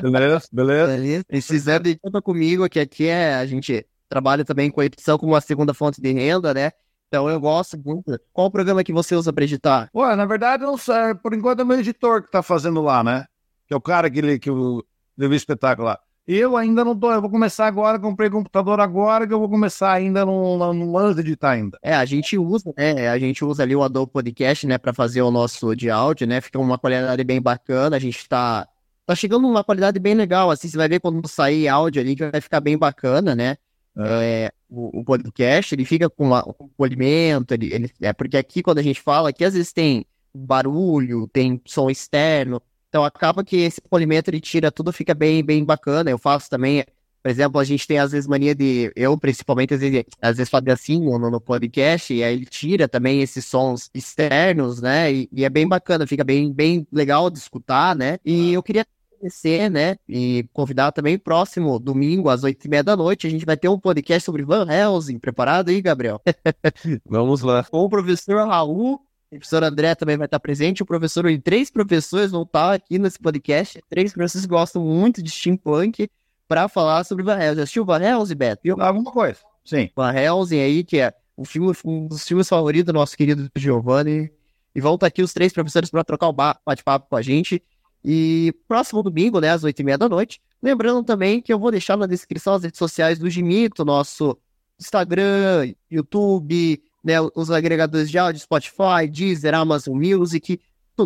Beleza, 0.01 0.47
beleza. 0.53 0.93
beleza. 0.93 1.25
Precisando 1.25 1.85
de 1.85 1.99
conta 1.99 2.23
comigo, 2.23 2.69
que 2.69 2.79
aqui 2.79 3.09
é, 3.09 3.35
a 3.35 3.47
gente 3.47 3.85
trabalha 4.09 4.45
também 4.45 4.71
com 4.71 4.83
edição 4.83 5.19
como 5.19 5.33
uma 5.33 5.41
segunda 5.41 5.75
fonte 5.75 6.01
de 6.01 6.13
renda, 6.13 6.55
né? 6.55 6.71
Então 7.09 7.29
eu 7.29 7.41
gosto 7.41 7.79
muito. 7.79 8.19
Qual 8.33 8.47
o 8.47 8.51
programa 8.51 8.85
que 8.85 8.93
você 8.93 9.15
usa 9.15 9.33
para 9.33 9.45
editar? 9.45 9.91
Ué, 9.95 10.17
na 10.17 10.25
verdade, 10.25 10.63
não 10.63 10.79
sei. 10.79 11.15
Por 11.23 11.35
enquanto 11.35 11.61
é 11.61 11.63
o 11.63 11.67
meu 11.67 11.79
editor 11.79 12.23
que 12.23 12.31
tá 12.31 12.43
fazendo 12.43 12.81
lá, 12.81 13.03
né? 13.03 13.27
Que 13.67 13.75
é 13.75 13.77
o 13.77 13.81
cara 13.81 14.11
que, 14.11 14.39
que 14.39 14.49
eu 14.49 14.85
deu 15.17 15.31
o 15.31 15.35
espetáculo 15.35 15.89
lá. 15.89 15.99
Eu 16.27 16.57
ainda 16.57 16.85
não 16.85 16.97
tô, 16.97 17.13
eu 17.13 17.21
vou 17.21 17.31
começar 17.31 17.67
agora, 17.67 17.99
comprei 17.99 18.31
computador 18.31 18.79
agora 18.79 19.27
que 19.27 19.35
eu 19.35 19.41
vou 19.41 19.49
começar 19.49 19.93
ainda 19.93 20.25
no, 20.25 20.57
no, 20.57 20.73
no 20.73 20.93
lance 20.93 21.17
de 21.17 21.29
editar 21.31 21.51
ainda. 21.51 21.77
É, 21.83 21.95
a 21.95 22.05
gente 22.05 22.39
usa, 22.39 22.73
né, 22.77 23.09
a 23.09 23.19
gente 23.19 23.45
usa 23.45 23.65
ali 23.65 23.75
o 23.75 23.83
Adobe 23.83 24.13
Podcast, 24.13 24.65
né, 24.65 24.79
para 24.79 24.95
fazer 24.95 25.21
o 25.23 25.33
nosso 25.33 25.75
de 25.75 25.91
áudio, 25.91 26.27
né, 26.29 26.41
fica 26.41 26.61
uma 26.61 26.79
qualidade 26.79 27.25
bem 27.25 27.43
bacana, 27.43 27.97
a 27.97 27.99
gente 27.99 28.29
tá, 28.29 28.69
tá 29.05 29.17
chegando 29.17 29.43
numa 29.43 29.65
qualidade 29.65 29.99
bem 29.99 30.15
legal, 30.15 30.49
assim, 30.51 30.69
você 30.69 30.77
vai 30.77 30.89
ver 30.89 31.01
quando 31.01 31.27
sair 31.27 31.67
áudio 31.67 32.01
ali 32.01 32.15
que 32.15 32.31
vai 32.31 32.41
ficar 32.41 32.61
bem 32.61 32.79
bacana, 32.79 33.35
né, 33.35 33.57
é. 33.99 34.47
É, 34.47 34.53
o, 34.71 35.01
o, 35.01 35.05
podcast, 35.05 35.75
ele 35.75 35.85
fica 35.85 36.09
com, 36.09 36.31
com 36.31 36.69
polimento, 36.69 37.53
ele, 37.53 37.75
ele, 37.75 37.91
é 38.01 38.13
porque 38.13 38.37
aqui 38.37 38.63
quando 38.63 38.79
a 38.79 38.83
gente 38.83 39.01
fala, 39.01 39.31
aqui 39.31 39.45
às 39.45 39.55
vezes 39.55 39.73
tem 39.73 40.07
barulho, 40.35 41.29
tem 41.29 41.61
som 41.67 41.91
externo, 41.91 42.63
Então 42.93 43.07
acaba 43.07 43.43
que 43.43 43.57
esse 43.57 43.81
polimento 43.81 44.29
ele 44.29 44.39
tira 44.39 44.71
tudo, 44.71 44.93
fica 44.93 45.15
bem, 45.15 45.43
bem 45.43 45.65
bacana. 45.65 46.11
Eu 46.11 46.19
faço 46.19 46.51
também, 46.51 46.85
por 47.23 47.31
exemplo, 47.31 47.59
a 47.59 47.65
gente 47.65 47.87
tem 47.87 47.99
às 47.99 48.13
vezes 48.13 48.29
mania 48.29 48.55
de, 48.55 48.93
eu 48.95 49.17
principalmente, 49.17 49.73
às 49.73 49.81
vezes, 49.81 50.05
às 50.21 50.37
vezes 50.37 50.51
fazer 50.51 50.73
assim 50.73 51.01
no, 51.01 51.31
no 51.31 51.41
podcast, 51.41 52.13
e 52.13 52.23
aí 52.23 52.35
ele 52.35 52.45
tira 52.45 52.87
também 52.87 53.23
esses 53.23 53.47
sons 53.47 53.89
externos, 53.95 54.83
né? 54.83 55.11
E, 55.11 55.29
e, 55.33 55.43
é 55.43 55.49
bem 55.49 55.67
bacana, 55.67 56.07
fica 56.07 56.23
bem, 56.23 56.53
bem 56.53 56.87
legal 56.93 57.31
de 57.31 57.39
escutar, 57.39 57.97
né? 57.97 58.19
E 58.23 58.53
eu 58.53 58.63
queria 58.63 58.87
agradecer, 59.17 59.71
né? 59.71 59.97
E 60.07 60.47
convidar 60.53 60.93
também 60.93 61.17
próximo 61.17 61.79
domingo, 61.79 62.29
às 62.29 62.45
oito 62.45 62.63
e 62.63 62.69
meia 62.69 62.85
da 62.85 62.95
noite, 62.95 63.27
a 63.27 63.31
gente 63.31 63.47
vai 63.47 63.57
ter 63.57 63.71
um 63.71 63.81
podcast 63.81 64.23
sobre 64.23 64.45
Van 64.45 64.71
Helsing. 64.71 65.19
Preparado 65.19 65.71
aí, 65.71 65.81
Gabriel? 65.81 66.21
Vamos 67.09 67.41
lá. 67.41 67.65
Com 67.65 67.85
o 67.85 67.89
professor 67.89 68.47
Raul 68.47 69.01
o 69.37 69.39
professor 69.39 69.65
André 69.65 69.95
também 69.95 70.17
vai 70.17 70.27
estar 70.27 70.39
presente. 70.39 70.83
O 70.83 70.87
professor 70.87 71.29
e 71.31 71.39
três 71.39 71.71
professores 71.71 72.31
vão 72.31 72.43
estar 72.43 72.75
aqui 72.75 72.99
nesse 72.99 73.19
podcast. 73.19 73.83
Três 73.89 74.13
professores 74.13 74.45
gostam 74.45 74.85
muito 74.85 75.23
de 75.23 75.31
steampunk 75.31 76.11
para 76.47 76.69
falar 76.69 77.05
sobre 77.05 77.25
Van 77.25 77.39
Helsing. 77.39 77.63
Assistiu 77.63 77.85
Van 77.85 78.03
Helsing, 78.03 78.35
Beto? 78.35 78.61
Viu? 78.63 78.81
Alguma 78.81 79.11
coisa, 79.11 79.39
sim. 79.65 79.91
Van 79.97 80.13
Helsing 80.13 80.61
aí, 80.61 80.85
que 80.85 80.99
é 80.99 81.15
o 81.35 81.47
filme, 81.47 81.73
um 81.85 82.07
dos 82.07 82.29
filmes 82.29 82.47
favoritos 82.49 82.87
do 82.87 82.93
nosso 82.93 83.17
querido 83.17 83.51
Giovanni. 83.57 84.31
E 84.75 84.81
vão 84.81 84.95
estar 84.95 85.07
aqui 85.07 85.23
os 85.23 85.33
três 85.33 85.53
professores 85.53 85.91
para 85.91 86.05
trocar 86.05 86.29
o 86.29 86.33
bate-papo 86.33 87.09
com 87.09 87.17
a 87.17 87.23
gente. 87.23 87.63
E 88.05 88.55
próximo 88.69 89.03
domingo, 89.03 89.41
né, 89.41 89.51
às 89.51 89.65
oito 89.65 89.81
e 89.81 89.85
meia 89.85 89.97
da 89.97 90.09
noite. 90.09 90.43
Lembrando 90.63 91.03
também 91.05 91.41
que 91.41 91.53
eu 91.53 91.59
vou 91.59 91.71
deixar 91.71 91.97
na 91.97 92.07
descrição 92.07 92.55
as 92.55 92.65
redes 92.65 92.79
sociais 92.79 93.19
do 93.19 93.31
Gimito, 93.31 93.85
nosso 93.85 94.37
Instagram, 94.79 95.73
YouTube, 95.91 96.83
né, 97.03 97.17
os 97.35 97.51
agregadores 97.51 98.11
de 98.11 98.19
áudio, 98.19 98.41
Spotify, 98.41 99.09
Deezer, 99.11 99.55
Amazon 99.55 99.97
Music, 99.97 100.61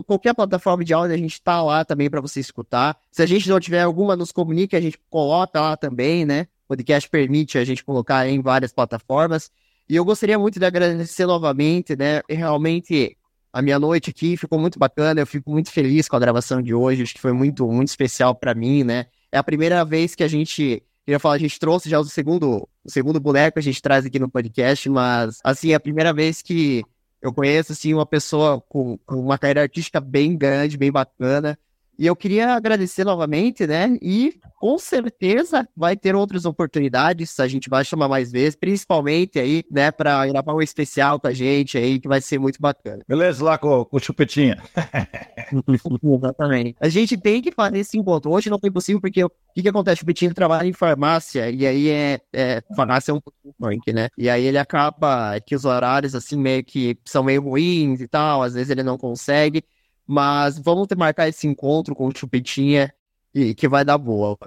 qualquer 0.06 0.34
plataforma 0.34 0.84
de 0.84 0.92
áudio 0.92 1.14
a 1.14 1.18
gente 1.18 1.34
está 1.34 1.62
lá 1.62 1.84
também 1.84 2.10
para 2.10 2.20
você 2.20 2.40
escutar. 2.40 2.96
Se 3.10 3.22
a 3.22 3.26
gente 3.26 3.48
não 3.48 3.60
tiver 3.60 3.82
alguma, 3.82 4.16
nos 4.16 4.32
comunique, 4.32 4.76
a 4.76 4.80
gente 4.80 4.98
coloca 5.08 5.60
lá 5.60 5.76
também, 5.76 6.24
né? 6.24 6.48
O 6.64 6.68
podcast 6.68 7.08
permite 7.08 7.58
a 7.58 7.64
gente 7.64 7.84
colocar 7.84 8.28
em 8.28 8.40
várias 8.40 8.72
plataformas. 8.72 9.50
E 9.88 9.94
eu 9.94 10.04
gostaria 10.04 10.38
muito 10.38 10.58
de 10.58 10.66
agradecer 10.66 11.26
novamente, 11.26 11.96
né? 11.96 12.20
Realmente 12.28 13.16
a 13.52 13.62
minha 13.62 13.78
noite 13.78 14.10
aqui 14.10 14.36
ficou 14.36 14.58
muito 14.58 14.78
bacana, 14.78 15.20
eu 15.20 15.26
fico 15.26 15.50
muito 15.50 15.70
feliz 15.70 16.08
com 16.08 16.16
a 16.16 16.18
gravação 16.18 16.60
de 16.60 16.74
hoje, 16.74 17.04
acho 17.04 17.14
que 17.14 17.20
foi 17.20 17.32
muito, 17.32 17.66
muito 17.66 17.88
especial 17.88 18.34
para 18.34 18.54
mim, 18.54 18.84
né? 18.84 19.06
É 19.32 19.38
a 19.38 19.42
primeira 19.42 19.84
vez 19.84 20.14
que 20.14 20.22
a 20.22 20.28
gente 20.28 20.82
Queria 21.06 21.20
falar, 21.20 21.36
a 21.36 21.38
gente 21.38 21.60
trouxe 21.60 21.88
já 21.88 22.00
o 22.00 22.04
segundo, 22.04 22.68
o 22.84 22.90
segundo 22.90 23.20
boneco, 23.20 23.60
a 23.60 23.62
gente 23.62 23.80
traz 23.80 24.04
aqui 24.04 24.18
no 24.18 24.28
podcast, 24.28 24.88
mas, 24.90 25.38
assim, 25.44 25.70
é 25.70 25.76
a 25.76 25.80
primeira 25.80 26.12
vez 26.12 26.42
que 26.42 26.84
eu 27.22 27.32
conheço, 27.32 27.70
assim, 27.70 27.94
uma 27.94 28.04
pessoa 28.04 28.60
com, 28.68 28.98
com 29.06 29.14
uma 29.14 29.38
carreira 29.38 29.62
artística 29.62 30.00
bem 30.00 30.36
grande, 30.36 30.76
bem 30.76 30.90
bacana, 30.90 31.56
e 31.98 32.06
eu 32.06 32.16
queria 32.16 32.54
agradecer 32.54 33.04
novamente, 33.04 33.66
né? 33.66 33.96
E 34.02 34.38
com 34.58 34.78
certeza 34.78 35.68
vai 35.76 35.96
ter 35.96 36.14
outras 36.14 36.44
oportunidades, 36.44 37.38
a 37.38 37.46
gente 37.46 37.68
vai 37.68 37.84
chamar 37.84 38.08
mais 38.08 38.32
vezes, 38.32 38.56
principalmente 38.56 39.38
aí, 39.38 39.62
né, 39.70 39.90
para 39.90 40.26
gravar 40.26 40.54
um 40.54 40.62
especial 40.62 41.20
com 41.20 41.28
a 41.28 41.32
gente 41.32 41.76
aí, 41.76 42.00
que 42.00 42.08
vai 42.08 42.20
ser 42.20 42.38
muito 42.38 42.60
bacana. 42.60 43.02
Beleza, 43.06 43.44
lá 43.44 43.58
com, 43.58 43.84
com 43.84 43.96
o 43.96 44.00
Chupetinha. 44.00 44.62
Exatamente. 46.02 46.76
A 46.80 46.88
gente 46.88 47.16
tem 47.16 47.42
que 47.42 47.52
fazer 47.52 47.78
esse 47.78 47.98
encontro. 47.98 48.30
Hoje 48.30 48.50
não 48.50 48.58
foi 48.58 48.70
possível, 48.70 49.00
porque 49.00 49.22
o 49.24 49.30
que, 49.54 49.62
que 49.62 49.68
acontece? 49.68 49.96
O 49.96 50.00
Chupetinho 50.00 50.34
trabalha 50.34 50.66
em 50.66 50.72
farmácia, 50.72 51.50
e 51.50 51.66
aí 51.66 51.88
é, 51.88 52.20
é 52.32 52.62
farmácia 52.74 53.12
é 53.12 53.14
um 53.14 53.20
pouco 53.20 53.54
punk, 53.58 53.92
né? 53.92 54.08
E 54.16 54.28
aí 54.28 54.44
ele 54.44 54.58
acaba 54.58 55.38
que 55.40 55.54
os 55.54 55.64
horários, 55.64 56.14
assim, 56.14 56.36
meio 56.36 56.64
que 56.64 56.98
são 57.04 57.22
meio 57.22 57.42
ruins 57.42 58.00
e 58.00 58.08
tal, 58.08 58.42
às 58.42 58.54
vezes 58.54 58.70
ele 58.70 58.82
não 58.82 58.98
consegue. 58.98 59.62
Mas 60.06 60.58
vamos 60.58 60.86
ter 60.86 60.96
marcar 60.96 61.28
esse 61.28 61.46
encontro 61.46 61.94
com 61.94 62.06
o 62.06 62.16
Chupetinha 62.16 62.92
e 63.34 63.54
que 63.54 63.68
vai 63.68 63.84
dar 63.84 63.98
boa. 63.98 64.38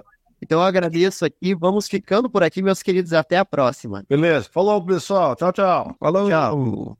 Então 0.42 0.60
eu 0.60 0.64
agradeço 0.64 1.24
aqui, 1.24 1.54
vamos 1.54 1.86
ficando 1.86 2.30
por 2.30 2.42
aqui, 2.42 2.62
meus 2.62 2.82
queridos, 2.82 3.12
até 3.12 3.36
a 3.36 3.44
próxima. 3.44 4.04
Beleza, 4.08 4.48
falou 4.50 4.82
pessoal, 4.84 5.36
tchau, 5.36 5.52
tchau. 5.52 5.96
Falou. 6.00 6.28
Tchau. 6.28 6.88